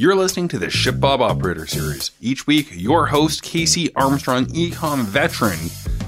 You're 0.00 0.14
listening 0.14 0.46
to 0.50 0.60
the 0.60 0.68
ShipBob 0.68 1.18
Operator 1.18 1.66
Series. 1.66 2.12
Each 2.20 2.46
week, 2.46 2.68
your 2.70 3.06
host, 3.06 3.42
Casey 3.42 3.92
Armstrong, 3.96 4.46
ecom 4.46 5.02
veteran, 5.02 5.58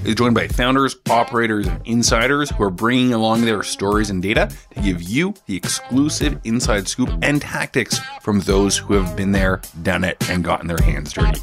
is 0.04 0.14
joined 0.14 0.36
by 0.36 0.46
founders, 0.46 0.94
operators, 1.10 1.66
and 1.66 1.84
insiders 1.84 2.50
who 2.50 2.62
are 2.62 2.70
bringing 2.70 3.12
along 3.12 3.40
their 3.40 3.64
stories 3.64 4.08
and 4.08 4.22
data 4.22 4.48
to 4.76 4.80
give 4.80 5.02
you 5.02 5.34
the 5.46 5.56
exclusive 5.56 6.38
inside 6.44 6.86
scoop 6.86 7.10
and 7.22 7.42
tactics 7.42 7.98
from 8.22 8.38
those 8.42 8.78
who 8.78 8.94
have 8.94 9.16
been 9.16 9.32
there, 9.32 9.60
done 9.82 10.04
it, 10.04 10.16
and 10.30 10.44
gotten 10.44 10.68
their 10.68 10.80
hands 10.80 11.12
dirty. 11.12 11.40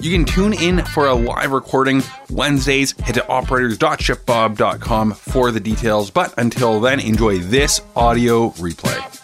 You 0.00 0.10
can 0.12 0.24
tune 0.24 0.54
in 0.54 0.82
for 0.82 1.08
a 1.08 1.14
live 1.14 1.50
recording 1.50 2.02
Wednesdays. 2.30 2.98
Head 3.00 3.16
to 3.16 3.28
operators.shipbob.com 3.28 5.12
for 5.12 5.50
the 5.50 5.60
details. 5.60 6.10
But 6.10 6.32
until 6.38 6.80
then, 6.80 7.00
enjoy 7.00 7.40
this 7.40 7.82
audio 7.94 8.48
replay. 8.52 9.21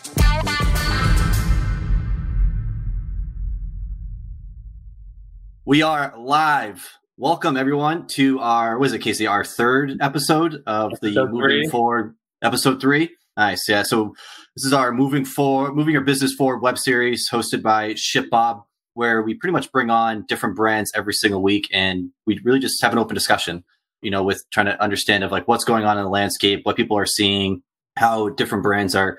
We 5.69 5.83
are 5.83 6.15
live. 6.17 6.97
Welcome 7.19 7.59
everyone 7.59 8.07
to 8.13 8.41
our 8.41 8.79
what 8.79 8.87
is 8.87 8.95
it, 8.95 9.01
Casey? 9.01 9.27
Our 9.27 9.45
third 9.45 9.99
episode 10.01 10.63
of 10.67 10.93
Episode 10.95 11.15
the 11.15 11.27
Moving 11.27 11.41
three. 11.41 11.69
Forward 11.69 12.15
episode 12.43 12.81
three. 12.81 13.11
Nice, 13.37 13.69
yeah. 13.69 13.83
So 13.83 14.15
this 14.57 14.65
is 14.65 14.73
our 14.73 14.93
moving 14.93 15.27
forward, 15.27 15.77
moving 15.77 15.93
your 15.93 16.05
business 16.05 16.33
forward 16.33 16.63
web 16.63 16.79
series 16.79 17.29
hosted 17.31 17.61
by 17.61 17.93
Ship 17.97 18.31
Bob, 18.31 18.63
where 18.95 19.21
we 19.21 19.35
pretty 19.35 19.53
much 19.53 19.71
bring 19.71 19.91
on 19.91 20.25
different 20.27 20.57
brands 20.57 20.91
every 20.95 21.13
single 21.13 21.43
week, 21.43 21.69
and 21.71 22.13
we 22.27 22.41
really 22.45 22.61
just 22.61 22.81
have 22.81 22.95
an 22.95 22.99
open 22.99 23.13
discussion. 23.13 23.63
You 24.01 24.11
know, 24.11 24.23
with 24.23 24.43
trying 24.51 24.67
to 24.67 24.83
understand 24.83 25.23
of 25.23 25.33
like 25.33 25.49
what's 25.49 25.65
going 25.65 25.85
on 25.85 25.99
in 25.99 26.05
the 26.05 26.09
landscape, 26.09 26.61
what 26.63 26.77
people 26.77 26.97
are 26.97 27.05
seeing, 27.05 27.63
how 27.99 28.31
different 28.31 28.65
brands 28.65 28.95
are 28.95 29.19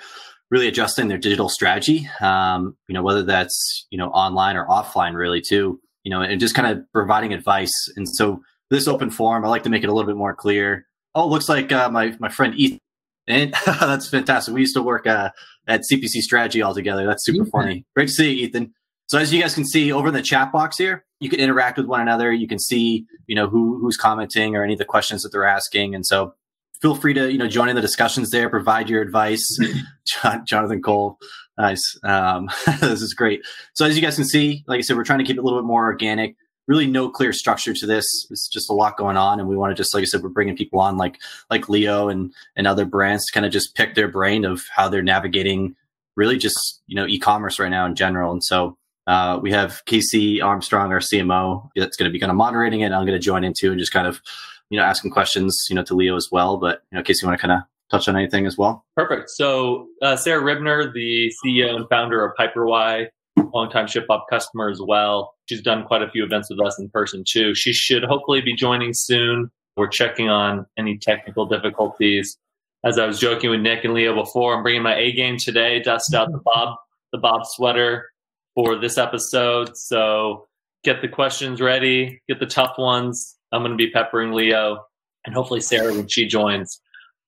really 0.50 0.68
adjusting 0.68 1.10
their 1.10 1.20
digital 1.20 1.48
strategy. 1.48 2.10
Um, 2.20 2.76
you 2.88 2.96
know, 2.96 3.04
whether 3.04 3.22
that's 3.22 3.86
you 3.92 4.00
know 4.00 4.08
online 4.08 4.58
or 4.58 4.66
offline, 4.66 5.14
really 5.14 5.42
too. 5.42 5.80
You 6.04 6.12
know, 6.12 6.22
and 6.22 6.40
just 6.40 6.56
kind 6.56 6.68
of 6.68 6.84
providing 6.94 7.34
advice. 7.34 7.74
And 7.96 8.08
so 8.08 8.42
this 8.70 8.88
open 8.88 9.12
forum, 9.12 9.44
I 9.44 9.50
like 9.50 9.64
to 9.64 9.70
make 9.70 9.84
it 9.84 9.90
a 9.90 9.94
little 9.94 10.08
bit 10.08 10.18
more 10.18 10.34
clear. 10.34 10.86
Oh, 11.16 11.24
it 11.24 11.30
looks 11.30 11.50
like 11.50 11.72
uh, 11.72 11.90
my 11.90 12.16
my 12.20 12.30
friend 12.30 12.54
Ethan. 12.56 12.80
And 13.28 13.54
that's 13.66 14.10
fantastic. 14.10 14.54
We 14.54 14.62
used 14.62 14.76
to 14.76 14.82
work 14.82 15.08
uh, 15.08 15.32
at 15.68 15.82
CPC 15.82 16.22
Strategy 16.22 16.62
all 16.62 16.74
together. 16.74 17.06
That's 17.06 17.26
super 17.26 17.44
Ethan. 17.44 17.52
funny. 17.52 17.86
Great 17.96 18.08
to 18.08 18.14
see 18.14 18.34
you, 18.34 18.48
Ethan. 18.48 18.74
So 19.08 19.18
as 19.18 19.34
you 19.34 19.42
guys 19.42 19.56
can 19.56 19.66
see 19.66 19.92
over 19.92 20.10
in 20.10 20.14
the 20.14 20.22
chat 20.22 20.52
box 20.52 20.78
here, 20.78 21.04
you 21.20 21.30
can 21.30 21.40
interact 21.40 21.78
with 21.78 21.88
one 21.88 22.00
another. 22.00 22.32
You 22.32 22.48
can 22.48 22.60
see, 22.60 23.06
you 23.28 23.36
know, 23.36 23.50
who 23.50 23.80
who's 23.80 23.98
commenting 23.98 24.56
or 24.56 24.64
any 24.64 24.74
of 24.74 24.80
the 24.80 24.86
questions 24.86 25.24
that 25.24 25.32
they're 25.32 25.48
asking. 25.48 25.96
And 25.96 26.06
so 26.06 26.34
feel 26.82 26.96
free 26.96 27.14
to, 27.16 27.32
you 27.32 27.38
know, 27.38 27.48
join 27.48 27.70
in 27.70 27.76
the 27.76 27.82
discussions 27.82 28.30
there, 28.30 28.50
provide 28.50 28.90
your 28.90 29.02
advice. 29.02 29.46
John, 30.06 30.46
Jonathan 30.46 30.82
Cole. 30.82 31.18
Nice. 31.60 32.00
Um, 32.04 32.50
this 32.80 33.02
is 33.02 33.14
great. 33.14 33.42
So 33.74 33.86
as 33.86 33.96
you 33.96 34.02
guys 34.02 34.16
can 34.16 34.26
see, 34.26 34.64
like 34.66 34.80
I 34.80 34.82
said, 34.82 34.96
we're 34.96 35.04
trying 35.04 35.20
to 35.20 35.26
keep 35.26 35.36
it 35.36 35.42
a 35.42 35.44
little 35.44 35.60
bit 35.60 35.68
more 35.68 35.84
organic. 35.84 36.36
Really, 36.68 36.88
no 36.88 37.10
clear 37.10 37.34
structure 37.34 37.74
to 37.74 37.86
this. 37.86 38.06
It's 38.30 38.48
just 38.48 38.70
a 38.70 38.74
lot 38.74 38.96
going 38.96 39.18
on, 39.18 39.40
and 39.40 39.50
we 39.50 39.58
want 39.58 39.72
to 39.72 39.76
just, 39.76 39.94
like 39.94 40.04
I 40.04 40.06
said, 40.06 40.22
we're 40.22 40.30
bringing 40.30 40.56
people 40.56 40.80
on 40.80 40.98
like 40.98 41.20
like 41.50 41.68
Leo 41.68 42.10
and 42.10 42.32
and 42.56 42.68
other 42.68 42.86
brands 42.86 43.26
to 43.26 43.34
kind 43.34 43.46
of 43.46 43.52
just 43.52 43.76
pick 43.76 43.96
their 43.96 44.08
brain 44.08 44.46
of 44.46 44.64
how 44.74 44.88
they're 44.88 45.02
navigating, 45.02 45.76
really 46.16 46.38
just 46.38 46.82
you 46.86 46.96
know 46.96 47.08
e-commerce 47.08 47.58
right 47.58 47.70
now 47.70 47.88
in 47.88 47.96
general. 47.96 48.32
And 48.32 48.44
so 48.44 48.78
uh, 49.08 49.40
we 49.42 49.52
have 49.52 49.84
Casey 49.86 50.42
Armstrong, 50.42 50.94
our 50.94 51.00
CMO, 51.00 51.72
that's 51.76 51.98
going 51.98 52.08
to 52.08 52.14
be 52.14 52.20
kind 52.20 52.30
of 52.30 52.36
moderating 52.36 52.82
it. 52.82 52.92
I'm 52.92 53.06
going 53.06 53.08
to 53.08 53.20
join 53.20 53.44
in 53.44 53.54
too 53.58 53.72
and 53.72 53.80
just 53.80 53.92
kind 53.92 54.06
of 54.06 54.22
you 54.70 54.78
know 54.78 54.86
asking 54.86 55.10
questions, 55.10 55.66
you 55.72 55.76
know, 55.76 55.84
to 55.86 55.96
Leo 55.96 56.16
as 56.16 56.30
well. 56.32 56.58
But 56.58 56.84
you 56.92 56.98
know, 56.98 57.04
Casey, 57.04 57.22
you 57.24 57.30
want 57.30 57.42
to 57.42 57.48
kind 57.48 57.60
of 57.60 57.68
touch 57.90 58.08
on 58.08 58.16
anything 58.16 58.46
as 58.46 58.58
well? 58.58 58.86
Perfect. 58.96 59.30
So 59.30 59.88
uh, 60.02 60.16
Sarah 60.16 60.42
Ribner, 60.42 60.94
the 60.94 61.34
CEO 61.44 61.76
and 61.76 61.88
founder 61.90 62.24
of 62.24 62.36
PiperWai, 62.38 63.08
longtime 63.54 63.88
ShipBob 63.88 64.22
customer 64.30 64.70
as 64.70 64.82
well. 64.82 65.34
She's 65.48 65.62
done 65.62 65.86
quite 65.86 66.02
a 66.02 66.10
few 66.10 66.24
events 66.24 66.50
with 66.50 66.60
us 66.66 66.80
in 66.80 66.90
person 66.90 67.24
too. 67.28 67.56
She 67.56 67.74
should 67.74 68.04
hopefully 68.04 68.42
be 68.42 68.56
joining 68.56 68.94
soon. 68.94 69.50
We're 69.76 69.88
checking 69.88 70.30
on 70.30 70.66
any 70.78 70.98
technical 70.98 71.46
difficulties. 71.46 72.38
As 72.84 72.98
I 72.98 73.06
was 73.06 73.20
joking 73.20 73.50
with 73.50 73.62
Nick 73.62 73.84
and 73.84 73.94
Leo 73.94 74.16
before, 74.16 74.56
I'm 74.56 74.64
bringing 74.64 74.84
my 74.84 74.96
A 74.96 75.12
game 75.12 75.38
today. 75.38 75.82
Dust 75.82 76.14
out 76.14 76.32
the 76.32 76.40
Bob, 76.44 76.78
the 77.12 77.18
Bob 77.18 77.46
sweater 77.46 78.10
for 78.56 78.76
this 78.78 78.98
episode. 78.98 79.78
So 79.78 80.48
get 80.84 81.02
the 81.02 81.08
questions 81.08 81.62
ready, 81.62 82.22
get 82.28 82.40
the 82.40 82.46
tough 82.46 82.78
ones. 82.78 83.38
I'm 83.52 83.62
going 83.62 83.72
to 83.72 83.78
be 83.78 83.92
peppering 83.92 84.32
Leo 84.32 84.86
and 85.26 85.34
hopefully 85.36 85.62
Sarah 85.62 85.94
when 85.94 86.08
she 86.08 86.26
joins. 86.26 86.82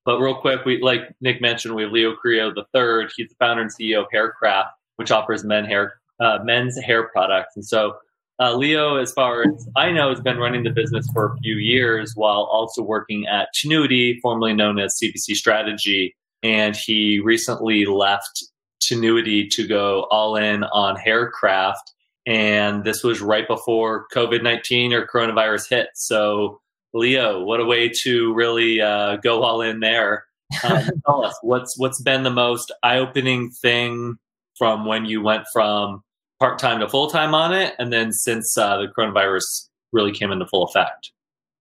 But 0.05 0.19
real 0.19 0.35
quick, 0.35 0.65
we 0.65 0.81
like 0.81 1.01
Nick 1.21 1.41
mentioned, 1.41 1.75
we 1.75 1.83
have 1.83 1.91
Leo 1.91 2.15
Carrillo 2.15 2.53
the 2.53 2.65
third. 2.73 3.11
He's 3.15 3.29
the 3.29 3.35
founder 3.35 3.61
and 3.61 3.71
CEO 3.71 4.01
of 4.01 4.07
Haircraft, 4.11 4.69
which 4.95 5.11
offers 5.11 5.43
men 5.43 5.65
hair 5.65 6.01
uh, 6.19 6.39
men's 6.43 6.79
hair 6.79 7.07
products. 7.09 7.55
And 7.55 7.65
so 7.65 7.97
uh, 8.39 8.55
Leo, 8.55 8.95
as 8.95 9.11
far 9.11 9.43
as 9.43 9.67
I 9.75 9.91
know, 9.91 10.09
has 10.09 10.21
been 10.21 10.37
running 10.37 10.63
the 10.63 10.71
business 10.71 11.07
for 11.13 11.27
a 11.27 11.37
few 11.37 11.55
years 11.55 12.13
while 12.15 12.43
also 12.43 12.81
working 12.81 13.27
at 13.27 13.49
Tinuiti, 13.55 14.19
formerly 14.21 14.53
known 14.53 14.79
as 14.79 14.97
CPC 15.01 15.35
Strategy. 15.35 16.15
And 16.41 16.75
he 16.75 17.19
recently 17.19 17.85
left 17.85 18.43
Tinuiti 18.81 19.47
to 19.51 19.67
go 19.67 20.07
all 20.09 20.35
in 20.35 20.63
on 20.63 20.95
Haircraft. 20.95 21.93
And 22.25 22.83
this 22.83 23.03
was 23.03 23.21
right 23.21 23.47
before 23.47 24.07
COVID 24.13 24.41
19 24.41 24.93
or 24.93 25.05
coronavirus 25.05 25.69
hit. 25.69 25.89
So 25.93 26.60
Leo, 26.93 27.43
what 27.43 27.59
a 27.59 27.65
way 27.65 27.89
to 28.03 28.33
really 28.33 28.81
uh, 28.81 29.17
go 29.17 29.43
all 29.43 29.61
in 29.61 29.79
there. 29.79 30.25
Um, 30.63 30.89
tell 31.05 31.23
us 31.23 31.37
what's 31.41 31.77
what's 31.77 32.01
been 32.01 32.23
the 32.23 32.31
most 32.31 32.71
eye-opening 32.83 33.51
thing 33.61 34.17
from 34.57 34.85
when 34.85 35.05
you 35.05 35.21
went 35.21 35.45
from 35.53 36.03
part-time 36.39 36.79
to 36.79 36.89
full-time 36.89 37.33
on 37.33 37.53
it, 37.53 37.75
and 37.79 37.93
then 37.93 38.11
since 38.11 38.57
uh, 38.57 38.77
the 38.77 38.87
coronavirus 38.87 39.69
really 39.91 40.11
came 40.11 40.31
into 40.31 40.45
full 40.47 40.63
effect. 40.63 41.11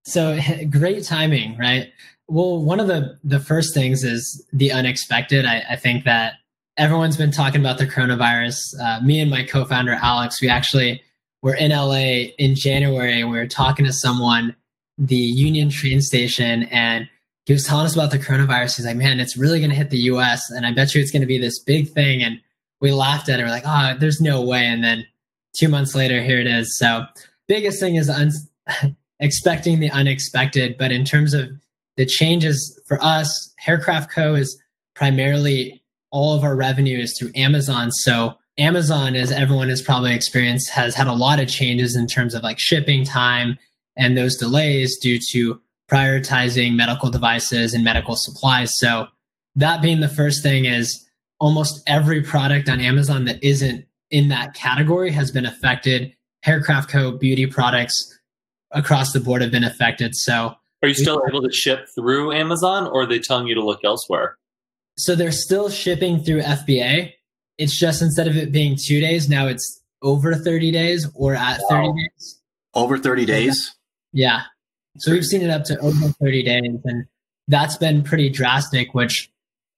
So 0.04 0.38
great 0.70 1.04
timing, 1.04 1.56
right? 1.58 1.92
Well, 2.28 2.62
one 2.62 2.80
of 2.80 2.86
the 2.86 3.18
the 3.24 3.40
first 3.40 3.74
things 3.74 4.04
is 4.04 4.44
the 4.52 4.72
unexpected. 4.72 5.44
I, 5.44 5.62
I 5.70 5.76
think 5.76 6.04
that 6.04 6.34
everyone's 6.76 7.16
been 7.16 7.32
talking 7.32 7.60
about 7.60 7.78
the 7.78 7.86
coronavirus. 7.86 8.56
Uh, 8.82 9.00
me 9.02 9.20
and 9.20 9.30
my 9.30 9.44
co-founder 9.44 9.92
Alex, 9.92 10.40
we 10.40 10.48
actually 10.48 11.02
were 11.42 11.54
in 11.54 11.70
LA 11.70 12.32
in 12.38 12.54
January. 12.54 13.20
And 13.20 13.30
we 13.30 13.36
were 13.36 13.46
talking 13.46 13.84
to 13.84 13.92
someone, 13.92 14.54
the 15.00 15.16
Union 15.16 15.70
train 15.70 16.00
station, 16.02 16.64
and 16.64 17.08
he 17.46 17.54
was 17.54 17.64
telling 17.64 17.86
us 17.86 17.94
about 17.94 18.10
the 18.10 18.18
coronavirus. 18.18 18.76
He's 18.76 18.86
like, 18.86 18.96
"Man, 18.96 19.18
it's 19.18 19.36
really 19.36 19.58
going 19.58 19.70
to 19.70 19.76
hit 19.76 19.90
the 19.90 19.98
U.S. 19.98 20.50
and 20.50 20.66
I 20.66 20.72
bet 20.72 20.94
you 20.94 21.00
it's 21.00 21.10
going 21.10 21.22
to 21.22 21.26
be 21.26 21.38
this 21.38 21.58
big 21.58 21.90
thing." 21.90 22.22
And 22.22 22.38
we 22.80 22.92
laughed 22.92 23.28
at 23.28 23.40
it. 23.40 23.42
We're 23.42 23.48
like, 23.48 23.64
"Oh, 23.66 23.96
there's 23.98 24.20
no 24.20 24.42
way." 24.42 24.66
And 24.66 24.84
then 24.84 25.06
two 25.56 25.68
months 25.68 25.94
later, 25.94 26.22
here 26.22 26.38
it 26.38 26.46
is. 26.46 26.78
So 26.78 27.06
biggest 27.48 27.80
thing 27.80 27.96
is 27.96 28.10
un- 28.10 28.96
expecting 29.20 29.80
the 29.80 29.90
unexpected. 29.90 30.76
But 30.78 30.92
in 30.92 31.04
terms 31.04 31.32
of 31.32 31.48
the 31.96 32.06
changes 32.06 32.78
for 32.86 33.02
us, 33.02 33.52
Haircraft 33.58 34.10
Co. 34.10 34.34
is 34.34 34.60
primarily 34.94 35.82
all 36.12 36.34
of 36.34 36.44
our 36.44 36.54
revenue 36.54 36.98
is 36.98 37.16
through 37.18 37.30
Amazon. 37.34 37.90
So 37.90 38.34
Amazon, 38.58 39.16
as 39.16 39.32
everyone 39.32 39.70
has 39.70 39.80
probably 39.80 40.14
experienced, 40.14 40.70
has 40.70 40.94
had 40.94 41.06
a 41.06 41.14
lot 41.14 41.40
of 41.40 41.48
changes 41.48 41.96
in 41.96 42.06
terms 42.06 42.34
of 42.34 42.42
like 42.42 42.58
shipping 42.58 43.04
time 43.04 43.58
and 44.00 44.16
those 44.16 44.36
delays 44.36 44.98
due 44.98 45.20
to 45.30 45.60
prioritizing 45.88 46.74
medical 46.74 47.10
devices 47.10 47.74
and 47.74 47.84
medical 47.84 48.16
supplies. 48.16 48.72
So 48.74 49.06
that 49.54 49.82
being 49.82 50.00
the 50.00 50.08
first 50.08 50.42
thing 50.42 50.64
is 50.64 51.08
almost 51.38 51.82
every 51.86 52.22
product 52.22 52.68
on 52.68 52.80
Amazon 52.80 53.24
that 53.26 53.42
isn't 53.44 53.84
in 54.10 54.28
that 54.28 54.54
category 54.54 55.10
has 55.12 55.30
been 55.30 55.46
affected. 55.46 56.12
Haircraft 56.42 56.90
Co. 56.90 57.12
beauty 57.12 57.46
products 57.46 58.18
across 58.72 59.12
the 59.12 59.20
board 59.20 59.42
have 59.42 59.50
been 59.50 59.64
affected. 59.64 60.16
So 60.16 60.54
Are 60.82 60.88
you 60.88 60.94
still 60.94 61.22
able 61.28 61.42
to 61.42 61.52
ship 61.52 61.86
through 61.94 62.32
Amazon, 62.32 62.86
or 62.86 63.02
are 63.02 63.06
they 63.06 63.18
telling 63.18 63.46
you 63.46 63.54
to 63.54 63.64
look 63.64 63.84
elsewhere? 63.84 64.38
so 65.00 65.14
they're 65.14 65.32
still 65.32 65.70
shipping 65.70 66.22
through 66.22 66.42
FBA. 66.42 67.12
It's 67.56 67.78
just 67.78 68.02
instead 68.02 68.28
of 68.28 68.36
it 68.36 68.52
being 68.52 68.76
two 68.76 69.00
days, 69.00 69.28
now 69.30 69.46
it's 69.46 69.82
over 70.02 70.34
30 70.34 70.70
days 70.72 71.08
or 71.14 71.34
at 71.34 71.58
30 71.70 71.88
days. 71.92 72.40
Over 72.74 72.98
30 72.98 73.24
days. 73.24 73.74
Yeah. 74.12 74.42
So 74.98 75.12
we've 75.12 75.24
seen 75.24 75.42
it 75.42 75.50
up 75.50 75.64
to 75.64 75.78
over 75.78 76.08
30 76.20 76.42
days, 76.42 76.80
and 76.84 77.04
that's 77.48 77.76
been 77.76 78.02
pretty 78.02 78.28
drastic, 78.28 78.92
which 78.94 79.30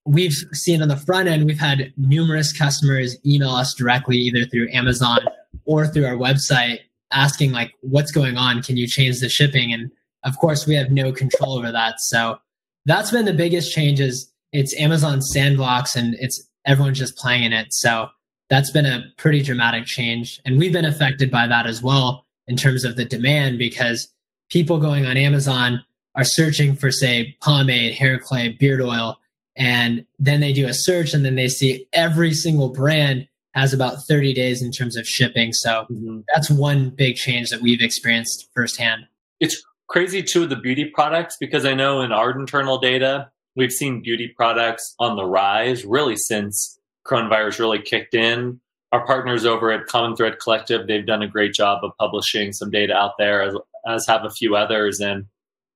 we've 0.05 0.33
seen 0.53 0.81
on 0.81 0.87
the 0.87 0.97
front 0.97 1.29
end. 1.29 1.45
We've 1.45 1.59
had 1.59 1.93
numerous 1.97 2.51
customers 2.51 3.17
email 3.25 3.51
us 3.51 3.73
directly, 3.73 4.17
either 4.17 4.45
through 4.45 4.69
Amazon 4.71 5.19
or 5.65 5.87
through 5.87 6.05
our 6.05 6.15
website, 6.15 6.79
asking, 7.11 7.51
like, 7.51 7.73
what's 7.81 8.11
going 8.11 8.37
on? 8.37 8.63
Can 8.63 8.75
you 8.75 8.87
change 8.87 9.19
the 9.19 9.29
shipping? 9.29 9.71
And 9.71 9.91
of 10.23 10.37
course, 10.39 10.65
we 10.65 10.75
have 10.75 10.91
no 10.91 11.11
control 11.11 11.57
over 11.57 11.71
that. 11.71 11.99
So 11.99 12.37
that's 12.85 13.11
been 13.11 13.25
the 13.25 13.33
biggest 13.33 13.73
change 13.73 13.99
is 13.99 14.31
It's 14.51 14.75
Amazon 14.79 15.21
sandbox, 15.21 15.95
and 15.95 16.15
it's 16.19 16.47
everyone's 16.65 16.99
just 16.99 17.17
playing 17.17 17.43
in 17.43 17.53
it. 17.53 17.73
So 17.73 18.09
that's 18.49 18.71
been 18.71 18.85
a 18.85 19.03
pretty 19.17 19.41
dramatic 19.41 19.85
change. 19.85 20.39
And 20.45 20.57
we've 20.57 20.73
been 20.73 20.85
affected 20.85 21.31
by 21.31 21.47
that 21.47 21.65
as 21.65 21.81
well 21.81 22.25
in 22.47 22.55
terms 22.55 22.83
of 22.83 22.95
the 22.95 23.05
demand 23.05 23.57
because 23.57 24.09
people 24.49 24.79
going 24.79 25.05
on 25.05 25.17
Amazon 25.17 25.83
are 26.15 26.23
searching 26.23 26.75
for, 26.75 26.91
say, 26.91 27.35
pomade, 27.41 27.95
hair 27.95 28.19
clay, 28.19 28.49
beard 28.49 28.81
oil, 28.81 29.17
and 29.55 30.05
then 30.19 30.39
they 30.39 30.53
do 30.53 30.67
a 30.67 30.73
search 30.73 31.13
and 31.13 31.25
then 31.25 31.35
they 31.35 31.47
see 31.47 31.87
every 31.93 32.33
single 32.33 32.69
brand 32.69 33.27
has 33.53 33.73
about 33.73 34.03
30 34.07 34.33
days 34.33 34.61
in 34.61 34.71
terms 34.71 34.95
of 34.95 35.07
shipping. 35.07 35.53
So 35.53 35.85
mm-hmm. 35.91 36.21
that's 36.33 36.49
one 36.49 36.89
big 36.89 37.15
change 37.15 37.49
that 37.51 37.61
we've 37.61 37.81
experienced 37.81 38.49
firsthand. 38.53 39.05
It's 39.39 39.63
crazy 39.87 40.23
too 40.23 40.41
with 40.41 40.49
the 40.49 40.55
beauty 40.55 40.85
products 40.85 41.37
because 41.39 41.65
I 41.65 41.73
know 41.73 42.01
in 42.01 42.11
our 42.11 42.31
internal 42.31 42.79
data, 42.79 43.29
we've 43.55 43.71
seen 43.71 44.01
beauty 44.01 44.33
products 44.35 44.95
on 44.99 45.15
the 45.15 45.25
rise 45.25 45.85
really 45.85 46.15
since 46.15 46.79
coronavirus 47.05 47.59
really 47.59 47.81
kicked 47.81 48.15
in. 48.15 48.59
Our 48.93 49.05
partners 49.05 49.43
over 49.43 49.71
at 49.71 49.87
Common 49.87 50.15
Thread 50.15 50.39
Collective, 50.39 50.87
they've 50.87 51.05
done 51.05 51.21
a 51.21 51.27
great 51.27 51.53
job 51.53 51.83
of 51.83 51.91
publishing 51.99 52.53
some 52.53 52.69
data 52.69 52.93
out 52.93 53.13
there, 53.17 53.41
as, 53.41 53.55
as 53.87 54.07
have 54.07 54.23
a 54.23 54.29
few 54.29 54.55
others. 54.55 55.01
And 55.01 55.25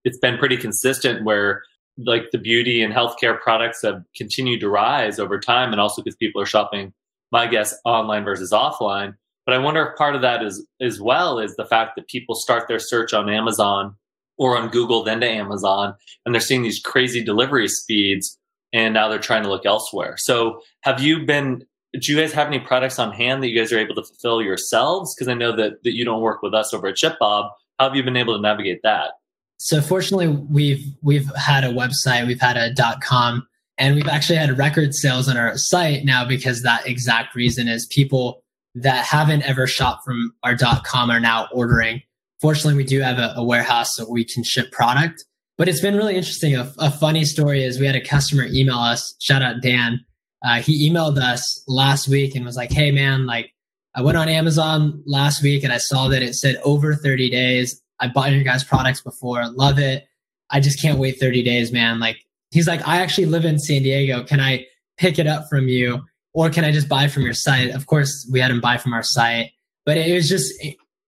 it's 0.06 0.20
been 0.20 0.38
pretty 0.38 0.56
consistent 0.56 1.26
where 1.26 1.64
like 1.98 2.30
the 2.32 2.38
beauty 2.38 2.82
and 2.82 2.94
healthcare 2.94 3.40
products 3.40 3.82
have 3.82 4.04
continued 4.16 4.60
to 4.60 4.70
rise 4.70 5.20
over 5.20 5.40
time 5.40 5.72
and 5.72 5.82
also 5.82 6.02
because 6.02 6.16
people 6.16 6.42
are 6.42 6.46
shopping 6.46 6.94
my 7.32 7.48
guess 7.48 7.76
online 7.86 8.24
versus 8.24 8.52
offline 8.52 9.16
but 9.46 9.56
i 9.56 9.58
wonder 9.58 9.84
if 9.86 9.98
part 9.98 10.16
of 10.16 10.22
that 10.22 10.44
is 10.44 10.66
as 10.80 11.02
well 11.02 11.40
is 11.40 11.56
the 11.56 11.66
fact 11.66 11.94
that 11.96 12.08
people 12.08 12.36
start 12.36 12.68
their 12.68 12.80
search 12.80 13.14
on 13.14 13.30
amazon 13.30 13.96
or 14.38 14.58
on 14.58 14.70
google 14.70 15.04
then 15.04 15.20
to 15.20 15.28
amazon 15.28 15.94
and 16.26 16.34
they're 16.34 16.42
seeing 16.42 16.64
these 16.64 16.80
crazy 16.80 17.24
delivery 17.24 17.68
speeds 17.68 18.38
and 18.74 18.94
now 18.94 19.08
they're 19.08 19.20
trying 19.20 19.44
to 19.44 19.50
look 19.50 19.66
elsewhere 19.66 20.16
so 20.18 20.62
have 20.82 21.02
you 21.02 21.26
been 21.26 21.66
do 22.02 22.12
you 22.12 22.20
guys 22.20 22.32
have 22.32 22.48
any 22.48 22.60
products 22.60 23.00
on 23.00 23.12
hand 23.12 23.42
that 23.42 23.50
you 23.50 23.60
guys 23.60 23.72
are 23.72 23.80
able 23.80 23.96
to 23.96 24.04
fulfill 24.04 24.42
yourselves 24.42 25.14
because 25.16 25.28
i 25.28 25.34
know 25.34 25.56
that, 25.56 25.84
that 25.84 25.96
you 25.96 26.06
don't 26.06 26.22
work 26.22 26.42
with 26.42 26.54
us 26.54 26.74
over 26.74 26.88
at 26.88 26.96
shipbob 26.96 27.50
how 27.80 27.88
have 27.88 27.96
you 27.96 28.04
been 28.04 28.18
able 28.18 28.36
to 28.36 28.42
navigate 28.42 28.80
that 28.84 29.12
so 29.58 29.82
fortunately, 29.82 30.28
we've 30.28 30.86
we've 31.02 31.30
had 31.36 31.64
a 31.64 31.70
website, 31.70 32.28
we've 32.28 32.40
had 32.40 32.58
a 32.58 32.74
.com, 33.02 33.46
and 33.78 33.96
we've 33.96 34.08
actually 34.08 34.38
had 34.38 34.56
record 34.58 34.94
sales 34.94 35.28
on 35.28 35.36
our 35.36 35.58
site 35.58 36.06
now 36.06 36.26
because 36.26 36.62
that 36.62 36.88
exact 36.88 37.36
reason 37.36 37.68
is 37.68 37.88
people 37.88 38.44
that 38.76 39.04
haven't 39.04 39.42
ever 39.44 39.66
shopped 39.66 40.06
from 40.06 40.32
our 40.44 40.56
.com 40.56 41.10
are 41.10 41.20
now 41.20 41.48
ordering. 41.52 42.04
Fortunately, 42.40 42.76
we 42.76 42.84
do 42.84 43.02
have 43.02 43.18
a, 43.18 43.34
a 43.36 43.44
warehouse 43.44 43.96
so 43.96 44.08
we 44.08 44.24
can 44.24 44.44
ship 44.44 44.72
product. 44.72 45.26
But 45.58 45.68
it's 45.68 45.82
been 45.82 45.96
really 45.96 46.16
interesting. 46.16 46.56
A, 46.56 46.72
a, 46.78 46.92
funny 46.92 47.26
story 47.26 47.64
is 47.64 47.80
we 47.80 47.88
had 47.88 47.96
a 47.96 48.02
customer 48.02 48.46
email 48.46 48.78
us. 48.78 49.16
Shout 49.20 49.42
out 49.42 49.64
Dan. 49.64 50.06
Uh, 50.44 50.62
he 50.62 50.90
emailed 50.90 51.18
us 51.18 51.64
last 51.68 52.08
week 52.08 52.36
and 52.36 52.46
was 52.46 52.56
like, 52.56 52.72
"Hey 52.72 52.92
man, 52.92 53.26
like 53.26 53.54
I 53.98 54.02
went 54.02 54.16
on 54.16 54.30
Amazon 54.30 55.02
last 55.08 55.42
week 55.42 55.64
and 55.64 55.74
I 55.74 55.80
saw 55.80 56.08
that 56.10 56.22
it 56.22 56.36
said 56.36 56.62
over 56.64 56.94
30 56.94 57.32
days. 57.32 57.82
I 58.00 58.08
bought 58.08 58.32
your 58.32 58.44
guys' 58.44 58.64
products 58.64 59.02
before, 59.02 59.44
love 59.50 59.80
it. 59.80 60.06
I 60.52 60.60
just 60.60 60.80
can't 60.80 61.00
wait 61.00 61.20
30 61.20 61.42
days, 61.42 61.72
man. 61.72 62.00
Like, 62.00 62.18
he's 62.52 62.68
like, 62.68 62.88
I 62.88 62.98
actually 62.98 63.26
live 63.26 63.44
in 63.44 63.58
San 63.58 63.82
Diego. 63.82 64.24
Can 64.24 64.40
I 64.40 64.68
pick 65.00 65.18
it 65.18 65.26
up 65.26 65.46
from 65.50 65.68
you? 65.68 66.04
Or 66.36 66.52
can 66.52 66.64
I 66.64 66.72
just 66.72 66.88
buy 66.88 67.08
from 67.08 67.24
your 67.24 67.34
site? 67.34 67.72
Of 67.72 67.88
course, 67.88 68.30
we 68.32 68.40
had 68.40 68.52
him 68.52 68.62
buy 68.62 68.78
from 68.78 68.94
our 68.94 69.02
site, 69.02 69.50
but 69.84 69.98
it 69.98 70.14
was 70.14 70.30
just 70.30 70.54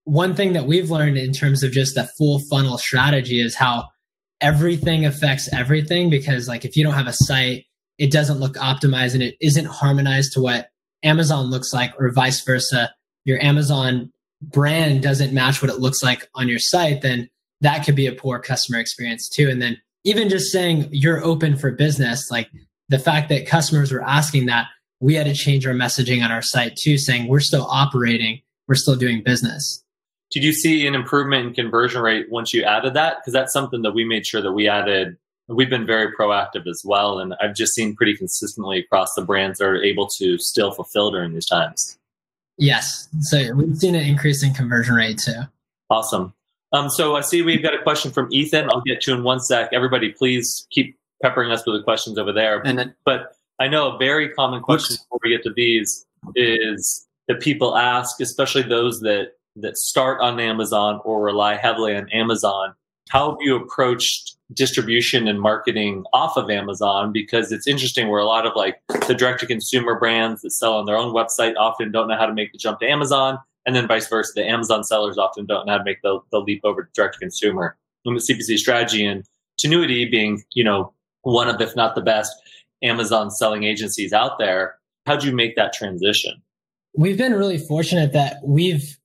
one 0.06 0.34
thing 0.34 0.54
that 0.54 0.66
we've 0.66 0.90
learned 0.90 1.20
in 1.20 1.32
terms 1.32 1.62
of 1.62 1.72
just 1.72 1.94
that 1.94 2.10
full 2.18 2.40
funnel 2.50 2.80
strategy 2.80 3.40
is 3.40 3.54
how 3.54 3.88
everything 4.42 5.06
affects 5.06 5.48
everything. 5.54 6.10
Because, 6.10 6.48
like, 6.48 6.66
if 6.66 6.76
you 6.76 6.84
don't 6.84 6.96
have 6.96 7.06
a 7.06 7.14
site, 7.14 7.66
it 8.00 8.12
doesn't 8.12 8.40
look 8.40 8.56
optimized 8.56 9.14
and 9.14 9.22
it 9.22 9.36
isn't 9.42 9.66
harmonized 9.66 10.34
to 10.34 10.42
what 10.42 10.70
Amazon 11.04 11.46
looks 11.46 11.74
like, 11.74 11.94
or 12.00 12.12
vice 12.12 12.44
versa. 12.44 12.94
Your 13.26 13.42
Amazon 13.44 14.12
brand 14.42 15.04
doesn't 15.04 15.34
match 15.34 15.62
what 15.62 15.70
it 15.70 15.80
looks 15.80 16.02
like 16.02 16.28
on 16.34 16.48
your 16.48 16.60
site, 16.60 17.02
then 17.02 17.30
that 17.62 17.86
could 17.86 17.96
be 17.96 18.08
a 18.08 18.14
poor 18.14 18.40
customer 18.40 18.80
experience 18.80 19.28
too. 19.30 19.50
And 19.50 19.62
then 19.62 19.78
even 20.06 20.30
just 20.30 20.52
saying 20.52 20.88
you're 20.92 21.24
open 21.24 21.58
for 21.58 21.72
business, 21.72 22.32
like 22.32 22.50
the 22.88 23.00
fact 23.00 23.30
that 23.30 23.46
customers 23.46 23.92
were 23.92 24.04
asking 24.04 24.46
that, 24.46 24.68
we 25.02 25.16
had 25.16 25.28
to 25.28 25.34
change 25.34 25.68
our 25.68 25.74
messaging 25.74 26.24
on 26.24 26.32
our 26.32 26.42
site 26.42 26.76
too, 26.76 26.98
saying 26.98 27.28
we're 27.28 27.40
still 27.40 27.66
operating, 27.70 28.42
we're 28.68 28.76
still 28.76 28.96
doing 28.96 29.24
business. 29.24 29.84
Did 30.32 30.44
you 30.44 30.54
see 30.54 30.86
an 30.88 30.96
improvement 30.96 31.48
in 31.48 31.54
conversion 31.54 32.02
rate 32.02 32.28
once 32.30 32.54
you 32.54 32.64
added 32.64 32.94
that? 32.94 33.18
Because 33.18 33.34
that's 33.34 33.52
something 33.52 33.82
that 33.82 33.94
we 33.94 34.06
made 34.06 34.26
sure 34.26 34.42
that 34.42 34.52
we 34.52 34.68
added. 34.68 35.18
We've 35.50 35.70
been 35.70 35.86
very 35.86 36.14
proactive 36.14 36.68
as 36.68 36.82
well. 36.86 37.20
And 37.20 37.36
I've 37.42 37.56
just 37.56 37.74
seen 37.74 37.96
pretty 37.96 38.16
consistently 38.16 38.80
across 38.80 39.14
the 39.16 39.24
brands 39.24 39.60
are 39.60 39.82
able 39.82 40.08
to 40.18 40.38
still 40.38 40.72
fulfill 40.72 41.12
during 41.12 41.34
these 41.34 41.48
times. 41.48 41.98
Yes. 42.58 43.08
So 43.22 43.54
we've 43.54 43.78
seen 43.78 43.96
an 43.96 44.06
increase 44.06 44.44
in 44.44 44.54
conversion 44.54 44.96
rate 44.96 45.18
too. 45.18 45.42
Awesome. 45.90 46.34
Um, 46.72 46.90
so 46.90 47.16
I 47.16 47.22
see 47.22 47.42
we've 47.42 47.64
got 47.64 47.74
a 47.74 47.82
question 47.82 48.12
from 48.12 48.28
Ethan. 48.32 48.70
I'll 48.70 48.82
get 48.82 49.02
to 49.02 49.14
in 49.14 49.24
one 49.24 49.40
sec. 49.40 49.70
Everybody, 49.74 50.12
please 50.12 50.68
keep 50.70 50.98
peppering 51.24 51.52
us 51.52 51.66
with 51.66 51.80
the 51.80 51.84
questions 51.84 52.18
over 52.18 52.32
there. 52.32 52.62
And 52.62 52.78
then, 52.78 52.94
but 53.06 53.34
I 53.60 53.68
know 53.68 53.96
a 53.96 53.98
very 53.98 54.30
common 54.30 54.62
question 54.62 54.94
Oops. 54.94 55.04
before 55.04 55.20
we 55.24 55.30
get 55.32 55.44
to 55.44 55.54
these 55.54 56.06
is 56.36 57.08
that 57.28 57.40
people 57.40 57.76
ask, 57.76 58.20
especially 58.22 58.64
those 58.64 59.00
that 59.02 59.34
that 59.56 59.78
start 59.78 60.22
on 60.22 60.40
Amazon 60.40 61.02
or 61.04 61.22
rely 61.22 61.56
heavily 61.56 61.96
on 61.96 62.08
Amazon. 62.10 62.74
How 63.10 63.32
have 63.32 63.40
you 63.42 63.56
approached 63.56 64.38
distribution 64.54 65.28
and 65.28 65.40
marketing 65.40 66.04
off 66.14 66.36
of 66.36 66.50
Amazon 66.50 67.12
because 67.12 67.52
it's 67.52 67.68
interesting 67.68 68.08
where 68.08 68.20
a 68.20 68.26
lot 68.26 68.46
of 68.46 68.54
like 68.56 68.82
the 69.08 69.14
direct 69.14 69.40
to 69.42 69.46
consumer 69.46 70.00
brands 70.00 70.42
that 70.42 70.52
sell 70.52 70.74
on 70.74 70.86
their 70.86 70.98
own 70.98 71.14
website 71.14 71.54
often 71.58 71.92
don't 71.92 72.08
know 72.08 72.18
how 72.18 72.26
to 72.26 72.34
make 72.34 72.52
the 72.52 72.58
jump 72.58 72.80
to 72.80 72.90
Amazon. 72.90 73.38
And 73.66 73.76
then 73.76 73.88
vice 73.88 74.08
versa, 74.08 74.32
the 74.36 74.48
Amazon 74.48 74.84
sellers 74.84 75.18
often 75.18 75.46
don't 75.46 75.66
know 75.66 75.74
how 75.74 75.78
to 75.78 75.84
make 75.84 76.02
the, 76.02 76.20
the 76.32 76.40
leap 76.40 76.62
over 76.64 76.84
to 76.84 76.90
direct 76.94 77.16
to 77.16 77.20
consumer. 77.20 77.78
And 78.06 78.16
the 78.16 78.22
CPC 78.22 78.58
strategy 78.58 79.06
and 79.06 79.24
Tinuiti 79.62 80.10
being, 80.10 80.44
you 80.54 80.64
know, 80.64 80.94
one 81.22 81.50
of, 81.50 81.62
if 81.62 81.76
not 81.76 81.94
the 81.94 82.02
best 82.02 82.36
Amazon 82.82 83.30
selling 83.30 83.64
agencies 83.64 84.14
out 84.14 84.40
there, 84.40 84.76
how'd 85.06 85.24
you 85.24 85.34
make 85.34 85.56
that 85.58 85.74
transition? 85.74 86.42
We've 86.98 87.18
been 87.18 87.34
really 87.34 87.58
fortunate 87.58 88.14
that 88.14 88.38
we've 88.44 88.98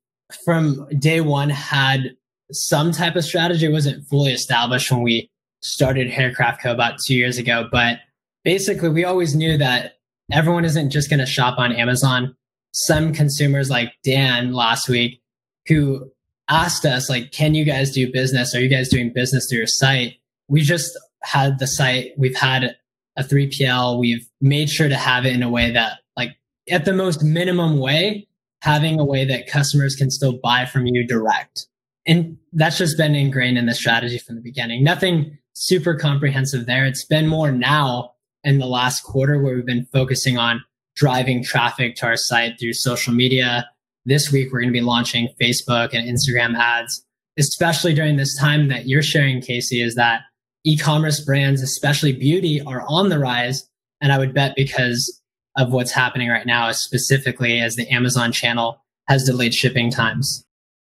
from 0.45 0.89
day 0.99 1.21
one 1.21 1.51
had 1.51 2.17
some 2.51 2.93
type 2.93 3.17
of 3.17 3.25
strategy. 3.25 3.67
It 3.67 3.73
wasn't 3.73 4.07
fully 4.07 4.33
established 4.33 4.91
when 4.91 5.03
we 5.03 5.31
started 5.65 6.11
Haircraft 6.11 6.63
Co. 6.63 6.73
about 6.73 6.99
two 7.05 7.15
years 7.15 7.39
ago. 7.39 7.67
But 7.73 7.99
basically, 8.45 8.91
we 8.91 9.05
always 9.05 9.35
knew 9.35 9.59
that 9.59 9.95
everyone 10.31 10.65
isn't 10.65 10.91
just 10.91 11.11
going 11.11 11.21
to 11.21 11.27
shop 11.27 11.59
on 11.59 11.73
Amazon. 11.73 12.37
Some 12.73 13.13
consumers, 13.13 13.71
like 13.71 13.93
Dan 14.05 14.53
last 14.53 14.89
week, 14.89 15.21
who 15.67 16.11
asked 16.49 16.85
us, 16.85 17.09
like, 17.09 17.33
can 17.33 17.55
you 17.55 17.65
guys 17.65 17.93
do 17.93 18.13
business? 18.13 18.55
Are 18.55 18.61
you 18.61 18.69
guys 18.69 18.89
doing 18.89 19.13
business 19.13 19.47
through 19.49 19.59
your 19.59 19.67
site? 19.67 20.15
We 20.49 20.61
just 20.61 20.91
had 21.23 21.59
the 21.59 21.67
site, 21.67 22.13
we've 22.19 22.37
had 22.37 22.77
a 23.17 23.23
3PL, 23.23 23.99
we've 23.99 24.29
made 24.41 24.69
sure 24.69 24.89
to 24.89 24.97
have 24.97 25.25
it 25.25 25.35
in 25.35 25.43
a 25.43 25.49
way 25.49 25.71
that, 25.71 26.01
like, 26.17 26.37
at 26.69 26.85
the 26.85 26.93
most 26.93 27.23
minimum 27.23 27.79
way, 27.79 28.27
having 28.61 29.01
a 29.01 29.05
way 29.05 29.25
that 29.25 29.47
customers 29.47 29.97
can 29.97 30.11
still 30.11 30.39
buy 30.43 30.67
from 30.67 30.87
you 30.87 31.07
direct. 31.07 31.67
And 32.07 32.37
that's 32.53 32.77
just 32.77 32.99
been 32.99 33.15
ingrained 33.15 33.57
in 33.57 33.65
the 33.67 33.75
strategy 33.75 34.19
from 34.19 34.35
the 34.35 34.43
beginning. 34.43 34.85
Nothing 34.85 35.39
super 35.55 35.95
comprehensive 35.95 36.67
there. 36.67 36.85
It's 36.85 37.05
been 37.05 37.27
more 37.27 37.51
now 37.51 38.13
in 38.43 38.59
the 38.59 38.67
last 38.67 39.03
quarter 39.03 39.41
where 39.41 39.55
we've 39.55 39.67
been 39.67 39.87
focusing 39.93 40.37
on 40.37 40.63
driving 40.97 41.43
traffic 41.43 41.97
to 41.97 42.07
our 42.07 42.17
site 42.17 42.59
through 42.61 42.75
social 42.75 43.13
media. 43.13 43.69
This 44.05 44.31
week, 44.31 44.53
we're 44.53 44.61
going 44.61 44.73
to 44.73 44.79
be 44.79 44.85
launching 44.85 45.29
Facebook 45.41 45.95
and 45.95 46.07
Instagram 46.07 46.57
ads, 46.57 47.05
especially 47.39 47.95
during 47.95 48.17
this 48.17 48.39
time 48.39 48.69
that 48.69 48.87
you're 48.87 49.03
sharing, 49.03 49.41
Casey, 49.41 49.81
is 49.81 49.95
that 49.95 50.23
e-commerce 50.65 51.21
brands, 51.21 51.63
especially 51.63 52.13
beauty, 52.13 52.61
are 52.61 52.85
on 52.87 53.09
the 53.09 53.19
rise. 53.19 53.67
And 54.01 54.13
I 54.13 54.19
would 54.19 54.35
bet 54.35 54.55
because 54.57 55.23
of 55.57 55.73
what's 55.73 55.93
happening 55.93 56.29
right 56.29 56.47
now, 56.47 56.71
specifically 56.73 57.61
as 57.61 57.77
the 57.77 57.89
Amazon 57.89 58.33
channel 58.33 58.83
has 59.09 59.25
delayed 59.25 59.55
shipping 59.55 59.91
times. 59.91 60.45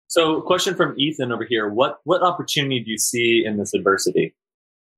So, 0.07 0.41
question 0.43 0.75
from 0.75 0.95
Ethan 0.99 1.33
over 1.33 1.45
here: 1.45 1.69
What 1.69 2.01
what 2.05 2.23
opportunity 2.23 2.81
do 2.81 2.91
you 2.91 2.99
see 2.99 3.43
in 3.45 3.57
this 3.57 3.75
adversity? 3.75 4.35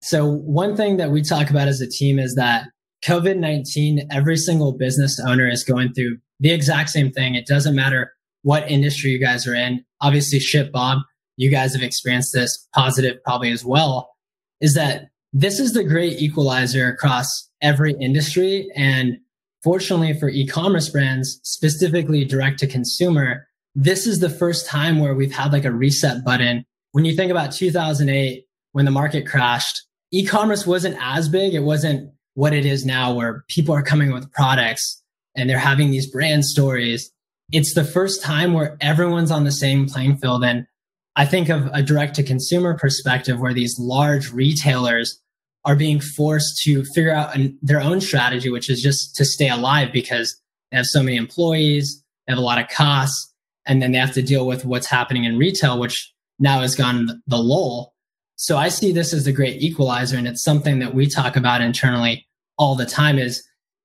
So, 0.07 0.25
one 0.25 0.77
thing 0.77 0.99
that 0.99 1.11
we 1.11 1.21
talk 1.21 1.51
about 1.51 1.67
as 1.67 1.81
a 1.81 1.89
team 1.89 2.21
is 2.21 2.37
that 2.37 2.69
COVID 3.05 3.39
19, 3.39 4.07
every 4.13 4.37
single 4.37 4.73
business 4.73 5.19
owner 5.27 5.49
is 5.49 5.65
going 5.65 5.95
through 5.95 6.19
the 6.39 6.53
exact 6.53 6.91
same 6.91 7.11
thing. 7.11 7.35
It 7.35 7.49
doesn't 7.49 7.75
matter 7.75 8.13
what 8.43 8.71
industry 8.71 9.11
you 9.11 9.19
guys 9.19 9.49
are 9.49 9.55
in. 9.57 9.85
Obviously, 10.01 10.39
Ship 10.39 10.71
Bob, 10.71 10.99
you 11.37 11.51
guys 11.51 11.75
have 11.75 11.83
experienced 11.83 12.33
this 12.33 12.69
positive 12.73 13.17
probably 13.25 13.51
as 13.51 13.65
well. 13.65 14.15
Is 14.61 14.75
that 14.75 15.09
this 15.33 15.59
is 15.59 15.73
the 15.73 15.83
great 15.83 16.21
equalizer 16.21 16.87
across 16.87 17.51
every 17.61 17.95
industry. 18.01 18.69
And 18.77 19.19
fortunately 19.65 20.17
for 20.17 20.29
e 20.29 20.47
commerce 20.47 20.89
brands, 20.89 21.41
specifically 21.43 22.25
direct 22.25 22.61
to 22.61 22.69
consumer, 22.69 23.49
this 23.75 24.07
is 24.07 24.21
the 24.21 24.31
first 24.31 24.69
time 24.69 25.01
where 25.01 25.17
we've 25.17 25.35
had 25.35 25.53
like 25.53 25.65
a 25.65 25.73
reset 25.73 26.25
button. 26.25 26.65
When 26.93 27.05
you 27.05 27.17
think 27.17 27.33
about 27.33 27.51
2008, 27.51 28.45
when 28.71 28.85
the 28.85 28.93
market 28.93 29.27
crashed, 29.27 29.86
e-commerce 30.13 30.67
wasn't 30.67 30.97
as 31.01 31.29
big. 31.29 31.55
It 31.55 31.61
wasn't 31.61 32.13
what 32.35 32.53
it 32.53 32.67
is 32.67 32.85
now 32.85 33.15
where 33.15 33.45
people 33.49 33.75
are 33.75 33.83
coming 33.83 34.13
with 34.13 34.31
products 34.33 35.03
and 35.35 35.49
they're 35.49 35.59
having 35.59 35.91
these 35.91 36.11
brand 36.11 36.45
stories. 36.45 37.11
It's 37.53 37.75
the 37.75 37.85
first 37.85 38.23
time 38.23 38.53
where 38.53 38.77
everyone's 38.81 39.31
on 39.31 39.45
the 39.45 39.53
same 39.53 39.87
playing 39.87 40.19
field. 40.19 40.45
And 40.45 40.67
I 41.15 41.25
think 41.25 41.49
of 41.49 41.67
a 41.73 41.83
direct 41.83 42.15
to 42.17 42.23
consumer 42.23 42.77
perspective 42.77 43.41
where 43.41 43.55
these 43.55 43.79
large 43.79 44.33
retailers 44.33 45.21
are 45.65 45.77
being 45.77 46.01
forced 46.01 46.63
to 46.63 46.85
figure 46.85 47.13
out 47.13 47.35
an, 47.35 47.59
their 47.63 47.81
own 47.81 48.01
strategy, 48.01 48.51
which 48.51 48.71
is 48.71 48.81
just 48.81 49.17
to 49.17 49.25
stay 49.25 49.49
alive 49.49 49.93
because 49.93 50.41
they 50.71 50.77
have 50.77 50.87
so 50.87 51.03
many 51.03 51.17
employees, 51.17 52.03
they 52.27 52.33
have 52.33 52.39
a 52.39 52.45
lot 52.45 52.61
of 52.61 52.69
costs, 52.69 53.33
and 53.67 53.83
then 53.83 53.93
they 53.93 53.99
have 53.99 54.15
to 54.15 54.23
deal 54.23 54.47
with 54.47 54.65
what's 54.65 54.87
happening 54.87 55.25
in 55.25 55.39
retail, 55.39 55.79
which 55.79 56.13
now 56.39 56.61
has 56.61 56.75
gone 56.75 57.23
the 57.27 57.39
lull. 57.39 57.95
So 58.37 58.57
I 58.57 58.69
see 58.69 58.93
this 58.93 59.13
as 59.13 59.27
a 59.27 59.33
great 59.33 59.63
equalizer, 59.63 60.17
and 60.17 60.29
it's 60.29 60.43
something 60.43 60.79
that 60.79 60.95
we 60.95 61.09
talk 61.09 61.37
about 61.37 61.63
internally 61.63 62.27
all 62.59 62.75
the 62.75 62.87
time 62.87 63.19
is 63.19 63.43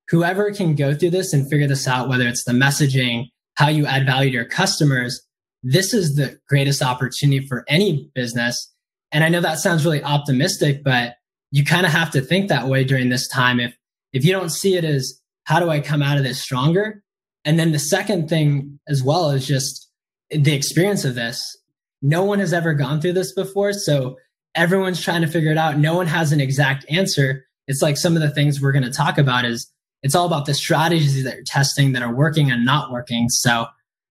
whoever 0.08 0.52
can 0.52 0.74
go 0.74 0.94
through 0.94 1.10
this 1.10 1.32
and 1.32 1.48
figure 1.48 1.66
this 1.66 1.88
out, 1.88 2.08
whether 2.08 2.26
it's 2.26 2.44
the 2.44 2.52
messaging, 2.52 3.28
how 3.54 3.68
you 3.68 3.86
add 3.86 4.06
value 4.06 4.30
to 4.30 4.34
your 4.34 4.44
customers, 4.44 5.26
this 5.62 5.94
is 5.94 6.16
the 6.16 6.38
greatest 6.48 6.82
opportunity 6.82 7.46
for 7.46 7.64
any 7.68 8.10
business. 8.14 8.72
And 9.12 9.22
I 9.24 9.28
know 9.28 9.40
that 9.40 9.58
sounds 9.58 9.84
really 9.84 10.02
optimistic, 10.02 10.82
but 10.82 11.14
you 11.50 11.64
kind 11.64 11.86
of 11.86 11.92
have 11.92 12.10
to 12.12 12.20
think 12.20 12.48
that 12.48 12.68
way 12.68 12.82
during 12.84 13.10
this 13.10 13.28
time. 13.28 13.60
If, 13.60 13.76
if 14.12 14.24
you 14.24 14.32
don't 14.32 14.50
see 14.50 14.76
it 14.76 14.84
as 14.84 15.20
how 15.44 15.60
do 15.60 15.70
I 15.70 15.80
come 15.80 16.02
out 16.02 16.16
of 16.16 16.24
this 16.24 16.42
stronger? 16.42 17.02
And 17.44 17.58
then 17.58 17.72
the 17.72 17.78
second 17.78 18.28
thing 18.28 18.78
as 18.88 19.02
well 19.02 19.30
is 19.30 19.46
just 19.46 19.88
the 20.30 20.54
experience 20.54 21.04
of 21.04 21.14
this. 21.14 21.56
No 22.00 22.24
one 22.24 22.38
has 22.38 22.52
ever 22.52 22.74
gone 22.74 23.00
through 23.00 23.12
this 23.12 23.32
before. 23.32 23.72
So 23.72 24.16
everyone's 24.54 25.02
trying 25.02 25.22
to 25.22 25.28
figure 25.28 25.50
it 25.50 25.58
out. 25.58 25.78
No 25.78 25.94
one 25.94 26.06
has 26.06 26.32
an 26.32 26.40
exact 26.40 26.84
answer. 26.90 27.46
It's 27.66 27.82
like 27.82 27.96
some 27.96 28.16
of 28.16 28.22
the 28.22 28.30
things 28.30 28.60
we're 28.60 28.72
going 28.72 28.84
to 28.84 28.90
talk 28.90 29.18
about 29.18 29.44
is 29.44 29.70
it's 30.02 30.14
all 30.14 30.26
about 30.26 30.46
the 30.46 30.54
strategies 30.54 31.24
that 31.24 31.34
you're 31.34 31.44
testing 31.44 31.92
that 31.92 32.02
are 32.02 32.14
working 32.14 32.50
and 32.50 32.64
not 32.64 32.90
working. 32.90 33.28
So 33.28 33.66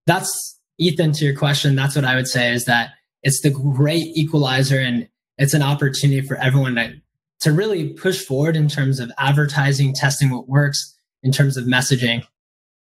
that's 0.08 0.60
Ethan 0.78 1.12
to 1.14 1.26
your 1.26 1.36
question. 1.36 1.76
That's 1.76 1.96
what 1.96 2.06
I 2.06 2.16
would 2.16 2.28
say 2.28 2.54
is 2.54 2.66
that 2.66 2.92
it's 3.24 3.42
the 3.42 3.50
great 3.50 4.08
equalizer 4.16 4.80
and 4.80 5.08
it's 5.38 5.54
an 5.54 5.62
opportunity 5.62 6.26
for 6.26 6.38
everyone 6.38 6.76
to, 6.76 6.94
to 7.42 7.52
really 7.52 7.90
push 7.90 8.24
forward 8.24 8.56
in 8.56 8.68
terms 8.68 9.00
of 9.00 9.12
advertising, 9.18 9.94
testing 9.94 10.30
what 10.30 10.48
works 10.48 10.98
in 11.24 11.32
terms 11.32 11.58
of 11.58 11.66
messaging. 11.66 12.24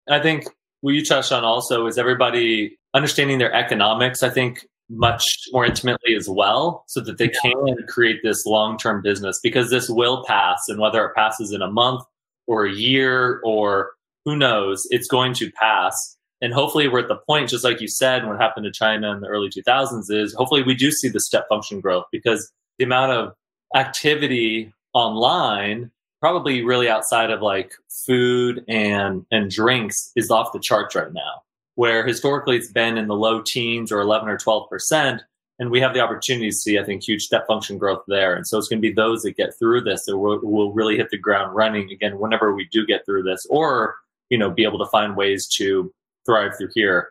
I 0.10 0.20
think 0.20 0.46
what 0.82 0.94
you 0.94 1.04
touched 1.04 1.32
on 1.32 1.44
also 1.44 1.88
is 1.88 1.98
everybody 1.98 2.78
understanding 2.94 3.40
their 3.40 3.54
economics. 3.54 4.22
I 4.22 4.30
think 4.30 4.68
much 4.90 5.26
more 5.52 5.66
intimately 5.66 6.16
as 6.16 6.30
well 6.30 6.84
so 6.88 7.02
that 7.02 7.18
they 7.18 7.28
can 7.28 7.76
create 7.88 8.22
this 8.24 8.46
long-term 8.46 9.02
business 9.02 9.40
because 9.44 9.70
this 9.70 9.90
will 9.90 10.24
pass 10.26 10.60
and 10.70 10.80
whether 10.80 11.06
it 11.06 11.16
passes 11.16 11.52
in 11.52 11.62
a 11.62 11.70
month 11.70 12.02
or 12.48 12.66
a 12.66 12.74
year 12.74 13.42
or 13.44 13.92
who 14.24 14.36
knows 14.36 14.88
it's 14.90 15.08
going 15.08 15.34
to 15.34 15.52
pass. 15.52 16.18
And 16.42 16.54
hopefully 16.54 16.88
we're 16.88 17.00
at 17.00 17.08
the 17.08 17.20
point 17.28 17.50
just 17.50 17.64
like 17.64 17.82
you 17.82 17.88
said 17.88 18.26
what 18.26 18.40
happened 18.40 18.66
to 18.66 18.72
china 18.72 19.12
in 19.12 19.22
the 19.22 19.28
early 19.28 19.50
2000s 19.50 20.06
is 20.10 20.34
hopefully 20.36 20.64
we 20.64 20.76
do 20.76 20.92
see 20.92 21.10
the 21.10 21.20
step 21.20 21.48
function 21.50 21.82
growth 21.82 22.06
because 22.12 22.52
the 22.78 22.86
amount 22.86 23.12
of 23.12 23.34
activity 23.76 24.72
online 24.94 25.92
probably 26.20 26.64
really 26.64 26.90
outside 26.90 27.32
of 27.32 27.42
like 27.42 27.72
food 28.06 28.64
and 28.68 29.26
and 29.32 29.50
drinks 29.50 30.12
is 30.16 30.30
off 30.30 30.52
the 30.54 30.60
charts 30.60 30.96
right 30.96 31.12
now 31.12 31.42
where 31.78 32.06
historically 32.06 32.58
it's 32.58 32.72
been 32.72 32.98
in 32.98 33.08
the 33.08 33.16
low 33.16 33.40
teens 33.46 33.92
or 33.92 34.02
11 34.02 34.28
or 34.28 34.38
12 34.38 34.68
percent 34.68 35.22
and 35.60 35.70
we 35.72 35.80
have 35.80 35.94
the 35.94 36.00
opportunity 36.00 36.50
to 36.50 36.56
see 36.56 36.80
i 36.80 36.84
think 36.84 37.04
huge 37.04 37.24
step 37.24 37.46
function 37.48 37.78
growth 37.78 38.04
there. 38.08 38.36
And 38.36 38.46
so 38.48 38.58
it's 38.58 38.68
going 38.68 38.82
to 38.82 38.88
be 38.88 38.94
those 38.94 39.22
that 39.22 39.38
get 39.38 39.58
through 39.58 39.82
this 39.82 40.06
that 40.06 40.18
will, 40.18 40.40
will 40.42 40.74
really 40.74 40.98
hit 40.98 41.10
the 41.12 41.18
ground 41.18 41.56
running 41.56 41.92
again 41.92 42.20
whenever 42.20 42.54
we 42.54 42.68
do 42.72 42.86
get 42.86 43.06
through 43.06 43.24
this 43.24 43.46
or 43.50 43.96
you 44.30 44.38
know 44.38 44.50
be 44.50 44.64
able 44.64 44.80
to 44.80 44.90
find 44.90 45.16
ways 45.16 45.48
to 45.58 45.94
thrive 46.26 46.52
through 46.58 46.70
here. 46.74 47.10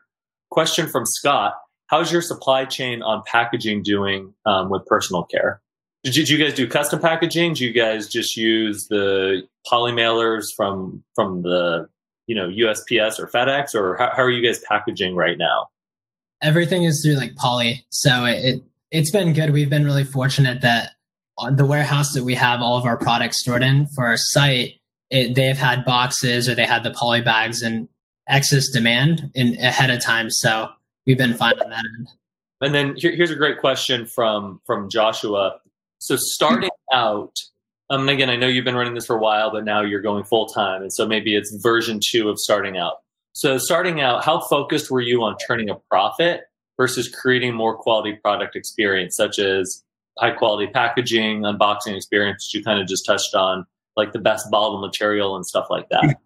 Question 0.51 0.89
from 0.89 1.07
scott. 1.07 1.55
How's 1.87 2.11
your 2.11 2.23
supply 2.23 2.65
chain 2.65 3.03
on 3.03 3.23
packaging 3.27 3.85
doing 3.85 4.35
um, 4.45 4.71
with 4.71 4.85
personal 4.87 5.23
care? 5.23 5.61
Did 6.03 6.29
you 6.29 6.39
guys 6.39 6.55
do 6.55 6.69
custom 6.69 7.01
packaging? 7.01 7.55
Do 7.55 7.65
you 7.65 7.73
guys 7.73 8.09
just 8.09 8.37
use 8.37 8.89
the 8.89 9.43
poly 9.67 9.93
mailers 9.93 10.47
from 10.57 11.05
from 11.15 11.43
the 11.43 11.89
you 12.27 12.35
know 12.35 12.49
USPS 12.49 13.19
or 13.19 13.29
FedEx, 13.29 13.75
or 13.75 13.97
how, 13.97 14.11
how 14.15 14.23
are 14.23 14.31
you 14.31 14.47
guys 14.47 14.59
packaging 14.61 15.15
right 15.15 15.39
now? 15.39 15.69
Everything 16.43 16.85
is 16.85 17.03
through 17.03 17.15
like 17.15 17.35
poly, 17.37 17.87
so 17.91 18.25
it 18.25 18.63
it's 18.91 19.11
been 19.11 19.33
good. 19.33 19.51
We've 19.51 19.71
been 19.71 19.85
really 19.85 20.05
fortunate 20.05 20.61
that 20.63 20.93
the 21.53 21.67
warehouse 21.67 22.13
that 22.15 22.25
we 22.25 22.35
have 22.35 22.61
all 22.61 22.77
of 22.77 22.85
our 22.85 22.97
products 22.97 23.41
stored 23.41 23.63
in 23.63 23.87
for 23.89 24.07
our 24.07 24.17
site, 24.17 24.81
it, 25.11 25.35
they've 25.35 25.59
had 25.59 25.85
boxes 25.85 26.49
or 26.49 26.55
they 26.55 26.65
had 26.65 26.83
the 26.83 26.91
poly 26.93 27.21
bags 27.21 27.63
and 27.63 27.89
excess 28.29 28.69
demand 28.69 29.31
in 29.35 29.57
ahead 29.59 29.91
of 29.91 30.01
time. 30.01 30.31
So 30.31 30.69
we've 31.07 31.19
been 31.19 31.35
fine 31.35 31.59
on 31.61 31.71
that 31.71 31.85
end. 31.99 32.09
And 32.61 32.75
then 32.75 32.97
here, 32.97 33.15
here's 33.15 33.31
a 33.31 33.37
great 33.37 33.61
question 33.61 34.07
from 34.07 34.61
from 34.65 34.89
Joshua. 34.89 35.61
So 35.99 36.17
starting 36.17 36.71
out, 36.93 37.35
um, 37.91 38.09
again, 38.09 38.31
I 38.31 38.37
know 38.37 38.47
you've 38.47 38.65
been 38.65 38.77
running 38.77 38.95
this 38.95 39.07
for 39.07 39.17
a 39.17 39.21
while, 39.21 39.51
but 39.51 39.65
now 39.65 39.81
you're 39.83 40.01
going 40.01 40.25
full 40.25 40.47
time, 40.47 40.83
and 40.83 40.93
so 40.93 41.07
maybe 41.07 41.37
it's 41.37 41.55
version 41.63 42.01
two 42.05 42.29
of 42.29 42.39
starting 42.39 42.77
out. 42.77 42.97
So 43.33 43.59
starting 43.59 44.01
out, 44.01 44.25
how 44.25 44.41
focused 44.41 44.91
were 44.91 45.01
you 45.01 45.23
on 45.23 45.37
turning 45.47 45.69
a 45.69 45.75
profit 45.91 46.43
versus 46.77 47.09
creating 47.09 47.55
more 47.55 47.77
quality 47.77 48.15
product 48.15 48.57
experience, 48.57 49.15
such 49.17 49.39
as 49.39 49.83
high 50.19 50.31
quality 50.31 50.71
packaging, 50.73 51.43
unboxing 51.43 51.95
experience, 51.95 52.51
you 52.55 52.63
kind 52.63 52.81
of 52.81 52.87
just 52.87 53.05
touched 53.07 53.35
on, 53.35 53.67
like 53.97 54.13
the 54.13 54.19
best 54.19 54.51
bottle 54.51 54.81
material 54.81 55.37
and 55.37 55.45
stuff 55.45 55.67
like 55.71 55.89
that. 55.91 56.17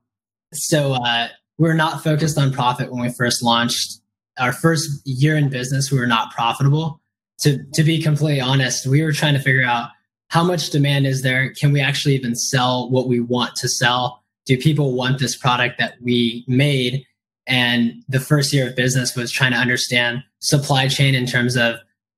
So 0.52 0.94
uh, 0.94 1.28
we're 1.58 1.74
not 1.74 2.02
focused 2.02 2.38
on 2.38 2.52
profit 2.52 2.90
when 2.90 3.00
we 3.00 3.10
first 3.10 3.42
launched. 3.42 4.00
Our 4.38 4.52
first 4.52 4.88
year 5.04 5.36
in 5.36 5.50
business, 5.50 5.90
we 5.92 5.98
were 5.98 6.06
not 6.06 6.32
profitable 6.32 7.00
to 7.40 7.64
to 7.74 7.82
be 7.82 8.02
completely 8.02 8.40
honest, 8.40 8.86
we 8.86 9.02
were 9.02 9.12
trying 9.12 9.34
to 9.34 9.40
figure 9.40 9.64
out 9.64 9.90
how 10.30 10.44
much 10.44 10.70
demand 10.70 11.06
is 11.06 11.22
there? 11.22 11.52
Can 11.52 11.72
we 11.72 11.80
actually 11.80 12.14
even 12.14 12.36
sell 12.36 12.88
what 12.88 13.08
we 13.08 13.18
want 13.18 13.56
to 13.56 13.68
sell? 13.68 14.22
Do 14.46 14.56
people 14.56 14.94
want 14.94 15.18
this 15.18 15.36
product 15.36 15.78
that 15.78 15.94
we 16.00 16.44
made? 16.46 17.04
And 17.48 18.04
the 18.08 18.20
first 18.20 18.52
year 18.52 18.68
of 18.68 18.76
business 18.76 19.16
was 19.16 19.32
trying 19.32 19.52
to 19.52 19.58
understand 19.58 20.22
supply 20.38 20.86
chain 20.86 21.16
in 21.16 21.26
terms 21.26 21.56
of 21.56 21.76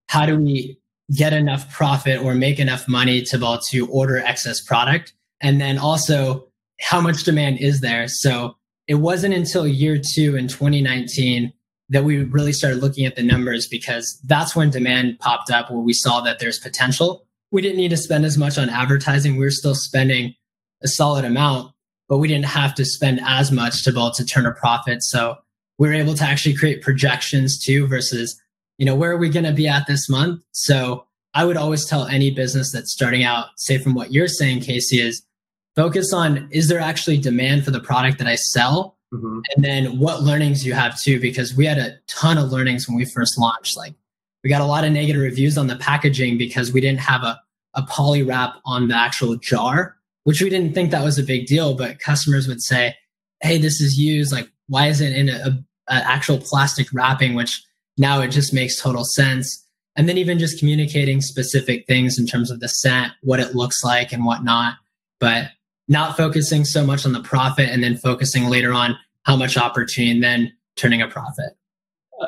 how 0.09 0.26
do 0.26 0.37
we 0.38 0.78
get 1.16 1.33
enough 1.33 1.73
profit 1.73 2.21
or 2.21 2.35
make 2.35 2.59
enough 2.59 2.87
money 2.87 3.23
to 3.23 3.38
be 3.38 3.45
able 3.45 3.59
to 3.71 3.87
order 3.88 4.19
excess 4.19 4.61
product? 4.61 5.14
And 5.40 5.59
then 5.59 5.78
also 5.78 6.47
how 6.81 7.00
much 7.00 7.25
demand 7.25 7.61
is 7.61 7.81
there? 7.81 8.09
So 8.09 8.57
it 8.88 8.97
wasn't 8.97 9.33
until 9.33 9.66
year 9.66 9.99
two 9.99 10.37
in 10.37 10.49
2019 10.49 11.50
that 11.88 12.04
we 12.04 12.25
really 12.25 12.52
started 12.52 12.83
looking 12.83 13.07
at 13.07 13.16
the 13.16 13.23
numbers 13.23 13.66
because 13.66 14.21
that's 14.26 14.54
when 14.54 14.69
demand 14.69 15.19
popped 15.19 15.50
up 15.50 15.71
where 15.71 15.81
we 15.81 15.95
saw 15.95 16.21
that 16.21 16.40
there's 16.40 16.59
potential. 16.59 17.26
We 17.52 17.62
didn't 17.62 17.76
need 17.76 17.90
to 17.90 17.97
spend 17.97 18.25
as 18.25 18.37
much 18.37 18.59
on 18.59 18.68
advertising. 18.68 19.37
We 19.37 19.44
were 19.44 19.50
still 19.50 19.75
spending 19.75 20.35
a 20.82 20.88
solid 20.88 21.25
amount, 21.25 21.73
but 22.09 22.18
we 22.18 22.26
didn't 22.26 22.47
have 22.47 22.75
to 22.76 22.85
spend 22.85 23.21
as 23.25 23.52
much 23.52 23.85
to 23.85 23.92
be 23.92 23.99
able 23.99 24.11
to 24.12 24.25
turn 24.25 24.47
a 24.47 24.52
profit. 24.52 25.02
So 25.02 25.37
we 25.78 25.88
were 25.88 25.94
able 25.94 26.14
to 26.14 26.25
actually 26.25 26.56
create 26.56 26.82
projections 26.82 27.62
too 27.62 27.87
versus, 27.87 28.40
you 28.78 28.87
know, 28.87 28.94
where 28.94 29.12
are 29.12 29.18
we 29.18 29.28
going 29.28 29.44
to 29.44 29.52
be 29.52 29.68
at 29.68 29.87
this 29.87 30.09
month? 30.09 30.42
So 30.52 31.06
I 31.35 31.44
would 31.44 31.56
always 31.56 31.87
tell 31.87 32.06
any 32.06 32.30
business 32.30 32.73
that's 32.73 32.92
starting 32.92 33.25
out, 33.25 33.47
say 33.56 33.78
from 33.78 33.94
what 33.94 34.12
you're 34.12 34.28
saying, 34.28 34.61
Casey, 34.61 35.00
is 35.00 35.23
focus 35.76 36.12
on 36.12 36.49
is 36.50 36.68
there 36.68 36.80
actually 36.80 37.18
demand 37.18 37.64
for 37.64 37.71
the 37.71 37.80
product 37.80 38.18
that 38.18 38.26
I 38.26 38.35
sell? 38.35 38.97
Mm-hmm. 39.12 39.40
And 39.54 39.64
then 39.64 39.99
what 39.99 40.23
learnings 40.23 40.64
you 40.66 40.73
have 40.73 41.00
too, 41.00 41.21
because 41.21 41.54
we 41.54 41.66
had 41.66 41.78
a 41.78 41.99
ton 42.06 42.38
of 42.38 42.50
learnings 42.50 42.88
when 42.88 42.97
we 42.97 43.04
first 43.04 43.38
launched. 43.38 43.76
Like 43.76 43.94
we 44.42 44.50
got 44.50 44.61
a 44.61 44.66
lot 44.66 44.84
of 44.84 44.92
negative 44.92 45.22
reviews 45.22 45.56
on 45.56 45.68
the 45.68 45.76
packaging 45.76 46.37
because 46.37 46.72
we 46.72 46.80
didn't 46.80 47.00
have 47.00 47.22
a, 47.22 47.40
a 47.75 47.82
poly 47.87 48.22
wrap 48.22 48.54
on 48.64 48.88
the 48.88 48.96
actual 48.96 49.37
jar, 49.37 49.96
which 50.25 50.40
we 50.40 50.50
didn't 50.50 50.75
think 50.75 50.90
that 50.90 51.04
was 51.04 51.18
a 51.18 51.22
big 51.22 51.46
deal. 51.46 51.75
But 51.75 52.00
customers 52.00 52.49
would 52.49 52.61
say, 52.61 52.96
Hey, 53.40 53.58
this 53.58 53.80
is 53.80 53.99
used. 53.99 54.32
Like, 54.32 54.49
why 54.68 54.87
is 54.87 55.00
it 55.00 55.12
in 55.12 55.28
a, 55.28 55.64
a, 55.88 55.94
actual 55.94 56.38
plastic 56.38 56.88
wrapping? 56.92 57.34
Which 57.34 57.62
now 57.99 58.20
it 58.20 58.28
just 58.28 58.52
makes 58.52 58.80
total 58.80 59.04
sense. 59.04 59.64
And 59.96 60.08
then 60.08 60.16
even 60.16 60.38
just 60.38 60.58
communicating 60.58 61.20
specific 61.20 61.87
things 61.87 62.18
in 62.18 62.26
terms 62.26 62.50
of 62.50 62.61
the 62.61 62.68
scent, 62.68 63.12
what 63.22 63.40
it 63.40 63.54
looks 63.54 63.84
like 63.84 64.12
and 64.12 64.25
whatnot. 64.25 64.75
But 65.20 65.50
not 65.88 66.16
focusing 66.16 66.64
so 66.64 66.84
much 66.84 67.04
on 67.04 67.12
the 67.12 67.20
profit 67.20 67.68
and 67.68 67.82
then 67.82 67.96
focusing 67.96 68.49
later 68.49 68.72
on 68.72 68.96
how 69.25 69.37
much 69.37 69.56
opportunity 69.56 70.11
and 70.11 70.22
then 70.22 70.52
turning 70.76 71.02
a 71.02 71.08
profit. 71.08 71.56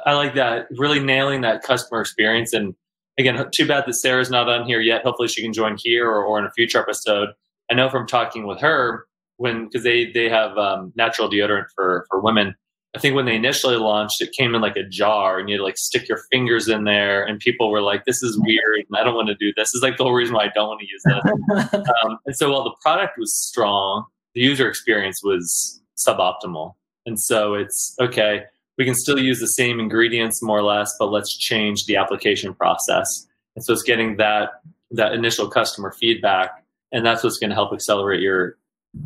I 0.06 0.14
like 0.14 0.34
that. 0.34 0.66
Really 0.76 1.00
nailing 1.00 1.42
that 1.42 1.62
customer 1.62 2.00
experience. 2.00 2.52
And 2.52 2.74
again, 3.18 3.44
too 3.52 3.66
bad 3.66 3.84
that 3.86 3.94
Sarah's 3.94 4.30
not 4.30 4.48
on 4.48 4.66
here 4.66 4.80
yet. 4.80 5.04
Hopefully 5.04 5.28
she 5.28 5.42
can 5.42 5.52
join 5.52 5.76
here 5.78 6.08
or, 6.08 6.24
or 6.24 6.38
in 6.38 6.44
a 6.44 6.50
future 6.52 6.78
episode. 6.78 7.30
I 7.70 7.74
know 7.74 7.88
from 7.88 8.06
talking 8.06 8.46
with 8.46 8.60
her 8.60 9.06
when, 9.36 9.70
cause 9.70 9.82
they, 9.82 10.12
they 10.12 10.28
have 10.28 10.56
um, 10.58 10.92
natural 10.96 11.28
deodorant 11.28 11.66
for, 11.74 12.06
for 12.10 12.20
women 12.20 12.54
I 12.94 13.00
think 13.00 13.16
when 13.16 13.24
they 13.24 13.34
initially 13.34 13.76
launched, 13.76 14.20
it 14.20 14.30
came 14.32 14.54
in 14.54 14.60
like 14.60 14.76
a 14.76 14.84
jar 14.84 15.40
and 15.40 15.48
you 15.48 15.56
had 15.56 15.58
to 15.58 15.64
like 15.64 15.76
stick 15.76 16.08
your 16.08 16.20
fingers 16.30 16.68
in 16.68 16.84
there. 16.84 17.24
And 17.24 17.40
people 17.40 17.70
were 17.70 17.80
like, 17.80 18.04
this 18.04 18.22
is 18.22 18.38
weird. 18.38 18.86
And 18.88 18.96
I 18.96 19.02
don't 19.02 19.16
want 19.16 19.28
to 19.28 19.34
do 19.34 19.52
this. 19.56 19.74
is 19.74 19.82
like 19.82 19.96
the 19.96 20.04
whole 20.04 20.12
reason 20.12 20.34
why 20.34 20.44
I 20.44 20.50
don't 20.54 20.68
want 20.68 20.80
to 20.80 20.86
use 20.86 21.02
this. 21.04 21.84
um, 22.04 22.18
and 22.24 22.36
so 22.36 22.52
while 22.52 22.62
the 22.62 22.74
product 22.82 23.18
was 23.18 23.34
strong, 23.34 24.04
the 24.34 24.42
user 24.42 24.68
experience 24.68 25.22
was 25.24 25.82
suboptimal. 25.96 26.74
And 27.04 27.20
so 27.20 27.54
it's 27.54 27.96
okay, 28.00 28.44
we 28.78 28.84
can 28.84 28.94
still 28.94 29.18
use 29.18 29.40
the 29.40 29.46
same 29.46 29.78
ingredients 29.78 30.42
more 30.42 30.58
or 30.58 30.62
less, 30.62 30.92
but 30.98 31.10
let's 31.10 31.36
change 31.36 31.86
the 31.86 31.96
application 31.96 32.54
process. 32.54 33.26
And 33.56 33.64
so 33.64 33.72
it's 33.72 33.82
getting 33.82 34.16
that, 34.16 34.62
that 34.90 35.12
initial 35.12 35.48
customer 35.48 35.92
feedback. 35.92 36.64
And 36.92 37.04
that's 37.04 37.22
what's 37.22 37.38
going 37.38 37.50
to 37.50 37.54
help 37.54 37.72
accelerate 37.72 38.20
your, 38.20 38.56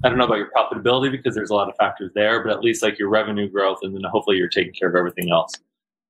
I 0.04 0.08
don't 0.08 0.18
know 0.18 0.24
about 0.24 0.38
your 0.38 0.50
profitability 0.56 1.10
because 1.10 1.34
there's 1.34 1.50
a 1.50 1.54
lot 1.54 1.68
of 1.68 1.76
factors 1.76 2.10
there, 2.14 2.42
but 2.42 2.52
at 2.52 2.60
least 2.60 2.82
like 2.82 2.98
your 2.98 3.08
revenue 3.08 3.48
growth, 3.48 3.78
and 3.82 3.94
then 3.94 4.02
hopefully 4.10 4.36
you're 4.36 4.48
taking 4.48 4.72
care 4.72 4.88
of 4.88 4.94
everything 4.94 5.30
else. 5.30 5.52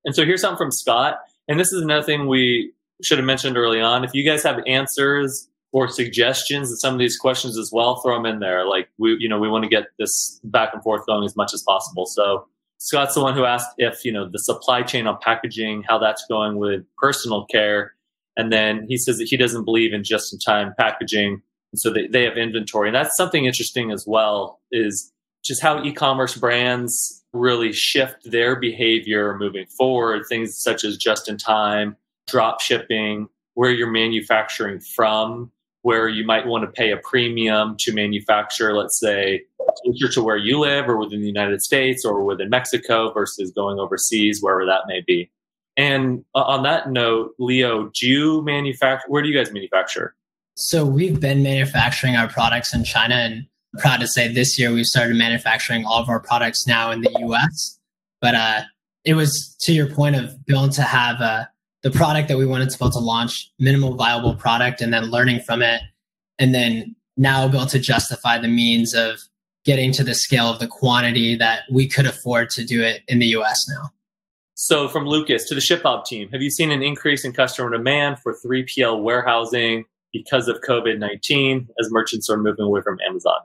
And 0.04 0.14
so 0.14 0.24
here's 0.24 0.40
something 0.40 0.58
from 0.58 0.72
Scott. 0.72 1.18
And 1.48 1.58
this 1.58 1.72
is 1.72 1.82
another 1.82 2.02
thing 2.02 2.26
we 2.26 2.72
should 3.02 3.18
have 3.18 3.26
mentioned 3.26 3.56
early 3.56 3.80
on. 3.80 4.04
If 4.04 4.10
you 4.14 4.24
guys 4.24 4.42
have 4.42 4.60
answers 4.66 5.48
or 5.72 5.88
suggestions 5.88 6.70
to 6.70 6.76
some 6.76 6.94
of 6.94 6.98
these 6.98 7.16
questions 7.16 7.58
as 7.58 7.70
well, 7.72 8.00
throw 8.00 8.16
them 8.16 8.26
in 8.26 8.40
there. 8.40 8.66
Like 8.66 8.88
we, 8.98 9.16
you 9.18 9.28
know, 9.28 9.38
we 9.38 9.48
want 9.48 9.64
to 9.64 9.68
get 9.68 9.84
this 9.98 10.40
back 10.44 10.70
and 10.72 10.82
forth 10.82 11.06
going 11.06 11.24
as 11.24 11.36
much 11.36 11.52
as 11.54 11.62
possible. 11.66 12.06
So 12.06 12.46
Scott's 12.78 13.14
the 13.14 13.22
one 13.22 13.34
who 13.34 13.44
asked 13.44 13.70
if, 13.78 14.04
you 14.04 14.12
know, 14.12 14.28
the 14.28 14.38
supply 14.38 14.82
chain 14.82 15.06
on 15.06 15.18
packaging, 15.20 15.84
how 15.88 15.98
that's 15.98 16.24
going 16.26 16.56
with 16.56 16.84
personal 16.96 17.44
care. 17.46 17.94
And 18.36 18.52
then 18.52 18.86
he 18.88 18.96
says 18.96 19.18
that 19.18 19.28
he 19.28 19.36
doesn't 19.36 19.64
believe 19.64 19.92
in 19.92 20.04
just 20.04 20.32
in 20.32 20.38
time 20.38 20.72
packaging. 20.78 21.42
So 21.74 21.92
they, 21.92 22.06
they 22.06 22.22
have 22.22 22.36
inventory. 22.36 22.88
And 22.88 22.94
that's 22.94 23.16
something 23.16 23.44
interesting 23.44 23.90
as 23.90 24.04
well 24.06 24.60
is 24.70 25.12
just 25.44 25.60
how 25.60 25.82
e-commerce 25.82 26.36
brands 26.36 27.24
really 27.32 27.72
shift 27.72 28.16
their 28.24 28.56
behavior 28.56 29.36
moving 29.36 29.66
forward. 29.66 30.22
Things 30.28 30.56
such 30.56 30.84
as 30.84 30.96
just 30.96 31.28
in 31.28 31.36
time, 31.36 31.96
drop 32.28 32.60
shipping, 32.60 33.28
where 33.54 33.70
you're 33.70 33.90
manufacturing 33.90 34.78
from, 34.78 35.50
where 35.88 36.06
you 36.06 36.22
might 36.22 36.46
want 36.46 36.62
to 36.62 36.70
pay 36.70 36.90
a 36.90 36.98
premium 36.98 37.74
to 37.78 37.94
manufacture, 37.94 38.76
let's 38.76 39.00
say, 39.00 39.42
closer 39.82 40.12
to 40.12 40.22
where 40.22 40.36
you 40.36 40.60
live 40.60 40.86
or 40.86 40.98
within 40.98 41.22
the 41.22 41.26
United 41.26 41.62
States 41.62 42.04
or 42.04 42.24
within 42.24 42.50
Mexico 42.50 43.10
versus 43.10 43.50
going 43.52 43.78
overseas, 43.78 44.40
wherever 44.42 44.66
that 44.66 44.82
may 44.86 45.00
be. 45.06 45.30
And 45.78 46.26
uh, 46.34 46.42
on 46.42 46.62
that 46.64 46.90
note, 46.90 47.30
Leo, 47.38 47.90
do 47.98 48.06
you 48.06 48.42
manufacture? 48.42 49.06
Where 49.08 49.22
do 49.22 49.30
you 49.30 49.34
guys 49.34 49.50
manufacture? 49.50 50.14
So 50.56 50.84
we've 50.84 51.18
been 51.18 51.42
manufacturing 51.42 52.16
our 52.16 52.28
products 52.28 52.74
in 52.74 52.84
China, 52.84 53.14
and 53.14 53.46
I'm 53.72 53.80
proud 53.80 54.00
to 54.00 54.08
say 54.08 54.30
this 54.30 54.58
year 54.58 54.70
we've 54.70 54.84
started 54.84 55.16
manufacturing 55.16 55.86
all 55.86 56.02
of 56.02 56.10
our 56.10 56.20
products 56.20 56.66
now 56.66 56.90
in 56.90 57.00
the 57.00 57.16
U.S. 57.20 57.78
But 58.20 58.34
uh, 58.34 58.60
it 59.06 59.14
was 59.14 59.56
to 59.60 59.72
your 59.72 59.88
point 59.88 60.16
of 60.16 60.44
built 60.44 60.72
to 60.72 60.82
have 60.82 61.22
uh, 61.22 61.46
the 61.82 61.90
product 61.90 62.28
that 62.28 62.38
we 62.38 62.46
wanted 62.46 62.70
to 62.70 62.78
build 62.78 62.92
to 62.92 62.98
launch, 62.98 63.50
minimal 63.58 63.94
viable 63.94 64.34
product, 64.34 64.80
and 64.80 64.92
then 64.92 65.04
learning 65.04 65.40
from 65.40 65.62
it, 65.62 65.80
and 66.38 66.54
then 66.54 66.94
now 67.16 67.48
built 67.48 67.70
to 67.70 67.78
justify 67.78 68.38
the 68.38 68.48
means 68.48 68.94
of 68.94 69.20
getting 69.64 69.92
to 69.92 70.04
the 70.04 70.14
scale 70.14 70.46
of 70.46 70.60
the 70.60 70.66
quantity 70.66 71.36
that 71.36 71.62
we 71.70 71.86
could 71.88 72.06
afford 72.06 72.50
to 72.50 72.64
do 72.64 72.82
it 72.82 73.02
in 73.08 73.18
the 73.18 73.26
U.S. 73.26 73.66
now. 73.68 73.90
So, 74.54 74.88
from 74.88 75.06
Lucas 75.06 75.44
to 75.48 75.54
the 75.54 75.60
ShipBob 75.60 76.04
team, 76.04 76.28
have 76.30 76.42
you 76.42 76.50
seen 76.50 76.70
an 76.70 76.82
increase 76.82 77.24
in 77.24 77.32
customer 77.32 77.70
demand 77.70 78.18
for 78.18 78.34
3PL 78.34 79.02
warehousing 79.02 79.84
because 80.12 80.48
of 80.48 80.60
COVID 80.68 80.98
19 80.98 81.68
as 81.80 81.90
merchants 81.92 82.28
are 82.28 82.36
moving 82.36 82.64
away 82.64 82.80
from 82.80 82.98
Amazon? 83.06 83.38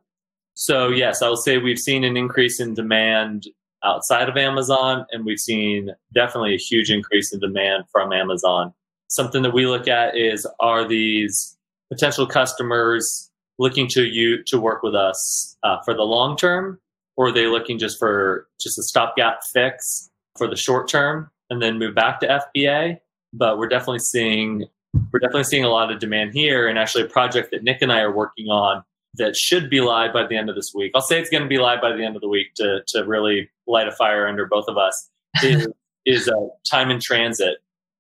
So, 0.56 0.90
yes, 0.90 1.22
I 1.22 1.30
will 1.30 1.38
say 1.38 1.58
we've 1.58 1.80
seen 1.80 2.04
an 2.04 2.18
increase 2.18 2.60
in 2.60 2.74
demand 2.74 3.48
outside 3.84 4.30
of 4.30 4.38
Amazon, 4.38 5.06
and 5.12 5.26
we've 5.26 5.40
seen 5.40 5.92
definitely 6.14 6.56
a 6.56 6.58
huge 6.58 6.90
increase 6.90 7.34
in 7.34 7.40
demand 7.40 7.86
from 7.92 8.14
Amazon. 8.14 8.74
Something 9.08 9.44
that 9.44 9.54
we 9.54 9.68
look 9.68 9.88
at 9.88 10.18
is 10.18 10.48
are 10.60 10.88
these 10.88 11.58
potential 11.92 12.26
customers 12.26 13.30
looking 13.60 13.88
to 13.88 14.06
you 14.06 14.44
to 14.44 14.60
work 14.60 14.84
with 14.84 14.96
us 14.96 15.56
uh, 15.64 15.78
for 15.86 15.94
the 15.94 16.04
long 16.04 16.36
term, 16.36 16.80
or 17.18 17.28
are 17.28 17.32
they 17.32 17.48
looking 17.48 17.78
just 17.78 18.00
for 18.00 18.48
just 18.60 18.80
a 18.80 18.84
stopgap 18.84 19.42
fix 19.54 20.10
for 20.38 20.48
the 20.48 20.56
short 20.56 20.88
term 20.88 21.30
and 21.50 21.62
then 21.62 21.78
move 21.78 21.96
back 21.96 22.20
to 22.22 22.42
FBA. 22.56 23.00
But 23.34 23.58
we're 23.58 23.68
definitely 23.68 24.00
seeing 24.00 24.66
we're 25.12 25.20
definitely 25.20 25.46
seeing 25.46 25.64
a 25.64 25.70
lot 25.70 25.92
of 25.92 26.00
demand 26.00 26.34
here, 26.34 26.68
and 26.68 26.78
actually 26.78 27.04
a 27.04 27.08
project 27.08 27.50
that 27.52 27.64
Nick 27.64 27.82
and 27.82 27.92
I 27.92 28.02
are 28.02 28.12
working 28.12 28.48
on 28.48 28.84
that 29.16 29.36
should 29.36 29.70
be 29.70 29.82
live 29.82 30.14
by 30.14 30.26
the 30.28 30.36
end 30.38 30.50
of 30.50 30.56
this 30.56 30.72
week. 30.74 30.92
I'll 30.94 31.02
say 31.02 31.20
it's 31.20 31.30
going 31.30 31.44
to 31.44 31.50
be 31.50 31.58
live 31.58 31.82
by 31.82 31.96
the 31.96 32.04
end 32.04 32.16
of 32.16 32.22
the 32.22 32.28
week 32.28 32.54
to 32.56 32.82
to 32.88 33.04
really 33.06 33.50
light 33.68 33.88
a 33.88 33.92
fire 33.92 34.28
under 34.28 34.46
both 34.46 34.66
of 34.68 34.78
us. 34.78 35.10
Is, 35.44 35.68
is 36.06 36.28
a 36.28 36.48
time 36.70 36.92
in 36.92 37.00
transit, 37.00 37.58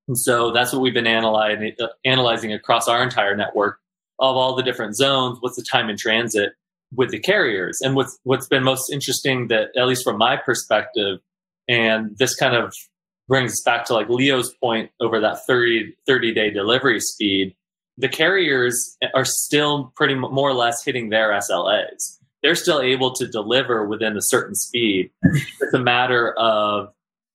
and 0.08 0.18
so 0.18 0.52
that's 0.52 0.74
what 0.74 0.82
we've 0.82 0.94
been 0.94 1.08
analyzing 1.08 1.74
uh, 1.80 1.88
analyzing 2.06 2.54
across 2.54 2.88
our 2.88 3.02
entire 3.02 3.36
network 3.36 3.80
of 4.20 4.36
all 4.36 4.56
the 4.56 4.64
different 4.64 4.96
zones. 4.96 5.38
What's 5.42 5.56
the 5.56 5.66
time 5.70 5.90
in 5.90 5.98
transit 5.98 6.54
with 6.96 7.10
the 7.10 7.20
carriers? 7.20 7.80
And 7.82 7.96
what's 7.96 8.20
what's 8.24 8.48
been 8.48 8.64
most 8.64 8.92
interesting 8.92 9.48
that 9.48 9.70
at 9.78 9.88
least 9.88 10.04
from 10.04 10.18
my 10.18 10.38
perspective 10.38 11.20
and 11.68 12.18
this 12.18 12.36
kind 12.36 12.56
of 12.56 12.74
brings 13.28 13.54
us 13.54 13.62
back 13.64 13.86
to 13.86 13.94
like 13.94 14.10
Leo's 14.10 14.54
point 14.62 14.92
over 15.00 15.20
that 15.20 15.46
30, 15.48 15.96
30 16.06 16.34
day 16.34 16.50
delivery 16.50 17.00
speed. 17.00 17.56
The 17.98 18.10
carriers 18.10 18.98
are 19.14 19.26
still 19.26 19.94
pretty 19.96 20.16
more 20.16 20.50
or 20.50 20.54
less 20.54 20.84
hitting 20.84 21.10
their 21.10 21.32
SLAs. 21.32 22.20
They're 22.44 22.56
still 22.56 22.82
able 22.82 23.14
to 23.14 23.28
deliver 23.28 23.88
within 23.88 24.18
a 24.18 24.22
certain 24.22 24.54
speed. 24.56 25.12
It's 25.24 25.74
a 25.74 25.80
matter 25.80 26.34
of 26.34 26.90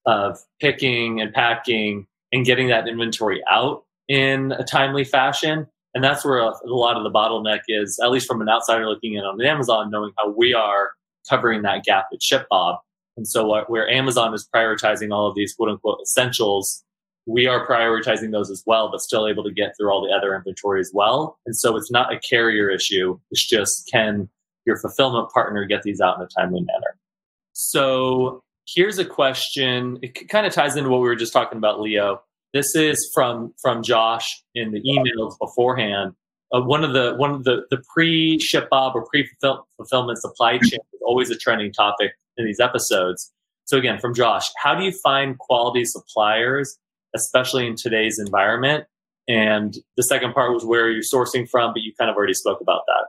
of 0.06 0.38
picking 0.60 1.20
and 1.20 1.32
packing 1.34 2.06
and 2.32 2.44
getting 2.44 2.68
that 2.68 2.88
inventory 2.88 3.42
out 3.50 3.84
in 4.08 4.52
a 4.52 4.64
timely 4.64 5.04
fashion. 5.04 5.66
And 5.94 6.02
that's 6.04 6.24
where 6.24 6.38
a, 6.38 6.54
lot 6.64 6.96
of 6.96 7.02
the 7.02 7.10
bottleneck 7.10 7.60
is, 7.68 7.98
at 8.02 8.10
least 8.10 8.26
from 8.26 8.40
an 8.40 8.48
outsider 8.48 8.88
looking 8.88 9.14
in 9.14 9.24
on 9.24 9.40
Amazon, 9.42 9.90
knowing 9.90 10.12
how 10.18 10.30
we 10.30 10.54
are 10.54 10.90
covering 11.28 11.62
that 11.62 11.84
gap 11.84 12.06
at 12.12 12.20
ShipBob. 12.20 12.78
And 13.16 13.26
so, 13.26 13.64
where 13.66 13.88
Amazon 13.90 14.32
is 14.32 14.48
prioritizing 14.54 15.12
all 15.12 15.26
of 15.26 15.34
these 15.34 15.54
quote 15.54 15.70
unquote 15.70 15.98
essentials, 16.02 16.84
we 17.26 17.46
are 17.46 17.66
prioritizing 17.66 18.30
those 18.30 18.50
as 18.50 18.62
well, 18.64 18.90
but 18.90 19.00
still 19.00 19.26
able 19.26 19.42
to 19.44 19.50
get 19.50 19.74
through 19.76 19.90
all 19.90 20.06
the 20.06 20.14
other 20.14 20.34
inventory 20.36 20.80
as 20.80 20.92
well. 20.94 21.38
And 21.44 21.56
so, 21.56 21.76
it's 21.76 21.90
not 21.90 22.12
a 22.12 22.20
carrier 22.20 22.70
issue. 22.70 23.18
It's 23.30 23.44
just 23.44 23.88
can 23.90 24.28
your 24.68 24.78
fulfillment 24.78 25.30
partner 25.30 25.64
get 25.64 25.82
these 25.82 26.00
out 26.00 26.18
in 26.18 26.22
a 26.22 26.28
timely 26.28 26.60
manner? 26.60 26.96
So, 27.54 28.42
here's 28.72 28.98
a 28.98 29.04
question. 29.04 29.98
It 30.02 30.28
kind 30.28 30.46
of 30.46 30.52
ties 30.52 30.76
into 30.76 30.90
what 30.90 31.00
we 31.00 31.08
were 31.08 31.16
just 31.16 31.32
talking 31.32 31.58
about, 31.58 31.80
Leo. 31.80 32.22
This 32.54 32.74
is 32.74 33.10
from 33.12 33.52
from 33.60 33.82
Josh 33.82 34.26
in 34.54 34.70
the 34.70 34.80
emails 34.82 35.38
beforehand. 35.40 36.14
Uh, 36.52 36.62
one 36.62 36.84
of 36.84 36.92
the 36.92 37.14
one 37.16 37.32
of 37.32 37.44
the 37.44 37.62
the 37.70 37.82
pre 37.92 38.38
ship 38.38 38.68
bob 38.70 38.94
or 38.94 39.04
pre 39.06 39.28
fulfillment 39.76 40.18
supply 40.18 40.58
chain 40.58 40.80
is 40.92 41.00
always 41.04 41.30
a 41.30 41.36
trending 41.36 41.72
topic 41.72 42.12
in 42.36 42.44
these 42.44 42.60
episodes. 42.60 43.32
So 43.64 43.76
again, 43.76 43.98
from 43.98 44.14
Josh, 44.14 44.46
how 44.62 44.74
do 44.74 44.84
you 44.84 44.92
find 45.02 45.36
quality 45.38 45.84
suppliers, 45.84 46.78
especially 47.14 47.66
in 47.66 47.76
today's 47.76 48.18
environment? 48.18 48.86
And 49.28 49.76
the 49.98 50.02
second 50.04 50.32
part 50.32 50.54
was 50.54 50.64
where 50.64 50.86
are 50.86 50.90
you're 50.90 51.02
sourcing 51.02 51.46
from, 51.46 51.74
but 51.74 51.82
you 51.82 51.92
kind 51.98 52.10
of 52.10 52.16
already 52.16 52.32
spoke 52.32 52.62
about 52.62 52.82
that. 52.86 53.08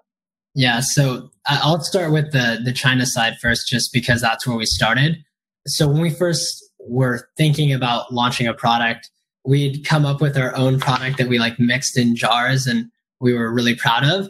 Yeah, 0.56 0.82
so 0.82 1.30
I'll 1.48 1.82
start 1.82 2.12
with 2.12 2.32
the 2.32 2.60
the 2.64 2.74
China 2.74 3.06
side 3.06 3.38
first, 3.42 3.68
just 3.68 3.94
because 3.94 4.22
that's 4.22 4.48
where 4.48 4.58
we 4.58 4.66
started. 4.66 5.18
So 5.68 5.88
when 5.88 6.02
we 6.02 6.10
first 6.10 6.64
were 6.80 7.30
thinking 7.38 7.72
about 7.72 8.12
launching 8.14 8.48
a 8.48 8.54
product, 8.54 9.10
we'd 9.46 9.86
come 9.86 10.06
up 10.06 10.22
with 10.22 10.38
our 10.38 10.56
own 10.56 10.80
product 10.80 11.18
that 11.18 11.28
we 11.28 11.40
like 11.40 11.60
mixed 11.60 11.98
in 11.98 12.16
jars, 12.16 12.68
and 12.68 12.90
we 13.20 13.34
were 13.34 13.54
really 13.54 13.76
proud 13.76 14.04
of. 14.04 14.30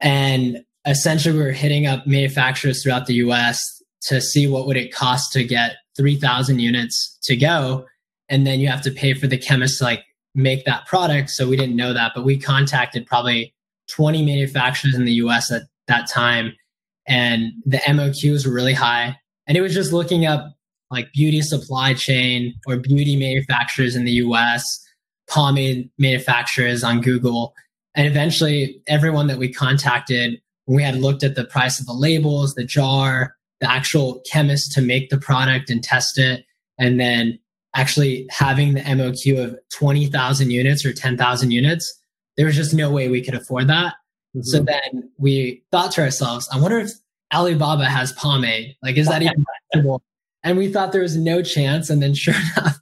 And 0.00 0.64
essentially, 0.86 1.36
we 1.36 1.44
were 1.44 1.52
hitting 1.52 1.86
up 1.86 2.06
manufacturers 2.06 2.82
throughout 2.82 3.06
the 3.06 3.14
U.S 3.14 3.80
to 4.02 4.20
see 4.20 4.46
what 4.46 4.66
would 4.66 4.76
it 4.76 4.92
cost 4.92 5.32
to 5.32 5.44
get 5.44 5.76
3000 5.96 6.58
units 6.58 7.18
to 7.22 7.36
go 7.36 7.86
and 8.28 8.46
then 8.46 8.60
you 8.60 8.68
have 8.68 8.82
to 8.82 8.90
pay 8.90 9.12
for 9.12 9.26
the 9.26 9.36
chemist 9.36 9.78
to 9.78 9.84
like 9.84 10.04
make 10.34 10.64
that 10.64 10.86
product 10.86 11.30
so 11.30 11.48
we 11.48 11.56
didn't 11.56 11.76
know 11.76 11.92
that 11.92 12.12
but 12.14 12.24
we 12.24 12.38
contacted 12.38 13.06
probably 13.06 13.52
20 13.90 14.24
manufacturers 14.24 14.94
in 14.94 15.04
the 15.04 15.12
us 15.12 15.50
at 15.50 15.62
that 15.88 16.08
time 16.08 16.52
and 17.06 17.52
the 17.64 17.78
moqs 17.78 18.46
were 18.46 18.52
really 18.52 18.74
high 18.74 19.16
and 19.46 19.56
it 19.56 19.60
was 19.60 19.74
just 19.74 19.92
looking 19.92 20.26
up 20.26 20.54
like 20.90 21.12
beauty 21.12 21.40
supply 21.40 21.94
chain 21.94 22.54
or 22.66 22.76
beauty 22.76 23.16
manufacturers 23.16 23.96
in 23.96 24.04
the 24.04 24.12
us 24.12 24.86
pomade 25.28 25.90
manufacturers 25.98 26.84
on 26.84 27.00
google 27.00 27.54
and 27.94 28.06
eventually 28.06 28.80
everyone 28.86 29.26
that 29.26 29.38
we 29.38 29.52
contacted 29.52 30.40
we 30.66 30.82
had 30.82 30.96
looked 30.96 31.24
at 31.24 31.34
the 31.34 31.44
price 31.44 31.80
of 31.80 31.86
the 31.86 31.92
labels 31.92 32.54
the 32.54 32.64
jar 32.64 33.34
the 33.60 33.70
actual 33.70 34.22
chemist 34.30 34.72
to 34.72 34.80
make 34.80 35.10
the 35.10 35.18
product 35.18 35.70
and 35.70 35.82
test 35.82 36.18
it, 36.18 36.44
and 36.78 36.98
then 36.98 37.38
actually 37.76 38.26
having 38.30 38.74
the 38.74 38.80
MOQ 38.80 39.44
of 39.44 39.56
20,000 39.72 40.50
units 40.50 40.84
or 40.84 40.92
10,000 40.92 41.50
units, 41.50 41.99
there 42.40 42.46
was 42.46 42.56
just 42.56 42.72
no 42.72 42.90
way 42.90 43.06
we 43.08 43.22
could 43.22 43.34
afford 43.34 43.68
that. 43.68 43.96
Mm-hmm. 44.34 44.40
So 44.44 44.62
then 44.62 45.10
we 45.18 45.62
thought 45.70 45.92
to 45.92 46.00
ourselves, 46.00 46.48
I 46.50 46.58
wonder 46.58 46.78
if 46.78 46.90
Alibaba 47.34 47.84
has 47.84 48.12
pomade. 48.12 48.74
Like, 48.82 48.96
is 48.96 49.08
that 49.08 49.20
even 49.20 49.44
possible? 49.74 50.02
And 50.42 50.56
we 50.56 50.72
thought 50.72 50.92
there 50.92 51.02
was 51.02 51.18
no 51.18 51.42
chance. 51.42 51.90
And 51.90 52.02
then 52.02 52.14
sure 52.14 52.32
enough, 52.32 52.78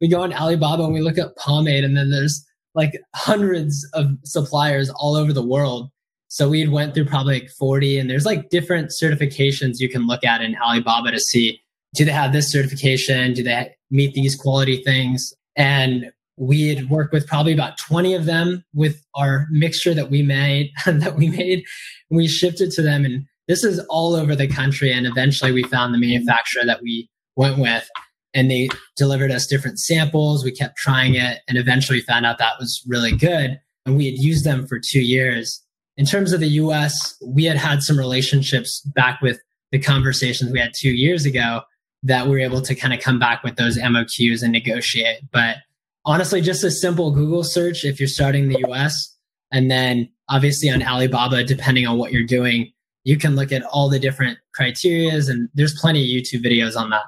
we 0.00 0.08
go 0.08 0.22
on 0.22 0.32
Alibaba 0.32 0.82
and 0.82 0.92
we 0.92 1.02
look 1.02 1.18
at 1.18 1.36
pomade, 1.36 1.84
and 1.84 1.96
then 1.96 2.10
there's 2.10 2.44
like 2.74 3.00
hundreds 3.14 3.88
of 3.94 4.10
suppliers 4.24 4.90
all 4.96 5.14
over 5.14 5.32
the 5.32 5.46
world. 5.46 5.88
So 6.26 6.48
we 6.48 6.66
went 6.66 6.92
through 6.92 7.04
probably 7.04 7.42
like 7.42 7.50
40 7.50 8.00
and 8.00 8.10
there's 8.10 8.26
like 8.26 8.50
different 8.50 8.90
certifications 8.90 9.78
you 9.78 9.88
can 9.88 10.08
look 10.08 10.24
at 10.24 10.42
in 10.42 10.56
Alibaba 10.56 11.12
to 11.12 11.20
see 11.20 11.60
do 11.94 12.04
they 12.04 12.10
have 12.10 12.32
this 12.32 12.50
certification? 12.50 13.34
Do 13.34 13.44
they 13.44 13.72
meet 13.92 14.14
these 14.14 14.34
quality 14.34 14.82
things? 14.82 15.32
And 15.54 16.10
we 16.36 16.68
had 16.68 16.90
worked 16.90 17.12
with 17.12 17.26
probably 17.26 17.52
about 17.52 17.78
20 17.78 18.14
of 18.14 18.26
them 18.26 18.64
with 18.74 19.02
our 19.14 19.46
mixture 19.50 19.94
that 19.94 20.10
we 20.10 20.22
made 20.22 20.70
that 20.86 21.16
we 21.16 21.28
made. 21.28 21.64
We 22.10 22.28
shipped 22.28 22.60
it 22.60 22.72
to 22.72 22.82
them 22.82 23.04
and 23.04 23.26
this 23.48 23.64
is 23.64 23.78
all 23.88 24.14
over 24.14 24.34
the 24.34 24.48
country. 24.48 24.92
And 24.92 25.06
eventually 25.06 25.52
we 25.52 25.62
found 25.64 25.94
the 25.94 25.98
manufacturer 25.98 26.64
that 26.66 26.82
we 26.82 27.08
went 27.36 27.58
with 27.58 27.88
and 28.34 28.50
they 28.50 28.68
delivered 28.96 29.30
us 29.30 29.46
different 29.46 29.78
samples. 29.78 30.44
We 30.44 30.52
kept 30.52 30.76
trying 30.76 31.14
it 31.14 31.40
and 31.48 31.56
eventually 31.56 32.00
found 32.00 32.26
out 32.26 32.38
that 32.38 32.58
was 32.58 32.82
really 32.86 33.12
good. 33.16 33.58
And 33.86 33.96
we 33.96 34.06
had 34.06 34.18
used 34.18 34.44
them 34.44 34.66
for 34.66 34.80
two 34.80 35.00
years. 35.00 35.62
In 35.96 36.04
terms 36.04 36.32
of 36.32 36.40
the 36.40 36.48
US, 36.48 37.16
we 37.24 37.44
had 37.44 37.56
had 37.56 37.82
some 37.82 37.98
relationships 37.98 38.80
back 38.80 39.22
with 39.22 39.40
the 39.72 39.78
conversations 39.78 40.52
we 40.52 40.60
had 40.60 40.72
two 40.74 40.90
years 40.90 41.24
ago 41.24 41.62
that 42.02 42.26
we 42.26 42.32
were 42.32 42.40
able 42.40 42.60
to 42.62 42.74
kind 42.74 42.92
of 42.92 43.00
come 43.00 43.18
back 43.18 43.42
with 43.42 43.56
those 43.56 43.78
MOQs 43.78 44.42
and 44.42 44.52
negotiate. 44.52 45.20
But 45.32 45.56
honestly, 46.06 46.40
just 46.40 46.64
a 46.64 46.70
simple 46.70 47.10
Google 47.10 47.44
search 47.44 47.84
if 47.84 48.00
you're 48.00 48.08
starting 48.08 48.44
in 48.44 48.48
the 48.48 48.64
US. 48.68 49.14
And 49.52 49.70
then 49.70 50.08
obviously 50.28 50.70
on 50.70 50.82
Alibaba, 50.82 51.44
depending 51.44 51.86
on 51.86 51.98
what 51.98 52.12
you're 52.12 52.26
doing, 52.26 52.72
you 53.04 53.16
can 53.16 53.36
look 53.36 53.52
at 53.52 53.62
all 53.64 53.88
the 53.88 53.98
different 53.98 54.38
criterias 54.58 55.28
and 55.28 55.48
there's 55.54 55.78
plenty 55.78 56.02
of 56.02 56.08
YouTube 56.08 56.44
videos 56.44 56.76
on 56.76 56.90
that. 56.90 57.04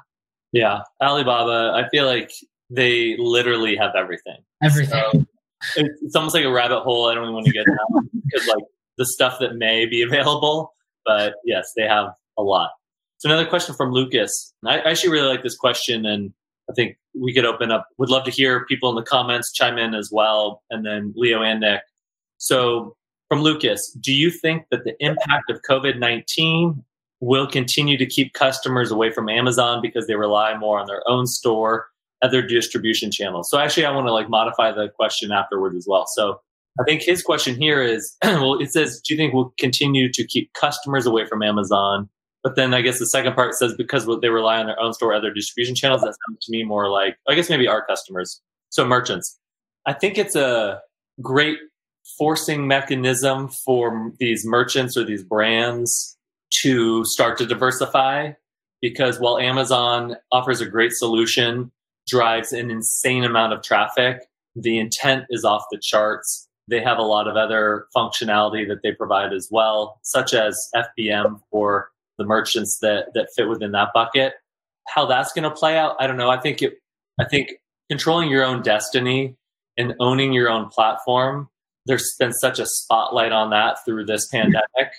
Yeah. 0.51 0.81
Alibaba, 1.01 1.73
I 1.75 1.89
feel 1.89 2.05
like 2.05 2.31
they 2.69 3.15
literally 3.17 3.75
have 3.75 3.91
everything. 3.95 4.37
Everything. 4.61 5.27
So 5.73 5.81
it's 6.03 6.15
almost 6.15 6.35
like 6.35 6.45
a 6.45 6.51
rabbit 6.51 6.81
hole. 6.81 7.07
I 7.07 7.15
don't 7.15 7.23
even 7.23 7.33
want 7.33 7.45
to 7.47 7.51
get 7.51 7.65
down 7.65 8.09
because 8.29 8.47
like 8.47 8.63
the 8.97 9.05
stuff 9.05 9.37
that 9.39 9.55
may 9.55 9.85
be 9.85 10.01
available, 10.01 10.73
but 11.05 11.35
yes, 11.45 11.71
they 11.75 11.83
have 11.83 12.07
a 12.37 12.43
lot. 12.43 12.71
So 13.17 13.29
another 13.29 13.49
question 13.49 13.75
from 13.75 13.91
Lucas. 13.91 14.53
I 14.65 14.79
actually 14.79 15.11
really 15.11 15.27
like 15.27 15.43
this 15.43 15.57
question 15.57 16.05
and 16.05 16.33
I 16.69 16.73
think 16.73 16.97
we 17.19 17.33
could 17.33 17.45
open 17.45 17.71
up. 17.71 17.87
Would 17.97 18.09
love 18.09 18.23
to 18.25 18.31
hear 18.31 18.65
people 18.65 18.89
in 18.89 18.95
the 18.95 19.03
comments 19.03 19.51
chime 19.51 19.77
in 19.77 19.95
as 19.95 20.09
well, 20.11 20.63
and 20.69 20.85
then 20.85 21.13
Leo 21.15 21.41
and 21.41 21.61
Nick. 21.61 21.81
So, 22.37 22.95
from 23.27 23.41
Lucas, 23.41 23.91
do 23.99 24.13
you 24.13 24.31
think 24.31 24.65
that 24.71 24.83
the 24.83 24.95
impact 25.03 25.49
of 25.49 25.61
COVID 25.69 25.99
19 25.99 26.83
will 27.21 27.47
continue 27.47 27.97
to 27.97 28.05
keep 28.05 28.33
customers 28.33 28.91
away 28.91 29.11
from 29.11 29.29
Amazon 29.29 29.81
because 29.81 30.07
they 30.07 30.15
rely 30.15 30.57
more 30.57 30.79
on 30.79 30.87
their 30.87 31.07
own 31.07 31.27
store, 31.27 31.87
other 32.21 32.41
distribution 32.41 33.11
channels? 33.11 33.49
So, 33.49 33.57
actually, 33.57 33.85
I 33.85 33.91
want 33.91 34.07
to 34.07 34.13
like 34.13 34.29
modify 34.29 34.71
the 34.71 34.89
question 34.89 35.31
afterwards 35.31 35.75
as 35.75 35.85
well. 35.87 36.05
So, 36.07 36.39
I 36.79 36.83
think 36.83 37.01
his 37.01 37.23
question 37.23 37.59
here 37.59 37.81
is 37.81 38.15
well, 38.23 38.59
it 38.59 38.71
says, 38.71 39.01
do 39.01 39.13
you 39.13 39.17
think 39.17 39.33
we'll 39.33 39.53
continue 39.57 40.11
to 40.11 40.25
keep 40.25 40.53
customers 40.53 41.05
away 41.05 41.25
from 41.25 41.41
Amazon? 41.41 42.09
But 42.43 42.55
then 42.55 42.73
I 42.73 42.81
guess 42.81 42.99
the 42.99 43.05
second 43.05 43.33
part 43.35 43.53
says 43.55 43.73
because 43.77 44.07
they 44.21 44.29
rely 44.29 44.59
on 44.59 44.67
their 44.67 44.79
own 44.79 44.93
store, 44.93 45.13
other 45.13 45.33
distribution 45.33 45.75
channels, 45.75 46.01
that 46.01 46.15
sounds 46.27 46.45
to 46.45 46.51
me 46.51 46.63
more 46.63 46.89
like, 46.89 47.17
I 47.27 47.35
guess 47.35 47.49
maybe 47.49 47.67
our 47.67 47.85
customers. 47.85 48.41
So 48.69 48.85
merchants. 48.85 49.37
I 49.85 49.93
think 49.93 50.17
it's 50.17 50.35
a 50.35 50.81
great 51.21 51.57
forcing 52.17 52.67
mechanism 52.67 53.49
for 53.49 54.11
these 54.19 54.45
merchants 54.45 54.95
or 54.95 55.03
these 55.03 55.23
brands 55.23 56.17
to 56.61 57.03
start 57.05 57.37
to 57.37 57.45
diversify 57.45 58.31
because 58.81 59.19
while 59.19 59.37
Amazon 59.37 60.15
offers 60.31 60.61
a 60.61 60.65
great 60.65 60.93
solution, 60.93 61.71
drives 62.07 62.51
an 62.51 62.71
insane 62.71 63.23
amount 63.23 63.53
of 63.53 63.61
traffic, 63.61 64.27
the 64.55 64.79
intent 64.79 65.25
is 65.29 65.43
off 65.43 65.63
the 65.71 65.77
charts. 65.77 66.47
They 66.67 66.81
have 66.81 66.97
a 66.97 67.03
lot 67.03 67.27
of 67.27 67.35
other 67.35 67.87
functionality 67.95 68.67
that 68.67 68.81
they 68.83 68.91
provide 68.91 69.33
as 69.33 69.47
well, 69.51 69.99
such 70.03 70.33
as 70.33 70.69
FBM 70.75 71.41
for 71.51 71.89
the 72.19 72.25
merchants 72.25 72.77
that 72.83 73.07
that 73.15 73.29
fit 73.35 73.49
within 73.49 73.71
that 73.71 73.89
bucket. 73.93 74.33
How 74.87 75.07
that's 75.07 75.33
going 75.33 75.43
to 75.43 75.51
play 75.51 75.77
out, 75.77 75.95
I 75.99 76.05
don't 76.05 76.17
know. 76.17 76.29
I 76.29 76.39
think 76.39 76.61
it. 76.61 76.75
I 77.19 77.25
think 77.25 77.53
controlling 77.89 78.29
your 78.29 78.45
own 78.45 78.61
destiny 78.61 79.35
and 79.77 79.95
owning 79.99 80.31
your 80.33 80.49
own 80.49 80.69
platform. 80.69 81.49
There's 81.85 82.13
been 82.19 82.33
such 82.33 82.59
a 82.59 82.65
spotlight 82.65 83.31
on 83.31 83.49
that 83.49 83.77
through 83.83 84.05
this 84.05 84.27
pandemic, 84.27 84.93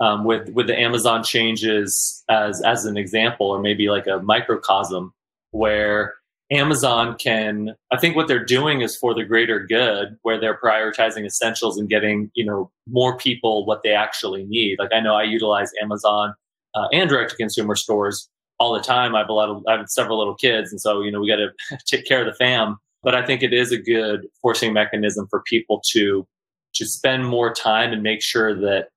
um, 0.00 0.24
with 0.24 0.50
with 0.50 0.66
the 0.66 0.78
Amazon 0.78 1.24
changes 1.24 2.22
as 2.28 2.60
as 2.62 2.84
an 2.84 2.96
example, 2.96 3.46
or 3.46 3.60
maybe 3.60 3.88
like 3.88 4.06
a 4.06 4.18
microcosm 4.18 5.14
where 5.52 6.14
Amazon 6.50 7.16
can, 7.16 7.74
I 7.92 7.98
think 7.98 8.14
what 8.14 8.28
they're 8.28 8.44
doing 8.44 8.80
is 8.80 8.96
for 8.96 9.14
the 9.14 9.24
greater 9.24 9.66
good, 9.66 10.16
where 10.22 10.38
they're 10.38 10.58
prioritizing 10.62 11.26
essentials 11.26 11.76
and 11.76 11.88
getting, 11.88 12.30
you 12.34 12.44
know, 12.44 12.70
more 12.86 13.16
people 13.16 13.66
what 13.66 13.82
they 13.82 13.92
actually 13.92 14.44
need. 14.44 14.78
Like 14.78 14.92
I 14.92 15.00
know 15.00 15.14
I 15.14 15.24
utilize 15.24 15.70
Amazon 15.82 16.34
uh, 16.76 16.88
and 16.92 17.08
direct 17.08 17.30
to 17.30 17.36
consumer 17.36 17.74
stores 17.74 18.28
all 18.58 18.72
the 18.74 18.80
time. 18.80 19.14
I 19.14 19.20
have 19.20 19.28
a 19.28 19.32
lot 19.32 19.48
of, 19.48 19.64
I 19.66 19.78
have 19.78 19.88
several 19.88 20.18
little 20.18 20.34
kids, 20.34 20.70
and 20.70 20.80
so 20.80 21.02
you 21.02 21.10
know 21.10 21.20
we 21.20 21.28
got 21.28 21.36
to 21.36 21.78
take 21.86 22.04
care 22.04 22.20
of 22.20 22.26
the 22.26 22.34
fam. 22.34 22.76
But 23.02 23.14
I 23.14 23.24
think 23.24 23.42
it 23.42 23.52
is 23.52 23.72
a 23.72 23.78
good 23.78 24.26
forcing 24.42 24.72
mechanism 24.72 25.26
for 25.28 25.42
people 25.42 25.82
to 25.92 26.26
to 26.74 26.86
spend 26.86 27.26
more 27.26 27.54
time 27.54 27.92
and 27.92 28.02
make 28.02 28.22
sure 28.22 28.54
that 28.54 28.88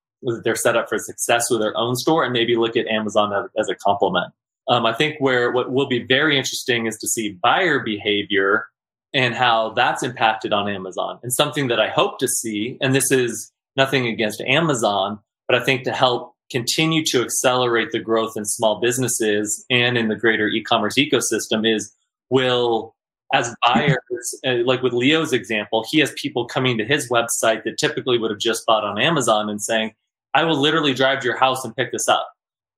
they're 0.44 0.56
set 0.56 0.76
up 0.76 0.90
for 0.90 0.98
success 0.98 1.50
with 1.50 1.62
their 1.62 1.78
own 1.78 1.96
store, 1.96 2.24
and 2.24 2.34
maybe 2.34 2.56
look 2.56 2.76
at 2.76 2.88
Amazon 2.88 3.50
as, 3.58 3.70
a 3.70 3.76
complement. 3.76 4.34
Um, 4.68 4.86
I 4.86 4.94
think 4.94 5.16
where 5.20 5.52
what 5.52 5.72
will 5.72 5.88
be 5.88 6.04
very 6.04 6.38
interesting 6.38 6.86
is 6.86 6.98
to 6.98 7.08
see 7.08 7.38
buyer 7.42 7.80
behavior 7.80 8.68
and 9.14 9.34
how 9.34 9.72
that's 9.72 10.04
impacted 10.04 10.54
on 10.54 10.70
Amazon. 10.70 11.20
And 11.24 11.34
something 11.34 11.68
that 11.70 11.80
I 11.80 11.90
hope 11.90 12.20
to 12.20 12.28
see, 12.28 12.78
and 12.82 12.94
this 12.94 13.12
is 13.12 13.52
nothing 13.76 14.08
against 14.08 14.42
Amazon, 14.42 15.20
but 15.48 15.60
I 15.60 15.64
think 15.64 15.84
to 15.86 15.92
help 15.92 16.36
continue 16.50 17.04
to 17.06 17.22
accelerate 17.22 17.92
the 17.92 18.00
growth 18.00 18.34
in 18.36 18.46
small 18.46 18.80
businesses 18.80 19.66
and 19.70 19.98
in 19.98 20.08
the 20.08 20.16
greater 20.16 20.48
e-commerce 20.48 20.96
ecosystem 20.96 21.68
is 21.68 21.94
will 22.30 22.96
as 23.34 23.56
buyers 23.66 24.40
uh, 24.46 24.56
like 24.66 24.82
with 24.82 24.94
leo's 24.94 25.34
example 25.34 25.86
he 25.90 26.00
has 26.00 26.12
people 26.14 26.46
coming 26.46 26.78
to 26.78 26.86
his 26.86 27.10
website 27.10 27.64
that 27.64 27.78
typically 27.78 28.18
would 28.18 28.32
have 28.32 28.40
just 28.40 28.66
bought 28.66 28.84
on 28.84 29.00
amazon 29.00 29.50
and 29.50 29.62
saying 29.62 29.94
i 30.34 30.44
will 30.44 30.58
literally 30.58 30.94
drive 30.94 31.20
to 31.20 31.26
your 31.26 31.38
house 31.38 31.64
and 31.66 31.76
pick 31.76 31.92
this 31.92 32.08
up. 32.08 32.30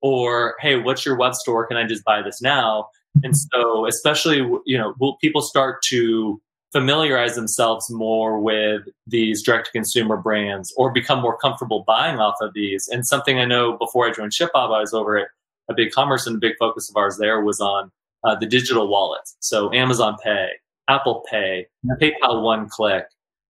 Or 0.02 0.56
hey 0.60 0.78
what's 0.78 1.06
your 1.06 1.16
web 1.16 1.36
store? 1.36 1.66
Can 1.68 1.78
i 1.78 1.86
just 1.86 2.04
buy 2.04 2.22
this 2.22 2.42
now? 2.42 2.88
And 3.24 3.38
so 3.38 3.86
especially 3.86 4.38
you 4.66 4.78
know 4.78 4.96
will 5.00 5.18
people 5.18 5.42
start 5.42 5.82
to 5.84 6.42
familiarize 6.72 7.36
themselves 7.36 7.90
more 7.90 8.40
with 8.40 8.84
these 9.06 9.44
direct 9.44 9.68
to 9.68 9.72
consumer 9.72 10.18
brands 10.18 10.74
or 10.78 10.92
become 10.92 11.22
more 11.22 11.38
comfortable 11.38 11.84
buying 11.86 12.20
off 12.20 12.36
of 12.42 12.54
these. 12.54 12.88
And 12.88 13.06
something 13.06 13.40
I 13.40 13.46
know 13.46 13.78
before 13.78 14.08
I 14.08 14.12
joined 14.12 14.32
ShipBob, 14.32 14.76
I 14.76 14.80
was 14.80 14.94
over 14.94 15.18
at 15.18 15.28
a 15.70 15.74
BigCommerce 15.74 16.28
and 16.28 16.38
a 16.38 16.40
big 16.40 16.54
focus 16.60 16.90
of 16.90 16.96
ours 16.96 17.18
there 17.20 17.42
was 17.42 17.60
on 17.60 17.92
uh, 18.24 18.36
the 18.36 18.46
digital 18.46 18.88
wallets. 18.88 19.36
So 19.40 19.74
Amazon 19.74 20.18
Pay, 20.24 20.50
Apple 20.88 21.26
Pay, 21.30 21.68
PayPal 22.02 22.42
One 22.42 22.70
Click. 22.70 23.06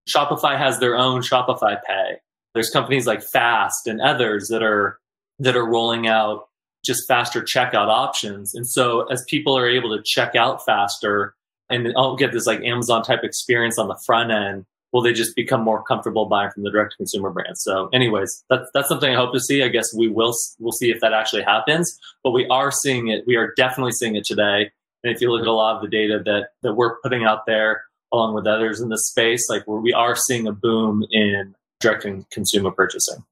Shopify 0.09 0.57
has 0.57 0.79
their 0.79 0.97
own 0.97 1.21
Shopify 1.21 1.77
Pay. 1.83 2.17
There's 2.53 2.69
companies 2.69 3.05
like 3.05 3.21
Fast 3.21 3.87
and 3.87 4.01
others 4.01 4.47
that 4.47 4.63
are 4.63 4.99
that 5.39 5.55
are 5.55 5.65
rolling 5.65 6.07
out 6.07 6.47
just 6.83 7.07
faster 7.07 7.41
checkout 7.41 7.87
options. 7.87 8.53
And 8.55 8.67
so 8.67 9.03
as 9.11 9.23
people 9.27 9.57
are 9.57 9.69
able 9.69 9.95
to 9.95 10.03
check 10.03 10.35
out 10.35 10.65
faster, 10.65 11.35
and 11.71 11.93
I'll 11.97 12.15
get 12.15 12.31
this 12.31 12.45
like 12.45 12.61
Amazon 12.63 13.03
type 13.03 13.23
experience 13.23 13.79
on 13.79 13.87
the 13.87 13.99
front 14.05 14.31
end, 14.31 14.65
will 14.91 15.01
they 15.01 15.13
just 15.13 15.35
become 15.35 15.61
more 15.61 15.83
comfortable 15.83 16.25
buying 16.25 16.51
from 16.51 16.63
the 16.63 16.71
direct 16.71 16.95
consumer 16.97 17.29
brands? 17.29 17.63
So, 17.63 17.89
anyways, 17.93 18.43
that's 18.49 18.69
that's 18.73 18.89
something 18.89 19.11
I 19.11 19.15
hope 19.15 19.33
to 19.33 19.39
see. 19.39 19.63
I 19.63 19.69
guess 19.69 19.93
we 19.95 20.07
will 20.07 20.33
we'll 20.59 20.71
see 20.71 20.91
if 20.91 20.99
that 21.01 21.13
actually 21.13 21.43
happens, 21.43 21.97
but 22.23 22.31
we 22.31 22.45
are 22.47 22.71
seeing 22.71 23.07
it. 23.07 23.23
We 23.25 23.35
are 23.35 23.53
definitely 23.55 23.93
seeing 23.93 24.15
it 24.15 24.25
today. 24.25 24.71
And 25.03 25.13
if 25.13 25.21
you 25.21 25.31
look 25.31 25.41
at 25.41 25.47
a 25.47 25.53
lot 25.53 25.77
of 25.77 25.81
the 25.81 25.87
data 25.87 26.21
that 26.25 26.49
that 26.61 26.75
we're 26.75 26.99
putting 27.01 27.23
out 27.23 27.45
there, 27.45 27.83
along 28.13 28.35
with 28.35 28.47
others 28.47 28.81
in 28.81 28.89
this 28.89 29.07
space, 29.07 29.47
like 29.49 29.65
we 29.67 29.93
are 29.93 30.15
seeing 30.15 30.47
a 30.47 30.51
boom 30.51 31.05
in 31.11 31.55
direct 31.79 32.05
consumer 32.31 32.71
purchasing. 32.71 33.23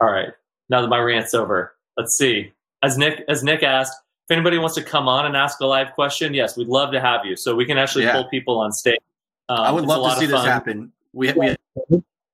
All 0.00 0.10
right, 0.10 0.32
now 0.68 0.80
that 0.80 0.88
my 0.88 0.98
rant's 0.98 1.34
over, 1.34 1.74
let's 1.96 2.16
see. 2.16 2.52
As 2.82 2.96
Nick 2.96 3.24
as 3.28 3.42
Nick 3.42 3.62
asked, 3.62 3.94
if 4.30 4.34
anybody 4.36 4.58
wants 4.58 4.76
to 4.76 4.82
come 4.82 5.08
on 5.08 5.26
and 5.26 5.36
ask 5.36 5.60
a 5.60 5.66
live 5.66 5.92
question, 5.92 6.34
yes, 6.34 6.56
we'd 6.56 6.68
love 6.68 6.92
to 6.92 7.00
have 7.00 7.26
you. 7.26 7.34
So 7.34 7.56
we 7.56 7.66
can 7.66 7.78
actually 7.78 8.04
yeah. 8.04 8.12
pull 8.12 8.28
people 8.28 8.60
on 8.60 8.70
stage. 8.70 9.00
Um, 9.48 9.58
I 9.58 9.72
would 9.72 9.84
love 9.86 10.14
to 10.14 10.20
see 10.20 10.26
this 10.26 10.44
happen. 10.44 10.92
We, 11.12 11.32
we 11.32 11.56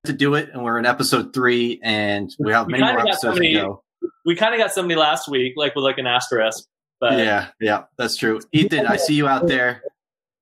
to 0.05 0.13
do 0.13 0.35
it, 0.35 0.51
and 0.53 0.63
we're 0.63 0.79
in 0.79 0.85
episode 0.85 1.33
three, 1.33 1.81
and 1.83 2.31
we 2.39 2.53
have 2.53 2.69
many 2.69 2.83
more 2.83 3.01
episodes 3.01 3.21
somebody, 3.23 3.55
to 3.55 3.61
go. 3.61 3.83
We 4.27 4.37
kind 4.37 4.53
of 4.53 4.61
got 4.61 4.73
somebody 4.73 5.01
last 5.01 5.27
week, 5.27 5.55
like 5.57 5.75
with 5.75 5.85
like 5.85 5.97
an 5.97 6.07
asterisk. 6.07 6.65
But 7.01 7.15
yeah, 7.15 7.49
yeah, 7.59 7.85
that's 7.97 8.17
true. 8.17 8.41
Ethan, 8.53 8.87
I 8.87 8.97
see 8.97 9.15
you 9.15 9.27
out 9.27 9.47
there. 9.47 9.83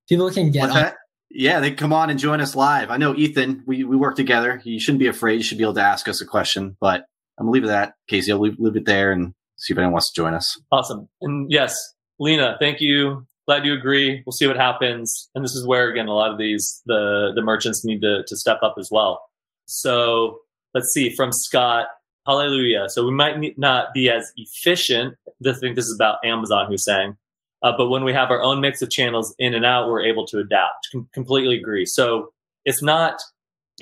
People 0.09 0.29
can 0.33 0.51
get 0.51 0.65
on. 0.65 0.75
That? 0.75 0.97
Yeah, 1.31 1.61
they 1.61 1.71
come 1.71 1.93
on 1.93 2.11
and 2.11 2.19
join 2.19 2.41
us 2.41 2.57
live. 2.57 2.91
I 2.91 2.97
know 2.97 3.15
Ethan. 3.15 3.63
We 3.65 3.85
we 3.85 3.97
work 3.97 4.17
together. 4.17 4.61
You 4.65 4.81
shouldn't 4.81 4.99
be 4.99 5.07
afraid. 5.07 5.37
You 5.37 5.45
should 5.45 5.59
be 5.59 5.65
able 5.65 5.75
to 5.75 5.83
ask 5.83 6.09
us 6.09 6.21
a 6.21 6.27
question. 6.27 6.77
But 6.81 7.07
I'm 7.39 7.47
gonna 7.47 7.53
leave 7.53 7.63
it 7.63 7.69
at 7.69 7.71
that. 7.71 7.95
Casey, 8.09 8.33
I'll 8.33 8.41
leave, 8.41 8.59
leave 8.59 8.75
it 8.75 8.87
there 8.87 9.13
and 9.13 9.35
see 9.57 9.73
if 9.73 9.79
anyone 9.79 9.93
wants 9.93 10.13
to 10.13 10.21
join 10.21 10.35
us. 10.35 10.61
Awesome. 10.71 11.09
And 11.21 11.51
yes, 11.51 11.77
Lena, 12.19 12.57
thank 12.61 12.81
you. 12.81 13.27
Glad 13.47 13.67
you 13.67 13.75
agree. 13.75 14.23
We'll 14.25 14.33
see 14.33 14.47
what 14.47 14.57
happens. 14.57 15.29
And 15.35 15.45
this 15.45 15.55
is 15.55 15.67
where 15.67 15.91
again 15.91 16.09
a 16.09 16.15
lot 16.15 16.31
of 16.31 16.39
these 16.39 16.83
the 16.87 17.33
the 17.35 17.43
merchants 17.43 17.85
need 17.85 18.01
to 18.03 18.25
to 18.27 18.37
step 18.37 18.59
up 18.63 18.77
as 18.79 18.89
well. 18.91 19.23
So 19.67 20.39
let's 20.73 20.93
see 20.93 21.11
from 21.15 21.33
Scott. 21.33 21.87
Hallelujah. 22.27 22.87
So 22.89 23.05
we 23.05 23.13
might 23.13 23.59
not 23.59 23.93
be 23.93 24.11
as 24.11 24.33
efficient. 24.37 25.15
I 25.47 25.53
think 25.53 25.77
this 25.77 25.85
is 25.85 25.95
about 25.95 26.25
Amazon 26.25 26.67
who's 26.69 26.85
saying, 26.85 27.17
uh, 27.63 27.73
but 27.77 27.89
when 27.89 28.03
we 28.03 28.15
have 28.15 28.31
our 28.31 28.43
own 28.43 28.61
mix 28.61 28.81
of 28.81 28.91
channels 28.91 29.35
in 29.39 29.55
and 29.55 29.65
out, 29.65 29.89
we're 29.89 30.05
able 30.05 30.27
to 30.29 30.39
adapt. 30.39 30.89
Com- 30.93 31.09
completely 31.13 31.59
agree. 31.59 31.85
So 31.85 32.33
it's 32.65 32.83
not 32.83 33.21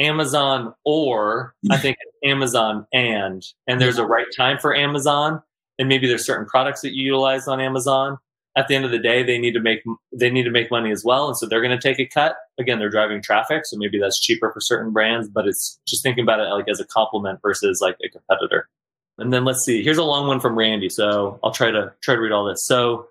Amazon 0.01 0.75
or 0.85 1.55
I 1.71 1.77
think 1.79 1.99
Amazon 2.25 2.87
and, 2.93 3.45
and 3.67 3.81
there's 3.81 3.99
a 3.99 4.07
right 4.07 4.27
time 4.37 4.59
for 4.59 4.75
Amazon. 4.75 5.43
And 5.83 5.89
maybe 5.89 6.07
there's 6.07 6.25
certain 6.25 6.47
products 6.47 6.81
that 6.83 6.95
you 6.95 7.07
utilize 7.07 7.49
on 7.49 7.61
Amazon. 7.61 8.17
At 8.57 8.69
the 8.69 8.77
end 8.77 8.85
of 8.85 8.93
the 8.93 9.01
day, 9.01 9.25
they 9.25 9.37
need 9.37 9.53
to 9.55 9.61
make 9.61 9.83
they 10.17 10.31
need 10.31 10.45
to 10.45 10.51
make 10.51 10.71
money 10.71 10.93
as 10.93 11.03
well, 11.05 11.27
and 11.27 11.37
so 11.37 11.45
they're 11.47 11.61
going 11.61 11.77
to 11.77 11.83
take 11.83 11.99
a 11.99 12.07
cut. 12.07 12.37
Again, 12.57 12.79
they're 12.79 12.89
driving 12.89 13.21
traffic, 13.21 13.63
so 13.65 13.77
maybe 13.77 13.99
that's 13.99 14.21
cheaper 14.21 14.53
for 14.53 14.61
certain 14.61 14.93
brands. 14.93 15.29
But 15.29 15.49
it's 15.49 15.81
just 15.89 16.05
thinking 16.05 16.23
about 16.23 16.39
it 16.39 16.45
like 16.51 16.69
as 16.69 16.79
a 16.79 16.85
complement 16.85 17.41
versus 17.43 17.81
like 17.81 17.97
a 18.05 18.09
competitor. 18.09 18.69
And 19.19 19.33
then 19.33 19.45
let's 19.45 19.65
see. 19.65 19.83
Here's 19.83 19.99
a 19.99 20.05
long 20.05 20.29
one 20.29 20.39
from 20.39 20.57
Randy, 20.57 20.89
so 20.89 21.41
I'll 21.43 21.51
try 21.51 21.73
to 21.73 21.93
try 22.01 22.15
to 22.15 22.21
read 22.21 22.31
all 22.31 22.45
this. 22.45 22.65
So 22.65 23.09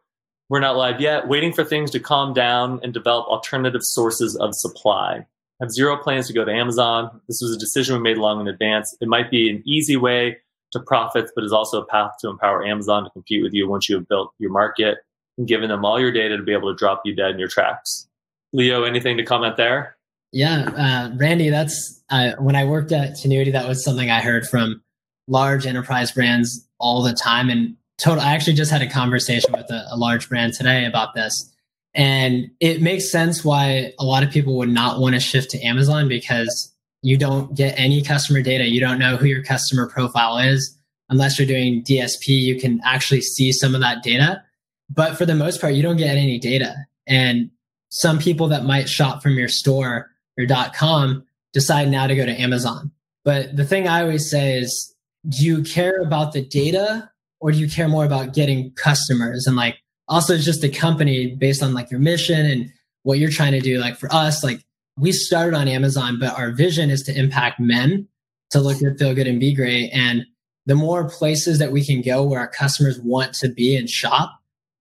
we're 0.47 0.61
not 0.61 0.77
live 0.77 1.01
yet. 1.01 1.27
Waiting 1.27 1.51
for 1.51 1.65
things 1.65 1.91
to 1.91 1.99
calm 1.99 2.33
down 2.33 2.79
and 2.83 2.93
develop 2.93 3.27
alternative 3.27 3.81
sources 3.83 4.37
of 4.37 4.55
supply 4.55 5.25
have 5.59 5.71
zero 5.71 5.97
plans 5.97 6.27
to 6.27 6.33
go 6.33 6.45
to 6.45 6.51
Amazon. 6.51 7.21
This 7.27 7.39
was 7.41 7.53
a 7.53 7.59
decision 7.59 7.95
we 7.95 8.01
made 8.01 8.17
long 8.17 8.39
in 8.39 8.47
advance. 8.47 8.95
It 9.01 9.07
might 9.09 9.29
be 9.29 9.49
an 9.49 9.61
easy 9.65 9.97
way 9.97 10.37
to 10.71 10.79
profits, 10.79 11.31
but 11.35 11.43
is 11.43 11.53
also 11.53 11.81
a 11.81 11.85
path 11.85 12.11
to 12.21 12.29
empower 12.29 12.65
Amazon 12.65 13.03
to 13.03 13.09
compete 13.11 13.43
with 13.43 13.53
you 13.53 13.67
once 13.67 13.89
you 13.89 13.95
have 13.95 14.07
built 14.07 14.33
your 14.39 14.51
market 14.51 14.99
and 15.37 15.47
given 15.47 15.69
them 15.69 15.85
all 15.85 15.99
your 15.99 16.11
data 16.11 16.37
to 16.37 16.43
be 16.43 16.53
able 16.53 16.71
to 16.71 16.77
drop 16.77 17.01
you 17.05 17.15
dead 17.15 17.31
in 17.31 17.39
your 17.39 17.47
tracks. 17.47 18.07
Leo, 18.53 18.83
anything 18.83 19.17
to 19.17 19.23
comment 19.23 19.57
there? 19.57 19.95
Yeah, 20.33 20.69
uh, 20.75 21.15
Randy, 21.17 21.49
that's 21.49 22.01
uh, 22.09 22.31
when 22.39 22.55
I 22.55 22.65
worked 22.65 22.91
at 22.91 23.11
Tinuiti, 23.11 23.51
that 23.51 23.67
was 23.67 23.83
something 23.83 24.09
I 24.09 24.21
heard 24.21 24.47
from 24.47 24.81
large 25.27 25.65
enterprise 25.65 26.11
brands 26.11 26.67
all 26.79 27.01
the 27.01 27.13
time. 27.13 27.49
And 27.49 27.75
total, 27.97 28.21
I 28.21 28.33
actually 28.33 28.53
just 28.53 28.71
had 28.71 28.81
a 28.81 28.89
conversation 28.89 29.51
with 29.51 29.69
a, 29.69 29.85
a 29.91 29.97
large 29.97 30.29
brand 30.29 30.53
today 30.53 30.85
about 30.85 31.13
this 31.15 31.51
and 31.93 32.49
it 32.59 32.81
makes 32.81 33.11
sense 33.11 33.43
why 33.43 33.93
a 33.99 34.05
lot 34.05 34.23
of 34.23 34.31
people 34.31 34.57
would 34.57 34.69
not 34.69 34.99
want 34.99 35.15
to 35.15 35.19
shift 35.19 35.51
to 35.51 35.61
Amazon 35.61 36.07
because 36.07 36.70
you 37.01 37.17
don't 37.17 37.55
get 37.55 37.77
any 37.77 38.01
customer 38.01 38.41
data. 38.41 38.67
You 38.67 38.79
don't 38.79 38.99
know 38.99 39.17
who 39.17 39.25
your 39.25 39.43
customer 39.43 39.87
profile 39.87 40.37
is. 40.37 40.77
Unless 41.09 41.37
you're 41.37 41.47
doing 41.47 41.83
DSP, 41.83 42.27
you 42.27 42.59
can 42.59 42.79
actually 42.85 43.21
see 43.21 43.51
some 43.51 43.75
of 43.75 43.81
that 43.81 44.03
data. 44.03 44.43
But 44.89 45.17
for 45.17 45.25
the 45.25 45.35
most 45.35 45.59
part, 45.59 45.73
you 45.73 45.81
don't 45.81 45.97
get 45.97 46.15
any 46.15 46.39
data. 46.39 46.75
And 47.07 47.49
some 47.89 48.19
people 48.19 48.47
that 48.49 48.65
might 48.65 48.87
shop 48.87 49.21
from 49.21 49.33
your 49.33 49.49
store, 49.49 50.09
your 50.37 50.47
.com, 50.73 51.25
decide 51.53 51.89
now 51.89 52.07
to 52.07 52.15
go 52.15 52.25
to 52.25 52.39
Amazon. 52.39 52.91
But 53.25 53.55
the 53.55 53.65
thing 53.65 53.87
I 53.87 54.01
always 54.01 54.29
say 54.29 54.57
is, 54.57 54.95
do 55.27 55.45
you 55.45 55.63
care 55.63 56.01
about 56.01 56.33
the 56.33 56.41
data 56.41 57.09
or 57.39 57.51
do 57.51 57.59
you 57.59 57.69
care 57.69 57.87
more 57.87 58.05
about 58.05 58.33
getting 58.33 58.71
customers? 58.71 59.45
And 59.47 59.55
like, 59.55 59.77
also 60.07 60.37
just 60.37 60.63
a 60.63 60.69
company 60.69 61.35
based 61.35 61.63
on 61.63 61.73
like 61.73 61.89
your 61.91 61.99
mission 61.99 62.45
and 62.45 62.71
what 63.03 63.17
you're 63.17 63.29
trying 63.29 63.53
to 63.53 63.59
do. 63.59 63.79
Like 63.79 63.97
for 63.97 64.11
us, 64.13 64.43
like 64.43 64.63
we 64.97 65.11
started 65.11 65.55
on 65.55 65.67
Amazon, 65.67 66.17
but 66.19 66.37
our 66.37 66.51
vision 66.51 66.89
is 66.89 67.03
to 67.03 67.17
impact 67.17 67.59
men 67.59 68.07
to 68.51 68.59
look 68.59 68.79
good, 68.79 68.97
feel 68.99 69.15
good, 69.15 69.27
and 69.27 69.39
be 69.39 69.53
great. 69.53 69.89
And 69.93 70.25
the 70.65 70.75
more 70.75 71.09
places 71.09 71.59
that 71.59 71.71
we 71.71 71.83
can 71.83 72.01
go 72.01 72.23
where 72.23 72.39
our 72.39 72.47
customers 72.47 72.99
want 72.99 73.33
to 73.35 73.49
be 73.49 73.75
and 73.75 73.89
shop, 73.89 74.31